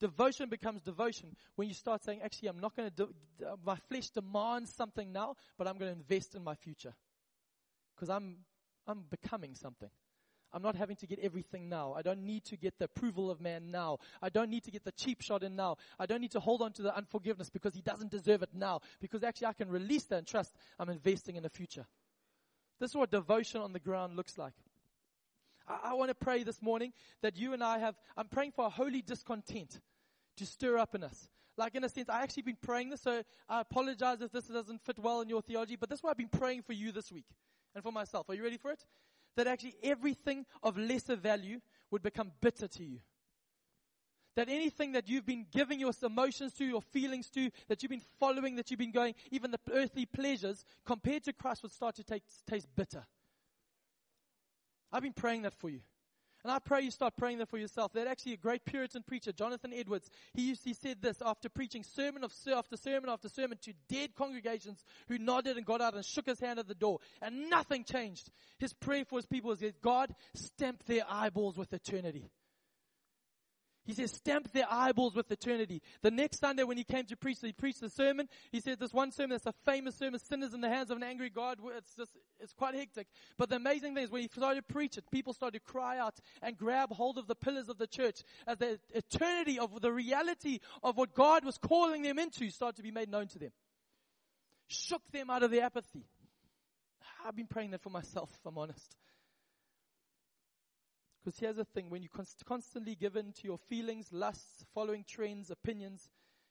Devotion 0.00 0.48
becomes 0.48 0.80
devotion 0.82 1.34
when 1.56 1.68
you 1.68 1.74
start 1.74 2.04
saying, 2.04 2.20
actually, 2.22 2.48
I'm 2.48 2.60
not 2.60 2.76
going 2.76 2.90
to, 2.90 2.94
de- 2.94 3.46
uh, 3.46 3.56
my 3.64 3.76
flesh 3.88 4.10
demands 4.10 4.72
something 4.72 5.12
now, 5.12 5.34
but 5.56 5.66
I'm 5.66 5.76
going 5.78 5.92
to 5.92 5.98
invest 5.98 6.34
in 6.34 6.44
my 6.44 6.54
future. 6.54 6.94
Because 7.94 8.08
I'm, 8.08 8.38
I'm 8.86 9.04
becoming 9.10 9.54
something. 9.54 9.90
I'm 10.52 10.62
not 10.62 10.76
having 10.76 10.96
to 10.96 11.06
get 11.06 11.18
everything 11.18 11.68
now. 11.68 11.94
I 11.94 12.02
don't 12.02 12.24
need 12.24 12.44
to 12.46 12.56
get 12.56 12.78
the 12.78 12.86
approval 12.86 13.30
of 13.30 13.40
man 13.40 13.70
now. 13.70 13.98
I 14.22 14.30
don't 14.30 14.48
need 14.48 14.64
to 14.64 14.70
get 14.70 14.84
the 14.84 14.92
cheap 14.92 15.20
shot 15.20 15.42
in 15.42 15.56
now. 15.56 15.76
I 15.98 16.06
don't 16.06 16.20
need 16.20 16.30
to 16.32 16.40
hold 16.40 16.62
on 16.62 16.72
to 16.72 16.82
the 16.82 16.96
unforgiveness 16.96 17.50
because 17.50 17.74
he 17.74 17.82
doesn't 17.82 18.10
deserve 18.10 18.42
it 18.42 18.50
now. 18.54 18.80
Because 19.00 19.22
actually 19.22 19.48
I 19.48 19.52
can 19.52 19.68
release 19.68 20.04
that 20.04 20.18
and 20.18 20.26
trust 20.26 20.54
I'm 20.78 20.88
investing 20.88 21.36
in 21.36 21.42
the 21.42 21.50
future. 21.50 21.86
This 22.80 22.90
is 22.90 22.96
what 22.96 23.10
devotion 23.10 23.60
on 23.60 23.72
the 23.72 23.80
ground 23.80 24.16
looks 24.16 24.38
like. 24.38 24.54
I, 25.68 25.90
I 25.90 25.94
want 25.94 26.08
to 26.08 26.14
pray 26.14 26.42
this 26.42 26.62
morning 26.62 26.92
that 27.22 27.36
you 27.36 27.52
and 27.52 27.62
I 27.62 27.78
have, 27.78 27.96
I'm 28.16 28.28
praying 28.28 28.52
for 28.52 28.66
a 28.66 28.70
holy 28.70 29.02
discontent 29.02 29.80
to 30.36 30.46
stir 30.46 30.78
up 30.78 30.94
in 30.94 31.04
us. 31.04 31.28
Like 31.56 31.74
in 31.74 31.84
a 31.84 31.88
sense, 31.88 32.08
I 32.08 32.22
actually 32.22 32.44
been 32.44 32.58
praying 32.60 32.90
this, 32.90 33.02
so 33.02 33.22
I 33.48 33.60
apologize 33.60 34.20
if 34.20 34.30
this 34.30 34.44
doesn't 34.44 34.80
fit 34.82 34.98
well 34.98 35.20
in 35.20 35.28
your 35.28 35.42
theology, 35.42 35.76
but 35.76 35.88
this 35.88 35.98
is 35.98 36.02
what 36.02 36.10
I've 36.10 36.16
been 36.16 36.28
praying 36.28 36.62
for 36.62 36.72
you 36.72 36.92
this 36.92 37.10
week. 37.10 37.26
and 37.74 37.82
for 37.82 37.92
myself. 37.92 38.28
Are 38.28 38.34
you 38.34 38.42
ready 38.42 38.56
for 38.56 38.72
it? 38.72 38.84
That 39.36 39.46
actually 39.46 39.74
everything 39.82 40.46
of 40.62 40.76
lesser 40.76 41.16
value 41.16 41.60
would 41.90 42.02
become 42.02 42.32
bitter 42.40 42.68
to 42.68 42.84
you. 42.84 42.98
That 44.36 44.48
anything 44.48 44.92
that 44.92 45.08
you've 45.08 45.26
been 45.26 45.46
giving 45.50 45.80
your 45.80 45.92
emotions 46.02 46.54
to, 46.54 46.64
your 46.64 46.82
feelings 46.82 47.28
to, 47.30 47.50
that 47.68 47.82
you've 47.82 47.90
been 47.90 48.02
following, 48.20 48.56
that 48.56 48.70
you've 48.70 48.78
been 48.78 48.92
going, 48.92 49.14
even 49.30 49.50
the 49.50 49.60
earthly 49.72 50.06
pleasures, 50.06 50.64
compared 50.84 51.24
to 51.24 51.32
Christ 51.32 51.62
would 51.62 51.72
start 51.72 51.96
to 51.96 52.04
take, 52.04 52.22
taste 52.48 52.68
bitter. 52.76 53.04
I've 54.92 55.02
been 55.02 55.12
praying 55.12 55.42
that 55.42 55.54
for 55.54 55.68
you. 55.68 55.80
And 56.44 56.52
I 56.52 56.60
pray 56.60 56.82
you 56.82 56.90
start 56.90 57.16
praying 57.16 57.38
that 57.38 57.48
for 57.48 57.58
yourself. 57.58 57.92
That 57.92 58.06
actually 58.06 58.34
a 58.34 58.36
great 58.36 58.64
Puritan 58.64 59.02
preacher, 59.02 59.32
Jonathan 59.32 59.72
Edwards, 59.74 60.08
he 60.34 60.42
used 60.42 60.64
he 60.64 60.72
said 60.72 61.02
this 61.02 61.20
after 61.20 61.48
preaching 61.48 61.82
sermon 61.82 62.22
after 62.24 62.76
sermon 62.76 63.10
after 63.10 63.28
sermon 63.28 63.58
to 63.62 63.72
dead 63.88 64.14
congregations 64.14 64.84
who 65.08 65.18
nodded 65.18 65.56
and 65.56 65.66
got 65.66 65.80
out 65.80 65.94
and 65.94 66.04
shook 66.04 66.26
his 66.26 66.38
hand 66.38 66.58
at 66.58 66.68
the 66.68 66.74
door, 66.74 67.00
and 67.20 67.50
nothing 67.50 67.84
changed. 67.84 68.30
His 68.58 68.72
prayer 68.72 69.04
for 69.04 69.16
his 69.16 69.26
people 69.26 69.50
was 69.50 69.58
that 69.60 69.82
God 69.82 70.14
stamp 70.34 70.84
their 70.84 71.02
eyeballs 71.08 71.56
with 71.56 71.72
eternity. 71.72 72.30
He 73.88 73.94
says, 73.94 74.12
stamp 74.12 74.52
their 74.52 74.66
eyeballs 74.70 75.14
with 75.14 75.30
eternity. 75.30 75.80
The 76.02 76.10
next 76.10 76.40
Sunday 76.40 76.62
when 76.62 76.76
he 76.76 76.84
came 76.84 77.06
to 77.06 77.16
preach, 77.16 77.38
he 77.40 77.54
preached 77.54 77.80
the 77.80 77.88
sermon. 77.88 78.28
He 78.52 78.60
said 78.60 78.78
this 78.78 78.92
one 78.92 79.12
sermon 79.12 79.30
that's 79.30 79.46
a 79.46 79.54
famous 79.64 79.96
sermon, 79.96 80.20
Sinners 80.20 80.52
in 80.52 80.60
the 80.60 80.68
Hands 80.68 80.90
of 80.90 80.98
an 80.98 81.02
Angry 81.02 81.30
God. 81.30 81.58
It's 81.74 81.94
just, 81.94 82.10
it's 82.38 82.52
quite 82.52 82.74
hectic. 82.74 83.06
But 83.38 83.48
the 83.48 83.56
amazing 83.56 83.94
thing 83.94 84.04
is 84.04 84.10
when 84.10 84.20
he 84.20 84.28
started 84.28 84.68
to 84.68 84.74
preach 84.74 84.98
it, 84.98 85.10
people 85.10 85.32
started 85.32 85.60
to 85.64 85.72
cry 85.72 85.96
out 85.98 86.16
and 86.42 86.54
grab 86.54 86.92
hold 86.92 87.16
of 87.16 87.28
the 87.28 87.34
pillars 87.34 87.70
of 87.70 87.78
the 87.78 87.86
church 87.86 88.20
as 88.46 88.58
the 88.58 88.78
eternity 88.92 89.58
of 89.58 89.80
the 89.80 89.90
reality 89.90 90.58
of 90.82 90.98
what 90.98 91.14
God 91.14 91.46
was 91.46 91.56
calling 91.56 92.02
them 92.02 92.18
into 92.18 92.50
started 92.50 92.76
to 92.76 92.82
be 92.82 92.90
made 92.90 93.08
known 93.08 93.28
to 93.28 93.38
them. 93.38 93.52
Shook 94.66 95.00
them 95.12 95.30
out 95.30 95.42
of 95.42 95.50
their 95.50 95.64
apathy. 95.64 96.04
I've 97.24 97.36
been 97.36 97.46
praying 97.46 97.70
that 97.70 97.80
for 97.80 97.88
myself, 97.88 98.28
if 98.38 98.44
I'm 98.44 98.58
honest. 98.58 98.94
Because 101.28 101.40
here's 101.40 101.56
the 101.56 101.64
thing 101.66 101.90
when 101.90 102.02
you 102.02 102.08
const- 102.08 102.42
constantly 102.46 102.94
give 102.94 103.14
in 103.14 103.32
to 103.32 103.44
your 103.44 103.58
feelings, 103.58 104.08
lusts, 104.10 104.64
following 104.72 105.04
trends, 105.06 105.50
opinions, 105.50 106.08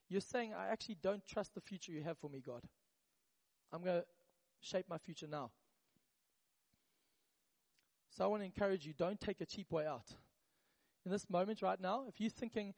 you're 0.07 0.21
saying, 0.21 0.53
I 0.53 0.67
actually 0.67 0.97
don't 1.01 1.25
trust 1.25 1.55
the 1.55 1.61
future 1.61 1.91
you 1.91 2.03
have 2.03 2.19
for 2.19 2.29
me, 2.29 2.43
God. 2.45 2.61
I'm 3.73 3.83
going 3.83 4.01
to 4.01 4.05
shape 4.61 4.85
my 4.87 4.99
future 4.99 5.25
now. 5.25 5.49
So 8.15 8.23
I 8.23 8.27
want 8.27 8.41
to 8.41 8.45
encourage 8.45 8.85
you 8.85 8.93
don't 8.93 9.19
take 9.19 9.41
a 9.41 9.47
cheap 9.47 9.71
way 9.71 9.87
out. 9.87 10.13
In 11.07 11.11
this 11.11 11.27
moment 11.27 11.63
right 11.63 11.81
now, 11.81 12.03
if 12.07 12.21
you're 12.21 12.29
thinking, 12.29 12.75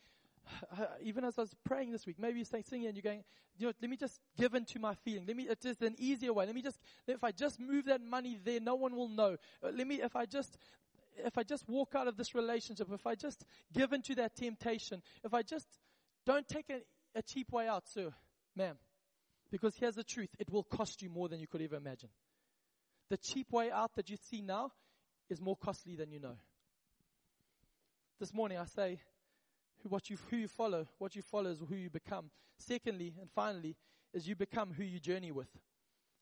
even 1.03 1.25
as 1.25 1.37
I 1.37 1.41
was 1.41 1.53
praying 1.65 1.91
this 1.91 2.05
week, 2.05 2.15
maybe 2.17 2.39
you're 2.39 2.45
saying, 2.45 2.63
singing 2.63 2.87
and 2.87 2.95
you're 2.95 3.03
going, 3.03 3.25
you 3.57 3.67
know, 3.67 3.73
let 3.81 3.89
me 3.89 3.97
just 3.97 4.21
give 4.37 4.53
in 4.53 4.63
to 4.63 4.79
my 4.79 4.95
feeling. 4.95 5.25
Let 5.27 5.35
me, 5.35 5.47
it's 5.49 5.65
just 5.65 5.81
an 5.81 5.95
easier 5.97 6.31
way. 6.31 6.45
Let 6.45 6.55
me 6.55 6.61
just, 6.61 6.79
if 7.07 7.25
I 7.25 7.33
just 7.33 7.59
move 7.59 7.83
that 7.87 8.01
money 8.01 8.39
there, 8.41 8.61
no 8.61 8.75
one 8.75 8.95
will 8.95 9.09
know. 9.09 9.35
Uh, 9.61 9.71
let 9.75 9.85
me, 9.85 10.01
if 10.01 10.15
I 10.15 10.25
just 10.25 10.57
if 11.25 11.37
I 11.37 11.43
just 11.43 11.67
walk 11.67 11.93
out 11.95 12.07
of 12.07 12.17
this 12.17 12.35
relationship, 12.35 12.87
if 12.91 13.05
I 13.05 13.15
just 13.15 13.43
give 13.73 13.93
into 13.93 14.15
that 14.15 14.35
temptation, 14.35 15.01
if 15.23 15.33
I 15.33 15.41
just 15.41 15.67
don't 16.25 16.47
take 16.47 16.69
a, 16.69 16.81
a 17.17 17.21
cheap 17.21 17.51
way 17.51 17.67
out, 17.67 17.87
sir, 17.87 18.13
ma'am, 18.55 18.75
because 19.51 19.75
here's 19.75 19.95
the 19.95 20.03
truth 20.03 20.29
it 20.39 20.51
will 20.51 20.63
cost 20.63 21.01
you 21.01 21.09
more 21.09 21.27
than 21.27 21.39
you 21.39 21.47
could 21.47 21.61
ever 21.61 21.75
imagine. 21.75 22.09
The 23.09 23.17
cheap 23.17 23.51
way 23.51 23.71
out 23.71 23.95
that 23.95 24.09
you 24.09 24.17
see 24.29 24.41
now 24.41 24.71
is 25.29 25.41
more 25.41 25.55
costly 25.55 25.95
than 25.95 26.11
you 26.11 26.19
know. 26.19 26.37
This 28.19 28.33
morning 28.33 28.57
I 28.57 28.65
say, 28.65 28.99
what 29.87 30.09
you, 30.09 30.17
who 30.29 30.37
you 30.37 30.47
follow, 30.47 30.87
what 30.97 31.15
you 31.15 31.21
follow 31.21 31.51
is 31.51 31.59
who 31.67 31.75
you 31.75 31.89
become. 31.89 32.29
Secondly, 32.57 33.13
and 33.19 33.29
finally, 33.31 33.75
is 34.13 34.27
you 34.27 34.35
become 34.35 34.73
who 34.73 34.83
you 34.83 34.99
journey 34.99 35.31
with. 35.31 35.47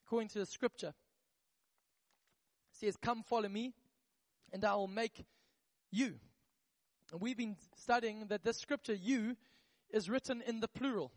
According 0.05 0.29
to 0.29 0.39
the 0.39 0.45
scripture, 0.45 0.93
it 2.71 2.79
says, 2.79 2.95
Come 2.97 3.23
follow 3.23 3.49
me, 3.49 3.73
and 4.51 4.63
I 4.65 4.75
will 4.75 4.87
make 4.87 5.25
you. 5.91 6.15
And 7.11 7.21
we've 7.21 7.37
been 7.37 7.55
studying 7.75 8.27
that 8.27 8.43
this 8.43 8.57
scripture, 8.57 8.93
you, 8.93 9.35
is 9.89 10.09
written 10.09 10.41
in 10.45 10.59
the 10.59 10.67
plural. 10.67 11.11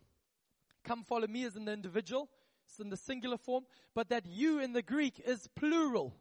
Come 0.85 1.03
follow 1.03 1.27
me 1.27 1.45
as 1.45 1.57
in 1.57 1.64
the 1.64 1.73
individual, 1.73 2.29
it's 2.66 2.79
in 2.79 2.90
the 2.90 2.97
singular 2.97 3.37
form, 3.37 3.64
but 3.95 4.09
that 4.11 4.27
you 4.27 4.61
in 4.61 4.73
the 4.73 4.83
Greek 4.83 5.21
is 5.27 5.49
plural. 5.57 6.14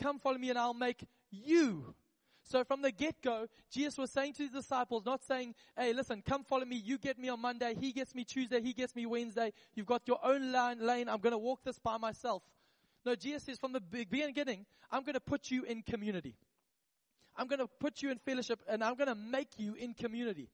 Come 0.00 0.18
follow 0.18 0.38
me 0.38 0.50
and 0.50 0.58
I'll 0.58 0.74
make 0.74 1.04
you. 1.30 1.94
So 2.44 2.64
from 2.64 2.82
the 2.82 2.90
get-go, 2.90 3.46
Jesus 3.70 3.96
was 3.96 4.10
saying 4.10 4.34
to 4.34 4.42
his 4.42 4.52
disciples, 4.52 5.04
not 5.04 5.22
saying, 5.24 5.54
hey, 5.76 5.92
listen, 5.92 6.22
come 6.22 6.42
follow 6.42 6.64
me. 6.64 6.76
You 6.76 6.98
get 6.98 7.18
me 7.18 7.28
on 7.28 7.40
Monday. 7.40 7.74
He 7.78 7.92
gets 7.92 8.14
me 8.14 8.24
Tuesday. 8.24 8.60
He 8.60 8.72
gets 8.72 8.96
me 8.96 9.06
Wednesday. 9.06 9.52
You've 9.74 9.86
got 9.86 10.02
your 10.06 10.18
own 10.24 10.52
lane. 10.52 11.08
I'm 11.08 11.20
going 11.20 11.32
to 11.32 11.38
walk 11.38 11.60
this 11.64 11.78
by 11.78 11.98
myself. 11.98 12.42
No, 13.04 13.14
Jesus 13.14 13.44
says 13.44 13.58
from 13.58 13.72
the 13.72 13.80
beginning, 13.80 14.66
I'm 14.90 15.02
going 15.02 15.14
to 15.14 15.20
put 15.20 15.50
you 15.50 15.64
in 15.64 15.82
community. 15.82 16.36
I'm 17.36 17.46
going 17.46 17.58
to 17.58 17.68
put 17.80 18.02
you 18.02 18.10
in 18.10 18.18
fellowship 18.18 18.60
and 18.68 18.84
I'm 18.84 18.94
going 18.94 19.08
to 19.08 19.14
make 19.14 19.48
you 19.56 19.74
in 19.74 19.94
community. 19.94 20.48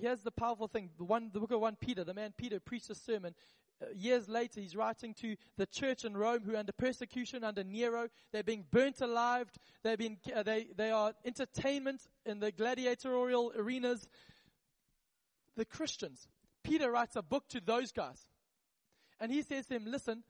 Here's 0.00 0.20
the 0.20 0.30
powerful 0.30 0.68
thing. 0.68 0.90
The 0.98 1.04
one, 1.04 1.30
the 1.32 1.40
book 1.40 1.52
of 1.52 1.60
1 1.60 1.76
Peter, 1.80 2.04
the 2.04 2.14
man 2.14 2.32
Peter 2.36 2.58
preached 2.60 2.90
a 2.90 2.94
sermon. 2.94 3.34
Uh, 3.80 3.86
years 3.94 4.28
later, 4.28 4.60
he's 4.60 4.74
writing 4.74 5.14
to 5.14 5.36
the 5.56 5.66
church 5.66 6.04
in 6.04 6.16
Rome 6.16 6.42
who 6.44 6.54
are 6.54 6.58
under 6.58 6.72
persecution 6.72 7.44
under 7.44 7.62
Nero. 7.62 8.08
They're 8.32 8.42
being 8.42 8.64
burnt 8.70 9.00
alive. 9.00 9.48
They've 9.84 9.98
been, 9.98 10.18
uh, 10.34 10.42
they, 10.42 10.66
they 10.76 10.90
are 10.90 11.12
entertainment 11.24 12.02
in 12.26 12.40
the 12.40 12.50
gladiatorial 12.50 13.52
arenas. 13.56 14.08
The 15.56 15.64
Christians. 15.64 16.26
Peter 16.64 16.90
writes 16.90 17.16
a 17.16 17.22
book 17.22 17.48
to 17.50 17.60
those 17.60 17.92
guys. 17.92 18.26
And 19.20 19.32
he 19.32 19.42
says 19.42 19.66
to 19.66 19.74
him, 19.74 19.84
listen, 19.86 20.22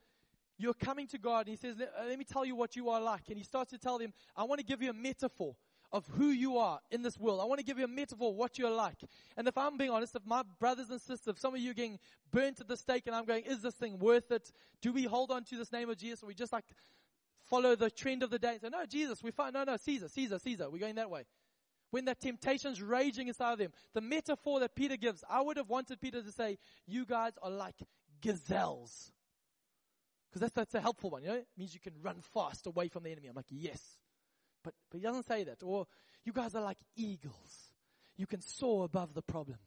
you're 0.57 0.73
coming 0.73 1.07
to 1.07 1.17
God. 1.17 1.47
And 1.47 1.49
he 1.49 1.55
says, 1.55 1.75
let, 1.79 1.93
uh, 1.99 2.07
let 2.07 2.19
me 2.19 2.25
tell 2.25 2.45
you 2.45 2.55
what 2.55 2.75
you 2.75 2.89
are 2.89 3.01
like. 3.01 3.23
And 3.29 3.37
he 3.37 3.43
starts 3.43 3.71
to 3.71 3.77
tell 3.77 3.97
them, 3.97 4.13
I 4.35 4.43
want 4.43 4.59
to 4.59 4.65
give 4.65 4.81
you 4.81 4.89
a 4.89 4.93
metaphor 4.93 5.55
of 5.91 6.05
who 6.17 6.27
you 6.27 6.57
are 6.57 6.79
in 6.91 7.01
this 7.01 7.17
world. 7.17 7.39
I 7.41 7.45
want 7.45 7.59
to 7.59 7.65
give 7.65 7.79
you 7.79 7.85
a 7.85 7.87
metaphor 7.87 8.33
what 8.33 8.59
you're 8.59 8.69
like. 8.69 8.97
And 9.37 9.47
if 9.47 9.57
I'm 9.57 9.77
being 9.77 9.89
honest, 9.89 10.15
if 10.15 10.25
my 10.25 10.43
brothers 10.59 10.89
and 10.89 11.01
sisters, 11.01 11.35
if 11.35 11.39
some 11.39 11.55
of 11.55 11.61
you 11.61 11.71
are 11.71 11.73
getting 11.73 11.97
burnt 12.31 12.59
at 12.59 12.67
the 12.67 12.77
stake 12.77 13.07
and 13.07 13.15
I'm 13.15 13.25
going, 13.25 13.43
is 13.45 13.61
this 13.61 13.73
thing 13.73 13.97
worth 13.97 14.31
it? 14.31 14.51
Do 14.81 14.91
we 14.91 15.05
hold 15.05 15.31
on 15.31 15.43
to 15.45 15.55
this 15.55 15.71
name 15.71 15.89
of 15.89 15.97
Jesus 15.97 16.21
or 16.21 16.27
we 16.27 16.35
just 16.35 16.53
like 16.53 16.65
follow 17.49 17.75
the 17.75 17.89
trend 17.89 18.21
of 18.21 18.29
the 18.29 18.37
day 18.37 18.51
and 18.51 18.61
say, 18.61 18.69
no, 18.69 18.85
Jesus, 18.85 19.23
we 19.23 19.31
find, 19.31 19.53
no, 19.53 19.63
no, 19.63 19.77
Caesar, 19.77 20.09
Caesar, 20.09 20.37
Caesar. 20.37 20.69
We're 20.69 20.79
going 20.79 20.95
that 20.95 21.09
way. 21.09 21.23
When 21.91 22.05
that 22.05 22.21
temptation's 22.21 22.83
raging 22.83 23.27
inside 23.27 23.53
of 23.53 23.59
them, 23.59 23.71
the 23.95 24.01
metaphor 24.01 24.59
that 24.59 24.75
Peter 24.75 24.95
gives, 24.95 25.23
I 25.27 25.41
would 25.41 25.57
have 25.57 25.69
wanted 25.69 25.99
Peter 25.99 26.21
to 26.21 26.31
say, 26.31 26.59
you 26.85 27.03
guys 27.03 27.31
are 27.41 27.49
like 27.49 27.75
gazelles. 28.21 29.11
Because 30.29 30.41
that's, 30.41 30.53
that's 30.53 30.75
a 30.75 30.81
helpful 30.81 31.09
one, 31.09 31.23
you 31.23 31.29
know? 31.29 31.35
It 31.35 31.47
means 31.57 31.73
you 31.73 31.79
can 31.79 31.93
run 32.01 32.17
fast 32.33 32.67
away 32.67 32.87
from 32.87 33.03
the 33.03 33.11
enemy. 33.11 33.27
I'm 33.27 33.35
like, 33.35 33.45
yes. 33.49 33.81
But, 34.63 34.73
but 34.91 34.99
he 34.99 35.03
doesn't 35.03 35.25
say 35.25 35.43
that. 35.45 35.63
Or 35.63 35.87
you 36.23 36.33
guys 36.33 36.53
are 36.55 36.61
like 36.61 36.77
eagles. 36.95 37.71
You 38.17 38.27
can 38.27 38.41
soar 38.41 38.85
above 38.85 39.13
the 39.13 39.21
problem. 39.21 39.57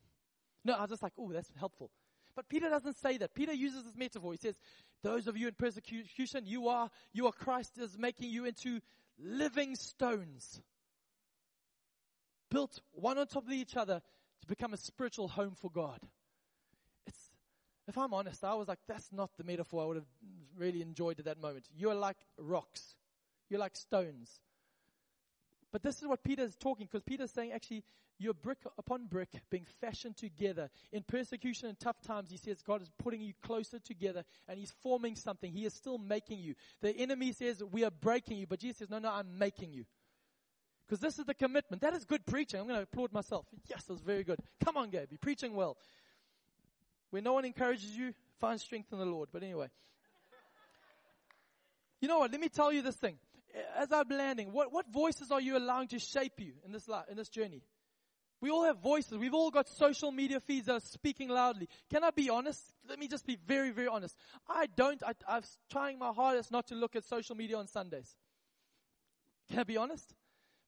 No, 0.64 0.74
I 0.74 0.82
was 0.82 0.90
just 0.90 1.02
like, 1.02 1.14
oh, 1.18 1.32
that's 1.32 1.50
helpful. 1.58 1.90
But 2.36 2.48
Peter 2.48 2.68
doesn't 2.68 2.96
say 2.98 3.18
that. 3.18 3.34
Peter 3.34 3.52
uses 3.52 3.82
this 3.82 3.96
metaphor. 3.96 4.32
He 4.32 4.38
says, 4.38 4.56
those 5.02 5.26
of 5.26 5.36
you 5.36 5.48
in 5.48 5.54
persecution, 5.54 6.46
you 6.46 6.68
are, 6.68 6.88
you 7.12 7.26
are 7.26 7.32
Christ 7.32 7.78
is 7.78 7.98
making 7.98 8.30
you 8.30 8.44
into 8.44 8.80
living 9.18 9.74
stones. 9.74 10.62
Built 12.50 12.80
one 12.92 13.18
on 13.18 13.26
top 13.26 13.46
of 13.46 13.52
each 13.52 13.76
other 13.76 14.00
to 14.40 14.46
become 14.46 14.72
a 14.72 14.76
spiritual 14.76 15.28
home 15.28 15.54
for 15.60 15.70
God 15.70 15.98
if 17.88 17.98
I'm 17.98 18.14
honest, 18.14 18.44
I 18.44 18.54
was 18.54 18.68
like, 18.68 18.78
that's 18.86 19.12
not 19.12 19.30
the 19.36 19.44
metaphor 19.44 19.82
I 19.82 19.86
would 19.86 19.96
have 19.96 20.06
really 20.56 20.82
enjoyed 20.82 21.18
at 21.18 21.24
that 21.24 21.40
moment. 21.40 21.66
You're 21.76 21.94
like 21.94 22.18
rocks. 22.38 22.94
You're 23.48 23.60
like 23.60 23.76
stones. 23.76 24.40
But 25.72 25.82
this 25.82 26.00
is 26.00 26.06
what 26.06 26.22
Peter 26.22 26.42
is 26.42 26.54
talking, 26.54 26.86
because 26.86 27.02
Peter's 27.02 27.30
saying 27.30 27.52
actually, 27.52 27.82
you're 28.18 28.34
brick 28.34 28.58
upon 28.78 29.06
brick 29.06 29.30
being 29.50 29.66
fashioned 29.80 30.16
together. 30.16 30.70
In 30.92 31.02
persecution 31.02 31.68
and 31.68 31.80
tough 31.80 32.00
times, 32.02 32.30
he 32.30 32.36
says 32.36 32.62
God 32.62 32.82
is 32.82 32.90
putting 33.02 33.20
you 33.20 33.32
closer 33.42 33.78
together 33.80 34.22
and 34.46 34.58
he's 34.58 34.72
forming 34.82 35.16
something. 35.16 35.50
He 35.50 35.64
is 35.64 35.74
still 35.74 35.98
making 35.98 36.38
you. 36.38 36.54
The 36.82 36.96
enemy 36.96 37.32
says 37.32 37.62
we 37.64 37.84
are 37.84 37.90
breaking 37.90 38.38
you, 38.38 38.46
but 38.46 38.60
Jesus 38.60 38.78
says, 38.78 38.90
no, 38.90 38.98
no, 38.98 39.10
I'm 39.10 39.38
making 39.38 39.72
you. 39.72 39.86
Because 40.86 41.00
this 41.00 41.18
is 41.18 41.24
the 41.24 41.34
commitment. 41.34 41.80
That 41.82 41.94
is 41.94 42.04
good 42.04 42.24
preaching. 42.26 42.60
I'm 42.60 42.66
going 42.66 42.76
to 42.76 42.82
applaud 42.82 43.12
myself. 43.12 43.46
Yes, 43.68 43.84
that 43.84 43.94
was 43.94 44.02
very 44.02 44.24
good. 44.24 44.38
Come 44.62 44.76
on, 44.76 44.90
Gabe. 44.90 45.08
You're 45.10 45.18
preaching 45.18 45.54
well. 45.54 45.78
When 47.12 47.25
no 47.25 47.35
one 47.35 47.44
encourages 47.44 47.94
you, 47.94 48.15
find 48.40 48.58
strength 48.58 48.90
in 48.90 48.98
the 48.98 49.04
Lord. 49.04 49.29
But 49.31 49.42
anyway. 49.42 49.69
You 52.00 52.08
know 52.08 52.21
what? 52.21 52.33
Let 52.33 52.40
me 52.40 52.48
tell 52.48 52.73
you 52.73 52.81
this 52.81 52.96
thing. 52.96 53.19
As 53.77 53.92
I'm 53.92 54.08
landing, 54.08 54.50
what, 54.50 54.73
what 54.73 54.90
voices 54.90 55.31
are 55.31 55.40
you 55.40 55.58
allowing 55.58 55.88
to 55.88 55.98
shape 55.98 56.40
you 56.40 56.54
in 56.65 56.73
this 56.73 56.88
life, 56.88 57.04
in 57.10 57.19
this 57.19 57.29
journey? 57.29 57.63
We 58.40 58.50
all 58.50 58.65
have 58.65 58.79
voices. 58.79 59.19
We've 59.19 59.35
all 59.35 59.50
got 59.50 59.69
social 59.69 60.10
media 60.10 60.40
feeds 60.40 60.67
that 60.67 60.73
are 60.73 60.81
speaking 60.81 61.29
loudly. 61.29 61.69
Can 61.90 62.02
I 62.02 62.10
be 62.10 62.31
honest? 62.31 62.60
Let 62.88 62.98
me 62.98 63.08
just 63.08 63.27
be 63.27 63.37
very, 63.46 63.71
very 63.73 63.88
honest. 63.88 64.17
I 64.48 64.67
don't, 64.75 65.02
I, 65.02 65.13
I'm 65.29 65.42
trying 65.71 65.98
my 65.98 66.13
hardest 66.13 66.50
not 66.50 66.67
to 66.69 66.75
look 66.75 66.96
at 66.96 67.04
social 67.04 67.37
media 67.37 67.58
on 67.58 67.69
Sundays. 67.69 68.17
Can 69.50 69.58
I 69.58 69.65
be 69.65 69.77
honest? 69.77 70.15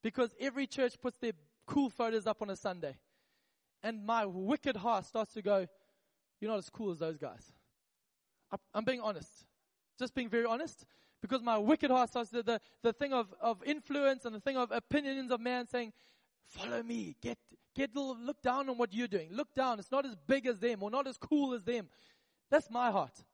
Because 0.02 0.30
every 0.38 0.66
church 0.66 1.00
puts 1.00 1.16
their 1.18 1.32
cool 1.66 1.88
photos 1.88 2.26
up 2.26 2.42
on 2.42 2.50
a 2.50 2.56
Sunday. 2.56 2.96
And 3.82 4.04
my 4.04 4.26
wicked 4.26 4.76
heart 4.76 5.06
starts 5.06 5.32
to 5.32 5.42
go, 5.42 5.66
you're 6.44 6.52
not 6.52 6.58
as 6.58 6.68
cool 6.68 6.92
as 6.92 6.98
those 6.98 7.16
guys. 7.16 7.42
I'm 8.74 8.84
being 8.84 9.00
honest. 9.00 9.30
Just 9.98 10.14
being 10.14 10.28
very 10.28 10.44
honest. 10.44 10.84
Because 11.22 11.42
my 11.42 11.56
wicked 11.56 11.90
heart 11.90 12.10
starts 12.10 12.28
the, 12.28 12.42
the, 12.42 12.60
the 12.82 12.92
thing 12.92 13.14
of, 13.14 13.32
of 13.40 13.62
influence 13.64 14.26
and 14.26 14.34
the 14.34 14.40
thing 14.40 14.58
of 14.58 14.70
opinions 14.70 15.30
of 15.30 15.40
man 15.40 15.66
saying, 15.66 15.94
follow 16.44 16.82
me. 16.82 17.16
Get, 17.22 17.38
get, 17.74 17.96
look 17.96 18.42
down 18.42 18.68
on 18.68 18.76
what 18.76 18.92
you're 18.92 19.08
doing. 19.08 19.30
Look 19.32 19.54
down. 19.54 19.78
It's 19.78 19.90
not 19.90 20.04
as 20.04 20.14
big 20.26 20.44
as 20.46 20.58
them 20.58 20.82
or 20.82 20.90
not 20.90 21.06
as 21.06 21.16
cool 21.16 21.54
as 21.54 21.62
them. 21.62 21.88
That's 22.50 22.70
my 22.70 22.90
heart. 22.90 23.24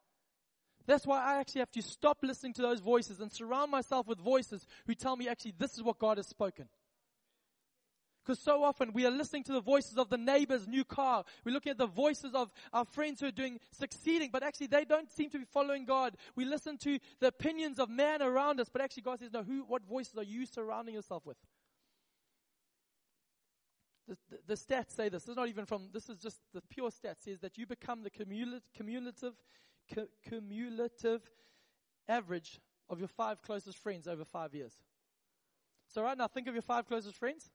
That's 0.87 1.05
why 1.05 1.21
I 1.21 1.41
actually 1.41 1.63
have 1.63 1.73
to 1.73 1.83
stop 1.83 2.19
listening 2.23 2.53
to 2.55 2.63
those 2.63 2.79
voices 2.79 3.19
and 3.19 3.33
surround 3.33 3.73
myself 3.73 4.07
with 4.07 4.21
voices 4.21 4.65
who 4.87 4.95
tell 4.95 5.17
me 5.17 5.29
actually 5.29 5.55
this 5.59 5.75
is 5.75 5.83
what 5.83 5.99
God 5.99 6.19
has 6.19 6.29
spoken. 6.29 6.69
Because 8.25 8.39
so 8.39 8.63
often 8.63 8.93
we 8.93 9.07
are 9.07 9.11
listening 9.11 9.45
to 9.45 9.53
the 9.53 9.61
voices 9.61 9.97
of 9.97 10.11
the 10.11 10.19
neighbor's 10.19 10.67
new 10.67 10.85
car. 10.85 11.25
We're 11.45 11.53
looking 11.53 11.71
at 11.71 11.79
the 11.79 11.87
voices 11.87 12.35
of 12.35 12.53
our 12.73 12.85
friends 12.85 13.21
who 13.21 13.27
are 13.27 13.33
doing 13.33 13.59
succeeding, 13.73 14.31
but 14.31 14.43
actually 14.43 14.67
they 14.67 14.85
don't 14.85 15.11
seem 15.11 15.31
to 15.31 15.39
be 15.39 15.45
following 15.45 15.87
God. 15.87 16.17
We 16.37 16.45
listen 16.45 16.77
to 16.79 16.99
the 17.21 17.29
opinions 17.29 17.79
of 17.79 17.89
man 17.89 18.21
around 18.21 18.61
us, 18.61 18.69
but 18.71 18.83
actually 18.83 19.05
God 19.05 19.21
says, 19.21 19.33
no, 19.33 19.43
who, 19.43 19.65
what 19.67 19.83
voices 19.89 20.17
are 20.19 20.23
you 20.23 20.45
surrounding 20.45 20.95
yourself 20.95 21.25
with? 21.25 21.39
The, 24.07 24.17
the, 24.29 24.39
the 24.49 24.55
stats 24.55 24.95
say 24.95 25.09
this. 25.09 25.23
This 25.23 25.31
is 25.31 25.37
not 25.37 25.49
even 25.49 25.65
from, 25.65 25.89
this 25.93 26.11
is 26.11 26.19
just 26.19 26.41
the 26.53 26.61
pure 26.69 26.91
stats 26.91 27.25
says 27.25 27.41
that 27.41 27.57
you 27.57 27.67
become 27.67 28.03
the 28.03 28.11
cumulative, 28.11 28.63
cumulative, 28.77 29.33
cu- 29.95 30.09
cumulative 30.29 31.23
average 32.07 32.61
of 32.91 32.99
your 32.99 33.09
five 33.09 33.41
closest 33.41 33.79
friends 33.79 34.07
over 34.07 34.25
five 34.25 34.55
years. 34.55 34.75
So 35.89 36.03
right 36.03 36.19
now, 36.19 36.29
think 36.29 36.49
of 36.49 36.55
your 36.55 36.63
five 36.63 36.87
closest 36.87 37.17
friends 37.17 37.51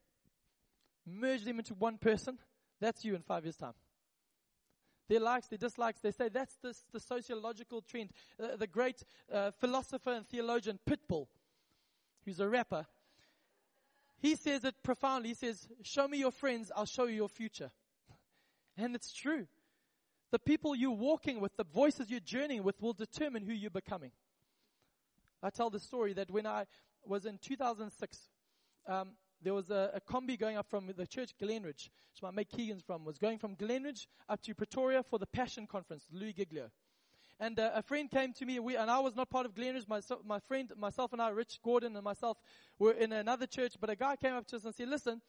merge 1.06 1.44
them 1.44 1.58
into 1.58 1.74
one 1.74 1.98
person, 1.98 2.38
that's 2.80 3.04
you 3.04 3.14
in 3.14 3.22
five 3.22 3.44
years' 3.44 3.56
time. 3.56 3.74
Their 5.08 5.20
likes, 5.20 5.46
their 5.46 5.58
dislikes, 5.58 6.00
they 6.00 6.10
say 6.10 6.28
that's 6.28 6.56
the, 6.62 6.74
the 6.92 7.00
sociological 7.00 7.80
trend. 7.80 8.10
Uh, 8.42 8.56
the 8.56 8.66
great 8.66 9.02
uh, 9.32 9.52
philosopher 9.52 10.12
and 10.12 10.26
theologian 10.26 10.80
Pitbull, 10.84 11.28
who's 12.24 12.40
a 12.40 12.48
rapper, 12.48 12.86
he 14.18 14.34
says 14.34 14.64
it 14.64 14.74
profoundly. 14.82 15.28
He 15.30 15.34
says, 15.34 15.68
Show 15.82 16.08
me 16.08 16.18
your 16.18 16.32
friends, 16.32 16.72
I'll 16.74 16.86
show 16.86 17.04
you 17.04 17.16
your 17.16 17.28
future. 17.28 17.70
And 18.78 18.94
it's 18.94 19.10
true. 19.10 19.46
The 20.32 20.38
people 20.38 20.74
you're 20.74 20.90
walking 20.90 21.40
with, 21.40 21.56
the 21.56 21.64
voices 21.64 22.10
you're 22.10 22.20
journeying 22.20 22.62
with, 22.62 22.82
will 22.82 22.92
determine 22.92 23.42
who 23.42 23.52
you're 23.52 23.70
becoming. 23.70 24.10
I 25.42 25.50
tell 25.50 25.70
the 25.70 25.80
story 25.80 26.12
that 26.14 26.30
when 26.30 26.46
I 26.46 26.66
was 27.06 27.24
in 27.24 27.38
2006, 27.38 28.18
um, 28.86 29.12
there 29.42 29.54
was 29.54 29.70
a, 29.70 29.90
a 29.94 30.00
combi 30.00 30.38
going 30.38 30.56
up 30.56 30.68
from 30.68 30.90
the 30.96 31.06
church 31.06 31.32
Glenridge, 31.40 31.90
which 32.12 32.22
my 32.22 32.30
mate 32.30 32.48
Keegan's 32.50 32.82
from, 32.82 33.04
was 33.04 33.18
going 33.18 33.38
from 33.38 33.54
Glenridge 33.54 34.06
up 34.28 34.42
to 34.42 34.54
Pretoria 34.54 35.02
for 35.02 35.18
the 35.18 35.26
Passion 35.26 35.66
Conference, 35.66 36.06
Louis 36.10 36.32
Giglio. 36.32 36.70
And 37.38 37.58
uh, 37.58 37.70
a 37.74 37.82
friend 37.82 38.10
came 38.10 38.32
to 38.34 38.46
me, 38.46 38.58
we, 38.60 38.76
and 38.76 38.90
I 38.90 38.98
was 38.98 39.14
not 39.14 39.28
part 39.28 39.44
of 39.44 39.54
Glenridge. 39.54 39.86
My, 39.86 40.00
my 40.24 40.38
friend, 40.40 40.72
myself 40.76 41.12
and 41.12 41.20
I, 41.20 41.28
Rich 41.28 41.58
Gordon 41.62 41.94
and 41.94 42.02
myself, 42.02 42.38
were 42.78 42.92
in 42.92 43.12
another 43.12 43.46
church. 43.46 43.74
But 43.78 43.90
a 43.90 43.96
guy 43.96 44.16
came 44.16 44.32
up 44.32 44.46
to 44.48 44.56
us 44.56 44.64
and 44.64 44.74
said, 44.74 44.88
"Listen, 44.88 45.20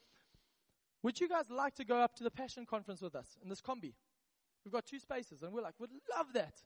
would 1.03 1.19
you 1.19 1.27
guys 1.27 1.49
like 1.49 1.75
to 1.75 1.83
go 1.83 1.97
up 1.97 2.15
to 2.15 2.23
the 2.23 2.31
Passion 2.31 2.65
Conference 2.65 3.01
with 3.01 3.13
us 3.13 3.37
in 3.43 3.49
this 3.49 3.61
combi? 3.61 3.93
We've 4.63 4.71
got 4.71 4.85
two 4.85 4.99
spaces." 4.99 5.43
And 5.43 5.51
we're 5.51 5.61
like, 5.61 5.73
"We'd 5.79 5.89
love 6.15 6.27
that." 6.33 6.61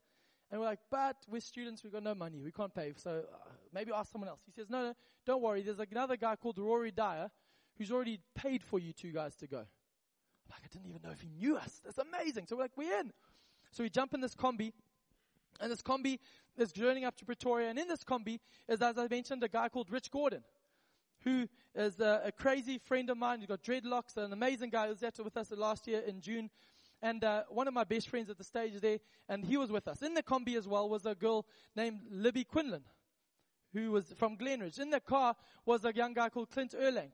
And 0.52 0.60
we're 0.60 0.68
like, 0.68 0.80
"But 0.90 1.16
we're 1.30 1.42
students. 1.42 1.84
We've 1.84 1.94
got 1.94 2.04
no 2.04 2.14
money. 2.14 2.42
We 2.42 2.52
can't 2.52 2.74
pay. 2.74 2.94
So 2.98 3.24
uh, 3.32 3.38
maybe 3.74 3.92
ask 3.96 4.12
someone 4.12 4.30
else." 4.30 4.42
He 4.46 4.52
says, 4.52 4.70
"No, 4.70 4.88
no, 4.88 4.94
don't 5.26 5.42
worry. 5.42 5.62
There's 5.62 5.80
another 5.80 6.18
guy 6.18 6.36
called 6.36 6.58
Rory 6.58 6.92
Dyer 6.92 7.30
who's 7.78 7.92
already 7.92 8.20
paid 8.36 8.64
for 8.64 8.78
you 8.78 8.94
two 8.94 9.12
guys 9.12 9.36
to 9.38 9.48
go." 9.48 9.60
I'm 9.60 10.52
like, 10.52 10.62
I 10.66 10.68
didn't 10.72 10.90
even 10.90 11.02
know 11.02 11.12
if 11.12 11.22
he 11.22 11.30
knew 11.30 11.58
us. 11.58 11.82
That's 11.84 11.98
amazing. 11.98 12.48
So 12.48 12.56
we're 12.56 12.64
like, 12.64 12.76
we're 12.76 13.00
in. 13.00 13.12
So 13.72 13.84
we 13.84 13.90
jump 13.90 14.14
in 14.14 14.22
this 14.22 14.36
combi. 14.36 14.74
And 15.60 15.72
this 15.72 15.82
combi 15.82 16.20
is 16.58 16.72
journeying 16.72 17.06
up 17.06 17.16
to 17.18 17.26
Pretoria. 17.26 17.70
And 17.70 17.80
in 17.80 17.88
this 17.88 18.04
combi 18.04 18.40
is, 18.68 18.82
as 18.82 18.98
I 18.98 19.08
mentioned, 19.08 19.44
a 19.44 19.48
guy 19.48 19.70
called 19.70 19.90
Rich 19.90 20.12
Gordon, 20.12 20.44
who 21.24 21.48
is 21.76 22.00
a, 22.00 22.24
a 22.26 22.32
crazy 22.32 22.80
friend 22.80 23.10
of 23.10 23.18
mine. 23.18 23.40
He's 23.40 23.48
got 23.48 23.64
dreadlocks, 23.64 24.18
an 24.18 24.34
amazing 24.34 24.72
guy. 24.72 24.86
He 24.86 24.90
was 24.90 25.00
there 25.00 25.12
with 25.24 25.38
us 25.38 25.52
last 25.52 25.88
year 25.88 26.02
in 26.02 26.20
June. 26.22 26.50
And 27.02 27.24
uh, 27.24 27.44
one 27.50 27.68
of 27.68 27.74
my 27.74 27.84
best 27.84 28.10
friends 28.10 28.30
at 28.30 28.38
the 28.38 28.44
stage 28.44 28.80
there, 28.80 29.00
and 29.28 29.44
he 29.44 29.58
was 29.58 29.72
with 29.72 29.88
us. 29.88 30.02
In 30.02 30.14
the 30.14 30.22
combi 30.22 30.56
as 30.56 30.68
well 30.68 30.88
was 30.88 31.06
a 31.06 31.16
girl 31.16 31.48
named 31.76 32.02
Libby 32.12 32.44
Quinlan, 32.44 32.84
who 33.74 33.92
was 33.92 34.14
from 34.18 34.38
Glenridge. 34.38 34.80
In 34.80 34.92
the 34.92 35.00
car 35.00 35.36
was 35.66 35.84
a 35.84 35.94
young 35.94 36.14
guy 36.14 36.30
called 36.30 36.52
Clint 36.52 36.76
Erlang, 36.80 37.12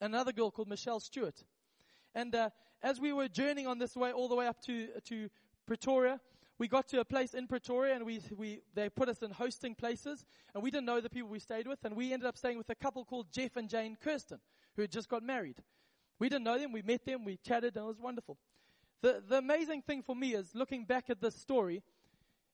another 0.00 0.32
girl 0.32 0.50
called 0.50 0.68
Michelle 0.68 1.00
Stewart. 1.00 1.42
And 2.14 2.34
uh, 2.34 2.50
as 2.82 3.00
we 3.00 3.12
were 3.12 3.28
journeying 3.28 3.66
on 3.66 3.78
this 3.78 3.96
way, 3.96 4.12
all 4.12 4.28
the 4.28 4.34
way 4.34 4.46
up 4.46 4.60
to 4.62 4.88
to 5.06 5.30
Pretoria, 5.66 6.20
we 6.58 6.68
got 6.68 6.88
to 6.88 7.00
a 7.00 7.04
place 7.04 7.32
in 7.32 7.46
Pretoria, 7.46 7.94
and 7.94 8.04
we 8.04 8.20
we 8.36 8.60
they 8.74 8.90
put 8.90 9.08
us 9.08 9.22
in 9.22 9.30
hosting 9.30 9.74
places, 9.74 10.26
and 10.52 10.62
we 10.62 10.70
didn't 10.70 10.86
know 10.86 11.00
the 11.00 11.08
people 11.08 11.30
we 11.30 11.38
stayed 11.38 11.66
with, 11.66 11.78
and 11.84 11.96
we 11.96 12.12
ended 12.12 12.26
up 12.26 12.36
staying 12.36 12.58
with 12.58 12.68
a 12.68 12.74
couple 12.74 13.06
called 13.06 13.32
Jeff 13.32 13.56
and 13.56 13.70
Jane 13.70 13.96
Kirsten, 13.98 14.40
who 14.76 14.82
had 14.82 14.90
just 14.90 15.08
got 15.08 15.22
married. 15.22 15.62
We 16.18 16.28
didn't 16.28 16.44
know 16.44 16.58
them. 16.58 16.72
We 16.72 16.82
met 16.82 17.06
them. 17.06 17.24
We 17.24 17.38
chatted, 17.38 17.76
and 17.76 17.84
it 17.84 17.88
was 17.88 17.98
wonderful. 17.98 18.36
The 19.02 19.22
the 19.26 19.38
amazing 19.38 19.82
thing 19.82 20.02
for 20.02 20.14
me 20.14 20.34
is 20.34 20.54
looking 20.54 20.84
back 20.84 21.10
at 21.10 21.20
this 21.20 21.34
story, 21.34 21.82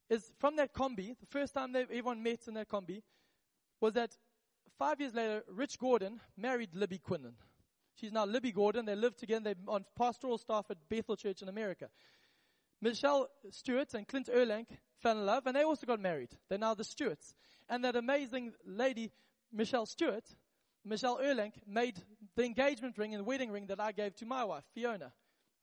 is 0.09 0.33
from 0.39 0.57
that 0.57 0.73
combi, 0.73 1.19
the 1.19 1.27
first 1.27 1.55
time 1.55 1.73
they 1.73 1.83
everyone 1.83 2.23
met 2.23 2.47
in 2.47 2.55
that 2.55 2.69
combi, 2.69 3.03
was 3.81 3.95
that 3.95 4.17
five 4.79 5.01
years 5.01 5.15
later, 5.15 5.43
Rich 5.49 5.79
Gordon 5.79 6.21
married 6.37 6.71
Libby 6.75 6.99
Quinlan. 6.99 7.35
She's 7.95 8.13
now 8.13 8.27
Libby 8.27 8.53
Gordon. 8.53 8.85
They 8.85 8.95
live 8.95 9.17
together. 9.17 9.55
They're 9.55 9.75
on 9.75 9.85
pastoral 9.97 10.39
staff 10.39 10.67
at 10.71 10.77
Bethel 10.89 11.17
Church 11.17 11.43
in 11.43 11.49
America. 11.49 11.89
Michelle 12.81 13.29
Stewart 13.51 13.95
and 13.95 14.07
Clint 14.07 14.29
Erlang 14.29 14.67
fell 14.99 15.19
in 15.19 15.25
love, 15.25 15.47
and 15.47 15.57
they 15.57 15.63
also 15.63 15.87
got 15.87 15.99
married. 15.99 16.29
They're 16.49 16.59
now 16.59 16.75
the 16.75 16.85
Stewarts. 16.85 17.35
And 17.69 17.85
that 17.85 17.97
amazing 17.97 18.53
lady, 18.67 19.13
Michelle 19.51 19.87
Stewart, 19.87 20.25
Michelle 20.85 21.19
Erlang, 21.19 21.53
made 21.67 21.99
the 22.37 22.45
engagement 22.45 22.99
ring 22.99 23.15
and 23.15 23.21
the 23.21 23.25
wedding 23.25 23.51
ring 23.51 23.67
that 23.69 23.81
I 23.81 23.93
gave 23.93 24.15
to 24.17 24.27
my 24.27 24.45
wife, 24.45 24.65
Fiona. 24.75 25.13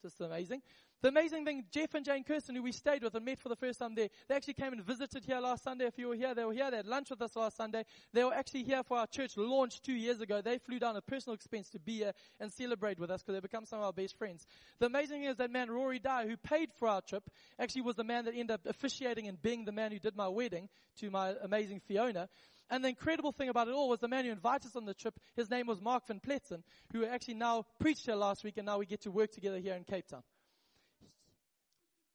Just 0.03 0.19
amazing. 0.19 0.61
The 1.01 1.07
amazing 1.07 1.45
thing, 1.45 1.63
Jeff 1.71 1.93
and 1.93 2.05
Jane 2.05 2.25
Kirsten, 2.25 2.55
who 2.55 2.63
we 2.63 2.73
stayed 2.73 3.03
with 3.03 3.15
and 3.15 3.23
met 3.23 3.39
for 3.39 3.47
the 3.47 3.55
first 3.55 3.79
time 3.79 3.95
there, 3.95 4.09
they 4.27 4.35
actually 4.35 4.55
came 4.55 4.73
and 4.73 4.83
visited 4.83 5.23
here 5.23 5.39
last 5.39 5.63
Sunday. 5.63 5.85
If 5.85 5.97
you 5.97 6.09
were 6.09 6.15
here, 6.15 6.35
they 6.35 6.43
were 6.43 6.53
here. 6.53 6.69
They 6.69 6.77
had 6.77 6.87
lunch 6.87 7.09
with 7.09 7.21
us 7.21 7.35
last 7.37 7.55
Sunday. 7.55 7.85
They 8.11 8.23
were 8.23 8.33
actually 8.33 8.63
here 8.63 8.83
for 8.83 8.97
our 8.97 9.07
church 9.07 9.37
launch 9.37 9.81
two 9.81 9.93
years 9.93 10.19
ago. 10.19 10.41
They 10.41 10.57
flew 10.57 10.79
down 10.79 10.97
at 10.97 11.05
personal 11.07 11.35
expense 11.35 11.69
to 11.69 11.79
be 11.79 11.99
here 11.99 12.11
and 12.41 12.51
celebrate 12.51 12.99
with 12.99 13.11
us 13.11 13.21
because 13.21 13.33
they've 13.33 13.41
become 13.41 13.65
some 13.65 13.79
of 13.79 13.85
our 13.85 13.93
best 13.93 14.17
friends. 14.17 14.45
The 14.79 14.87
amazing 14.87 15.21
thing 15.21 15.29
is 15.29 15.37
that 15.37 15.51
man, 15.51 15.71
Rory 15.71 15.99
Dyer, 15.99 16.27
who 16.27 16.35
paid 16.35 16.69
for 16.77 16.89
our 16.89 17.01
trip, 17.01 17.29
actually 17.57 17.83
was 17.83 17.95
the 17.95 18.03
man 18.03 18.25
that 18.25 18.33
ended 18.33 18.51
up 18.51 18.65
officiating 18.65 19.29
and 19.29 19.41
being 19.41 19.63
the 19.63 19.71
man 19.71 19.93
who 19.93 19.99
did 19.99 20.17
my 20.17 20.27
wedding 20.27 20.67
to 20.99 21.09
my 21.09 21.33
amazing 21.41 21.79
Fiona. 21.79 22.27
And 22.69 22.83
the 22.83 22.89
incredible 22.89 23.31
thing 23.31 23.49
about 23.49 23.67
it 23.67 23.73
all 23.73 23.89
was 23.89 23.99
the 23.99 24.07
man 24.07 24.25
who 24.25 24.31
invited 24.31 24.67
us 24.67 24.75
on 24.75 24.85
the 24.85 24.93
trip, 24.93 25.19
his 25.35 25.49
name 25.49 25.67
was 25.67 25.81
Mark 25.81 26.07
van 26.07 26.19
Pletzen, 26.19 26.63
who 26.91 27.05
actually 27.05 27.35
now 27.35 27.65
preached 27.79 28.05
here 28.05 28.15
last 28.15 28.43
week 28.43 28.57
and 28.57 28.65
now 28.65 28.77
we 28.77 28.85
get 28.85 29.01
to 29.01 29.11
work 29.11 29.31
together 29.31 29.59
here 29.59 29.75
in 29.75 29.83
Cape 29.83 30.07
Town. 30.07 30.23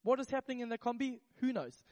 What 0.02 0.20
is 0.20 0.30
happening 0.30 0.60
in 0.60 0.68
the 0.68 0.78
combi? 0.78 1.20
Who 1.40 1.52
knows? 1.52 1.82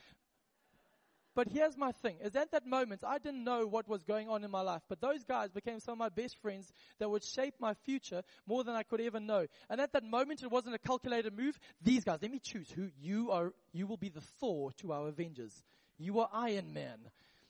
But 1.37 1.49
here's 1.49 1.77
my 1.77 1.93
thing, 1.93 2.17
is 2.23 2.35
at 2.35 2.51
that 2.53 2.67
moment, 2.67 3.03
I 3.07 3.19
didn't 3.19 3.45
know 3.45 3.67
what 3.67 3.87
was 3.87 4.03
going 4.03 4.31
on 4.31 4.43
in 4.43 4.51
my 4.51 4.63
life, 4.63 4.81
but 4.89 5.03
those 5.03 5.23
guys 5.23 5.51
became 5.53 5.81
some 5.81 5.93
of 5.93 5.99
my 5.99 6.09
best 6.09 6.39
friends 6.41 6.73
that 6.99 7.11
would 7.11 7.23
shape 7.23 7.57
my 7.61 7.75
future 7.85 8.23
more 8.47 8.65
than 8.65 8.75
I 8.75 8.83
could 8.85 9.03
ever 9.03 9.21
know. 9.21 9.45
And 9.69 9.79
at 9.79 9.93
that 9.93 10.03
moment, 10.03 10.43
it 10.43 10.51
wasn't 10.51 10.77
a 10.77 10.79
calculated 10.79 11.37
move. 11.37 11.59
These 11.83 12.05
guys, 12.05 12.21
let 12.23 12.31
me 12.31 12.41
choose 12.43 12.71
who 12.71 12.89
you 12.99 13.33
are, 13.33 13.53
you 13.75 13.87
will 13.87 13.99
be 13.99 14.09
the 14.09 14.23
Thor 14.41 14.73
to 14.81 14.93
our 14.93 15.09
Avengers. 15.09 15.63
You 15.99 16.21
are 16.21 16.31
Iron 16.33 16.73
Man. 16.73 17.01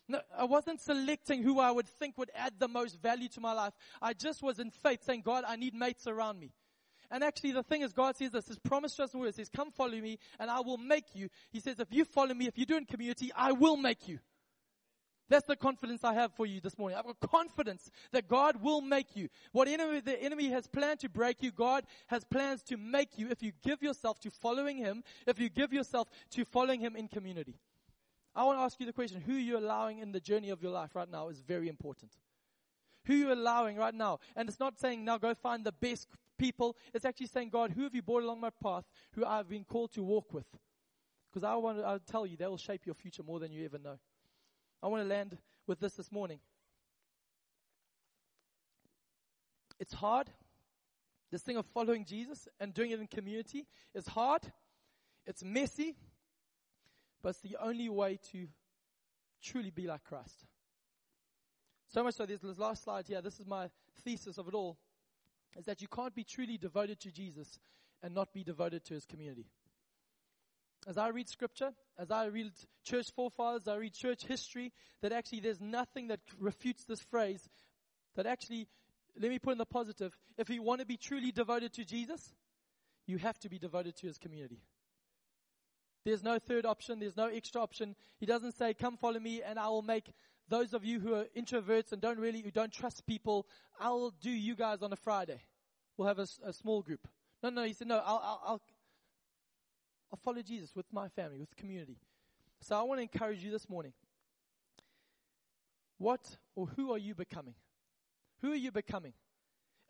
No, 0.09 0.21
I 0.37 0.45
wasn't 0.45 0.81
selecting 0.81 1.43
who 1.43 1.59
I 1.59 1.71
would 1.71 1.89
think 1.89 2.17
would 2.17 2.31
add 2.35 2.55
the 2.59 2.69
most 2.69 3.01
value 3.01 3.29
to 3.31 3.41
my 3.41 3.53
life. 3.53 3.75
I 4.01 4.13
just 4.13 4.43
was 4.43 4.61
in 4.61 4.71
faith 4.71 5.05
saying, 5.05 5.23
God, 5.23 5.45
I 5.47 5.57
need 5.57 5.75
mates 5.75 6.07
around 6.07 6.39
me. 6.39 6.53
And 7.11 7.23
actually 7.23 7.53
the 7.53 7.63
thing 7.63 7.83
is, 7.83 7.93
God 7.93 8.17
says 8.17 8.31
this, 8.31 8.49
His 8.49 8.59
promise 8.59 8.95
to 8.97 9.05
us 9.05 9.15
in 9.15 9.33
says, 9.33 9.49
come 9.49 9.71
follow 9.71 9.99
me 9.99 10.19
and 10.39 10.51
I 10.51 10.61
will 10.61 10.77
make 10.77 11.15
you. 11.15 11.29
He 11.51 11.61
says, 11.61 11.79
if 11.81 11.89
you 11.93 12.05
follow 12.05 12.35
me, 12.35 12.47
if 12.47 12.59
you 12.59 12.67
do 12.67 12.77
in 12.77 12.85
community, 12.85 13.31
I 13.35 13.53
will 13.53 13.77
make 13.77 14.09
you. 14.09 14.19
That's 15.29 15.47
the 15.47 15.57
confidence 15.57 16.05
I 16.05 16.15
have 16.15 16.33
for 16.35 16.47
you 16.47 16.61
this 16.61 16.79
morning. 16.79 16.97
I've 16.97 17.05
got 17.05 17.19
confidence 17.31 17.91
that 18.13 18.29
God 18.29 18.63
will 18.63 18.81
make 18.81 19.17
you. 19.17 19.29
What 19.51 19.67
enemy, 19.67 20.01
the 20.01 20.23
enemy 20.23 20.51
has 20.51 20.69
planned 20.69 21.01
to 21.01 21.09
break 21.09 21.43
you, 21.43 21.51
God 21.51 21.85
has 22.07 22.25
plans 22.25 22.63
to 22.65 22.77
make 22.77 23.19
you 23.19 23.29
if 23.31 23.43
you 23.43 23.51
give 23.65 23.83
yourself 23.83 24.21
to 24.21 24.31
following 24.31 24.77
Him, 24.77 25.03
if 25.27 25.41
you 25.41 25.49
give 25.49 25.73
yourself 25.73 26.09
to 26.31 26.45
following 26.45 26.79
Him 26.79 26.95
in 26.95 27.09
community. 27.09 27.59
I 28.37 28.45
want 28.45 28.59
to 28.59 28.63
ask 28.63 28.79
you 28.79 28.85
the 28.85 28.93
question, 28.93 29.23
who 29.23 29.33
you're 29.33 29.57
allowing 29.57 29.99
in 29.99 30.13
the 30.13 30.21
journey 30.21 30.51
of 30.51 30.63
your 30.63 30.71
life 30.71 30.95
right 30.95 31.11
now 31.11 31.31
is 31.31 31.41
very 31.41 31.69
important. 31.71 32.13
Who 33.07 33.15
you're 33.15 33.33
allowing 33.33 33.79
right 33.79 33.95
now. 33.95 34.19
And 34.37 34.47
it's 34.47 34.61
not 34.61 34.79
saying 34.79 35.05
now 35.05 35.17
go 35.17 35.33
find 35.35 35.65
the 35.65 35.73
best 35.73 36.07
people. 36.37 36.77
It's 36.93 37.07
actually 37.07 37.29
saying, 37.29 37.49
God, 37.49 37.71
who 37.71 37.85
have 37.85 37.95
you 37.95 38.03
brought 38.03 38.23
along 38.23 38.41
my 38.41 38.51
path 38.63 38.85
who 39.13 39.25
I've 39.25 39.49
been 39.49 39.65
called 39.65 39.93
to 39.93 40.03
walk 40.03 40.35
with? 40.35 40.45
Because 41.33 41.45
I 41.45 41.55
want 41.55 41.79
to 41.79 41.85
I'll 41.85 41.99
tell 41.99 42.27
you, 42.27 42.37
they 42.37 42.47
will 42.47 42.59
shape 42.59 42.85
your 42.85 42.95
future 42.95 43.23
more 43.23 43.41
than 43.41 43.53
you 43.53 43.65
ever 43.65 43.79
know. 43.79 43.99
I 44.83 44.89
want 44.89 45.03
to 45.03 45.09
land 45.09 45.39
with 45.67 45.81
this 45.81 45.95
this 45.95 46.13
morning. 46.13 46.41
It's 49.81 49.95
hard. 49.95 50.31
This 51.31 51.43
thing 51.43 51.57
of 51.57 51.65
following 51.67 52.05
Jesus 52.05 52.49
and 52.61 52.75
doing 52.75 52.91
it 52.91 53.01
in 53.01 53.07
community 53.07 53.67
is 53.95 54.07
hard. 54.07 54.43
It's 55.27 55.43
messy. 55.43 55.97
But 57.23 57.31
it's 57.31 57.41
the 57.41 57.57
only 57.61 57.89
way 57.89 58.19
to 58.33 58.47
truly 59.43 59.71
be 59.71 59.87
like 59.87 60.05
Christ. 60.05 60.47
So 61.89 62.03
much 62.03 62.15
so, 62.15 62.27
this 62.27 62.43
last 62.59 62.85
slide 62.85 63.07
here. 63.07 63.23
This 63.23 63.39
is 63.39 63.47
my 63.47 63.69
thesis 64.05 64.39
of 64.39 64.49
it 64.49 64.55
all 64.55 64.77
is 65.57 65.65
that 65.65 65.81
you 65.81 65.89
can't 65.89 66.15
be 66.15 66.25
truly 66.25 66.59
devoted 66.59 67.01
to 67.01 67.11
Jesus 67.11 67.59
and 68.03 68.15
not 68.15 68.33
be 68.33 68.45
devoted 68.45 68.85
to 68.85 68.95
his 68.95 69.07
community. 69.07 69.47
As 70.87 70.99
I 70.99 71.09
read 71.09 71.29
scripture, 71.29 71.73
as 71.99 72.11
I 72.11 72.27
read 72.27 72.53
church 72.85 73.07
forefathers, 73.15 73.67
I 73.67 73.77
read 73.77 73.95
church 73.95 74.25
history, 74.25 74.73
that 75.01 75.13
actually 75.13 75.41
there's 75.41 75.61
nothing 75.61 76.09
that 76.09 76.21
refutes 76.39 76.85
this 76.85 77.01
phrase. 77.01 77.49
That 78.15 78.27
actually, 78.27 78.69
let 79.19 79.31
me 79.31 79.39
put 79.39 79.53
in 79.53 79.59
the 79.59 79.67
positive. 79.67 80.17
If 80.39 80.49
you 80.51 80.63
want 80.63 80.81
to 80.81 80.87
be 80.87 80.97
truly 80.97 81.33
devoted 81.33 81.73
to 81.75 81.85
Jesus, 81.85 82.33
you 83.07 83.19
have 83.19 83.39
to 83.41 83.49
be 83.49 83.59
devoted 83.59 83.97
to 83.97 84.07
his 84.07 84.19
community. 84.19 84.61
There's 86.07 86.23
no 86.23 86.39
third 86.39 86.65
option. 86.65 87.01
There's 87.01 87.17
no 87.17 87.27
extra 87.27 87.61
option. 87.61 87.97
He 88.21 88.27
doesn't 88.27 88.53
say, 88.53 88.75
come 88.75 88.97
follow 88.97 89.19
me 89.19 89.43
and 89.43 89.59
I 89.59 89.67
will 89.67 89.83
make 89.83 90.13
those 90.49 90.73
of 90.73 90.85
you 90.85 91.01
who 91.01 91.15
are 91.15 91.25
introverts 91.37 91.91
and 91.91 92.01
don't 92.01 92.21
really, 92.21 92.43
who 92.43 92.53
don't 92.53 92.71
trust 92.73 93.05
people, 93.09 93.49
I'll 93.81 94.11
do 94.23 94.31
you 94.31 94.55
guys 94.55 94.83
on 94.83 94.93
a 94.93 94.97
Friday. 94.97 95.41
We'll 95.97 96.07
have 96.07 96.21
a, 96.21 96.29
a 96.45 96.53
small 96.53 96.81
group. 96.81 97.09
No, 97.43 97.51
no, 97.51 97.65
he 97.65 97.73
said, 97.73 97.89
no, 97.89 97.97
I'll, 97.97 98.23
I'll, 98.23 98.43
I'll, 98.47 98.63
I'll 100.13 100.19
follow 100.23 100.43
Jesus 100.43 100.77
with 100.77 100.87
my 100.93 101.09
family, 101.09 101.41
with 101.41 101.57
community. 101.57 101.99
So 102.61 102.79
I 102.79 102.83
want 102.83 102.99
to 103.01 103.03
encourage 103.03 103.43
you 103.43 103.51
this 103.51 103.69
morning. 103.69 103.93
What 105.99 106.37
or 106.55 106.69
who 106.77 106.93
are 106.93 106.99
you 106.99 107.17
becoming? 107.17 107.57
Who 108.43 108.53
are 108.53 108.57
you 108.57 108.71
becoming? 108.71 109.15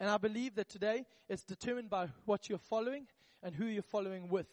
And 0.00 0.08
I 0.08 0.16
believe 0.16 0.54
that 0.54 0.70
today 0.70 1.04
it's 1.28 1.44
determined 1.44 1.90
by 1.90 2.08
what 2.24 2.48
you're 2.48 2.56
following 2.56 3.06
and 3.42 3.54
who 3.54 3.66
you're 3.66 3.82
following 3.82 4.30
with 4.30 4.48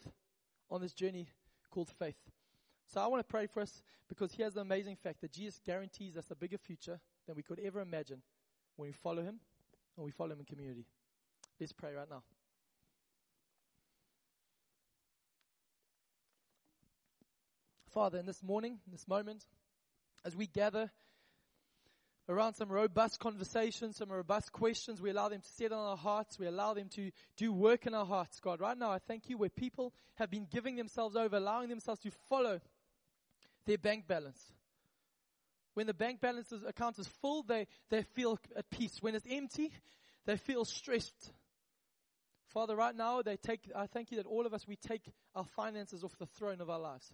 on 0.70 0.82
this 0.82 0.92
journey 0.92 1.28
called 1.74 1.90
faith. 1.98 2.30
So 2.86 3.00
I 3.00 3.06
want 3.08 3.26
to 3.26 3.30
pray 3.30 3.46
for 3.46 3.60
us 3.60 3.82
because 4.08 4.32
here's 4.32 4.54
the 4.54 4.60
amazing 4.60 4.96
fact 4.96 5.20
that 5.22 5.32
Jesus 5.32 5.60
guarantees 5.66 6.16
us 6.16 6.30
a 6.30 6.36
bigger 6.36 6.58
future 6.58 7.00
than 7.26 7.34
we 7.34 7.42
could 7.42 7.58
ever 7.58 7.80
imagine 7.80 8.22
when 8.76 8.88
we 8.88 8.92
follow 8.92 9.22
him 9.22 9.40
and 9.96 10.04
we 10.04 10.12
follow 10.12 10.32
him 10.32 10.40
in 10.40 10.44
community. 10.44 10.86
Let's 11.58 11.72
pray 11.72 11.94
right 11.94 12.08
now. 12.08 12.22
Father, 17.90 18.18
in 18.18 18.26
this 18.26 18.42
morning, 18.42 18.78
in 18.86 18.92
this 18.92 19.08
moment, 19.08 19.46
as 20.24 20.36
we 20.36 20.46
gather 20.46 20.90
around 22.28 22.54
some 22.54 22.70
robust 22.70 23.20
conversations, 23.20 23.96
some 23.96 24.10
robust 24.10 24.52
questions, 24.52 25.00
we 25.00 25.10
allow 25.10 25.28
them 25.28 25.40
to 25.40 25.48
settle 25.48 25.78
on 25.78 25.90
our 25.90 25.96
hearts. 25.96 26.38
We 26.38 26.46
allow 26.46 26.74
them 26.74 26.88
to 26.96 27.10
do 27.36 27.52
work 27.52 27.86
in 27.86 27.94
our 27.94 28.06
hearts, 28.06 28.40
God. 28.40 28.60
Right 28.60 28.76
now, 28.76 28.90
I 28.90 28.98
thank 28.98 29.28
you 29.28 29.36
where 29.36 29.50
people 29.50 29.92
have 30.16 30.30
been 30.30 30.46
giving 30.50 30.76
themselves 30.76 31.16
over, 31.16 31.36
allowing 31.36 31.68
themselves 31.68 32.00
to 32.02 32.10
follow 32.28 32.60
their 33.66 33.78
bank 33.78 34.06
balance. 34.06 34.40
When 35.74 35.86
the 35.86 35.94
bank 35.94 36.20
balance 36.20 36.52
account 36.66 36.98
is 36.98 37.08
full, 37.20 37.42
they, 37.42 37.66
they 37.90 38.02
feel 38.02 38.38
at 38.56 38.70
peace. 38.70 38.98
When 39.00 39.14
it's 39.14 39.26
empty, 39.28 39.72
they 40.24 40.36
feel 40.36 40.64
stressed. 40.64 41.32
Father, 42.48 42.76
right 42.76 42.94
now, 42.94 43.20
they 43.22 43.36
take, 43.36 43.70
I 43.74 43.86
thank 43.86 44.12
you 44.12 44.18
that 44.18 44.26
all 44.26 44.46
of 44.46 44.54
us, 44.54 44.66
we 44.66 44.76
take 44.76 45.02
our 45.34 45.44
finances 45.56 46.04
off 46.04 46.16
the 46.18 46.26
throne 46.26 46.60
of 46.60 46.70
our 46.70 46.78
lives. 46.78 47.12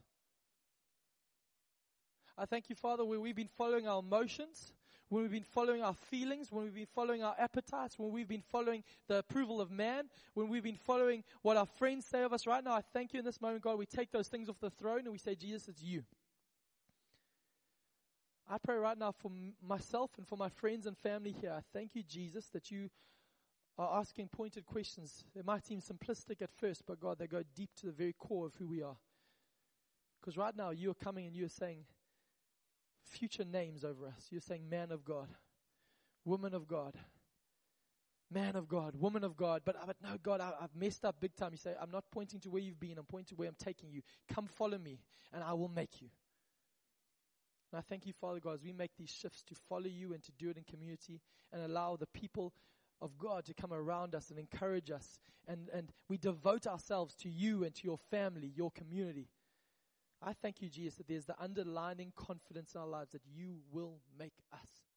I 2.37 2.45
thank 2.45 2.69
you, 2.69 2.75
Father, 2.75 3.05
where 3.05 3.19
we've 3.19 3.37
been 3.37 3.49
following 3.57 3.89
our 3.89 4.01
emotions, 4.01 4.73
when 5.11 5.23
we've 5.23 5.33
been 5.33 5.43
following 5.43 5.83
our 5.83 5.93
feelings, 5.93 6.51
when 6.51 6.65
we've 6.65 6.75
been 6.75 6.87
following 6.87 7.23
our 7.23 7.35
appetites, 7.37 7.99
when 7.99 8.13
we've 8.13 8.29
been 8.29 8.45
following 8.51 8.85
the 9.09 9.19
approval 9.19 9.61
of 9.61 9.71
man, 9.71 10.05
when 10.35 10.49
we've 10.49 10.63
been 10.63 10.77
following 10.77 11.25
what 11.43 11.57
our 11.57 11.67
friends 11.67 12.07
say 12.07 12.23
of 12.23 12.33
us 12.33 12.47
right 12.47 12.63
now, 12.63 12.73
I 12.73 12.81
thank 12.93 13.13
you 13.13 13.19
in 13.19 13.25
this 13.25 13.41
moment, 13.41 13.63
God, 13.63 13.77
we 13.77 13.87
take 13.87 14.13
those 14.13 14.29
things 14.29 14.49
off 14.49 14.61
the 14.61 14.71
throne 14.71 15.01
and 15.01 15.11
we 15.11 15.19
say, 15.19 15.35
Jesus, 15.35 15.67
it's 15.67 15.83
you. 15.83 16.05
I 18.49 18.59
pray 18.59 18.77
right 18.77 18.97
now 18.97 19.13
for 19.13 19.33
myself 19.67 20.13
and 20.17 20.27
for 20.27 20.37
my 20.37 20.49
friends 20.49 20.87
and 20.87 20.97
family 20.97 21.35
here. 21.41 21.53
I 21.57 21.63
thank 21.73 21.97
you, 21.97 22.05
Jesus, 22.05 22.47
that 22.53 22.71
you 22.71 22.89
are 23.79 23.99
asking 23.99 24.29
pointed 24.29 24.65
questions. 24.65 25.25
They 25.35 25.43
might 25.43 25.67
seem 25.67 25.81
simplistic 25.81 26.41
at 26.41 26.51
first, 26.53 26.83
but 26.87 27.01
God, 27.01 27.19
they 27.19 27.27
go 27.27 27.43
deep 27.57 27.71
to 27.81 27.87
the 27.87 27.93
very 27.93 28.13
core 28.13 28.47
of 28.47 28.55
who 28.57 28.69
we 28.69 28.81
are. 28.81 28.97
Because 30.21 30.37
right 30.37 30.55
now 30.55 30.71
you're 30.71 30.95
coming 30.95 31.27
and 31.27 31.35
you're 31.35 31.49
saying 31.49 31.85
future 33.05 33.45
names 33.45 33.85
over 33.85 34.07
us. 34.07 34.27
You're 34.31 34.41
saying 34.41 34.69
man 34.69 34.91
of 34.93 35.05
God, 35.05 35.29
woman 36.25 36.55
of 36.55 36.67
God, 36.67 36.95
man 38.31 38.57
of 38.57 38.69
God, 38.69 38.95
woman 38.97 39.25
of 39.25 39.37
God. 39.37 39.63
But, 39.65 39.77
but 39.87 39.97
no, 40.03 40.17
God, 40.23 40.41
I, 40.41 40.53
I've 40.61 40.75
messed 40.75 41.05
up 41.05 41.17
big 41.21 41.35
time. 41.35 41.51
You 41.53 41.59
say, 41.59 41.75
I'm 41.81 41.91
not 41.91 42.05
pointing 42.13 42.41
to 42.41 42.51
where 42.51 42.63
you've 42.63 42.81
been, 42.81 42.99
I'm 42.99 43.05
pointing 43.05 43.29
to 43.29 43.35
where 43.37 43.49
I'm 43.49 43.57
taking 43.59 43.91
you. 43.91 44.03
Come 44.33 44.47
follow 44.47 44.79
me, 44.79 45.01
and 45.33 45.43
I 45.43 45.53
will 45.55 45.69
make 45.69 46.01
you. 46.01 46.09
And 47.73 47.79
I 47.79 47.83
thank 47.89 48.07
you, 48.07 48.13
Father 48.21 48.41
God, 48.41 48.55
as 48.55 48.65
we 48.65 48.73
make 48.73 48.93
these 48.97 49.11
shifts 49.11 49.43
to 49.45 49.55
follow 49.69 49.87
you 49.87 50.13
and 50.13 50.23
to 50.25 50.33
do 50.33 50.51
it 50.51 50.57
in 50.57 50.65
community 50.65 51.21
and 51.53 51.63
allow 51.63 51.97
the 51.97 52.07
people 52.07 52.53
of 53.01 53.17
God 53.17 53.45
to 53.47 53.55
come 53.55 53.73
around 53.73 54.15
us 54.15 54.31
and 54.31 54.39
encourage 54.39 54.91
us. 54.91 55.21
And, 55.47 55.69
and 55.73 55.91
we 56.09 56.19
devote 56.19 56.67
ourselves 56.67 57.15
to 57.17 57.29
you 57.29 57.65
and 57.65 57.75
to 57.77 57.85
your 57.85 57.99
family, 58.11 58.53
your 58.55 58.71
community. 58.73 59.29
I 60.23 60.35
thank 60.35 60.61
you, 60.61 60.69
Jesus, 60.69 60.97
that 60.97 61.09
there's 61.09 61.25
the 61.25 61.41
underlining 61.41 62.13
confidence 62.15 62.75
in 62.75 62.81
our 62.81 62.87
lives 62.87 63.13
that 63.13 63.23
you 63.27 63.61
will 63.73 64.01
make 64.19 64.35
us. 64.53 64.90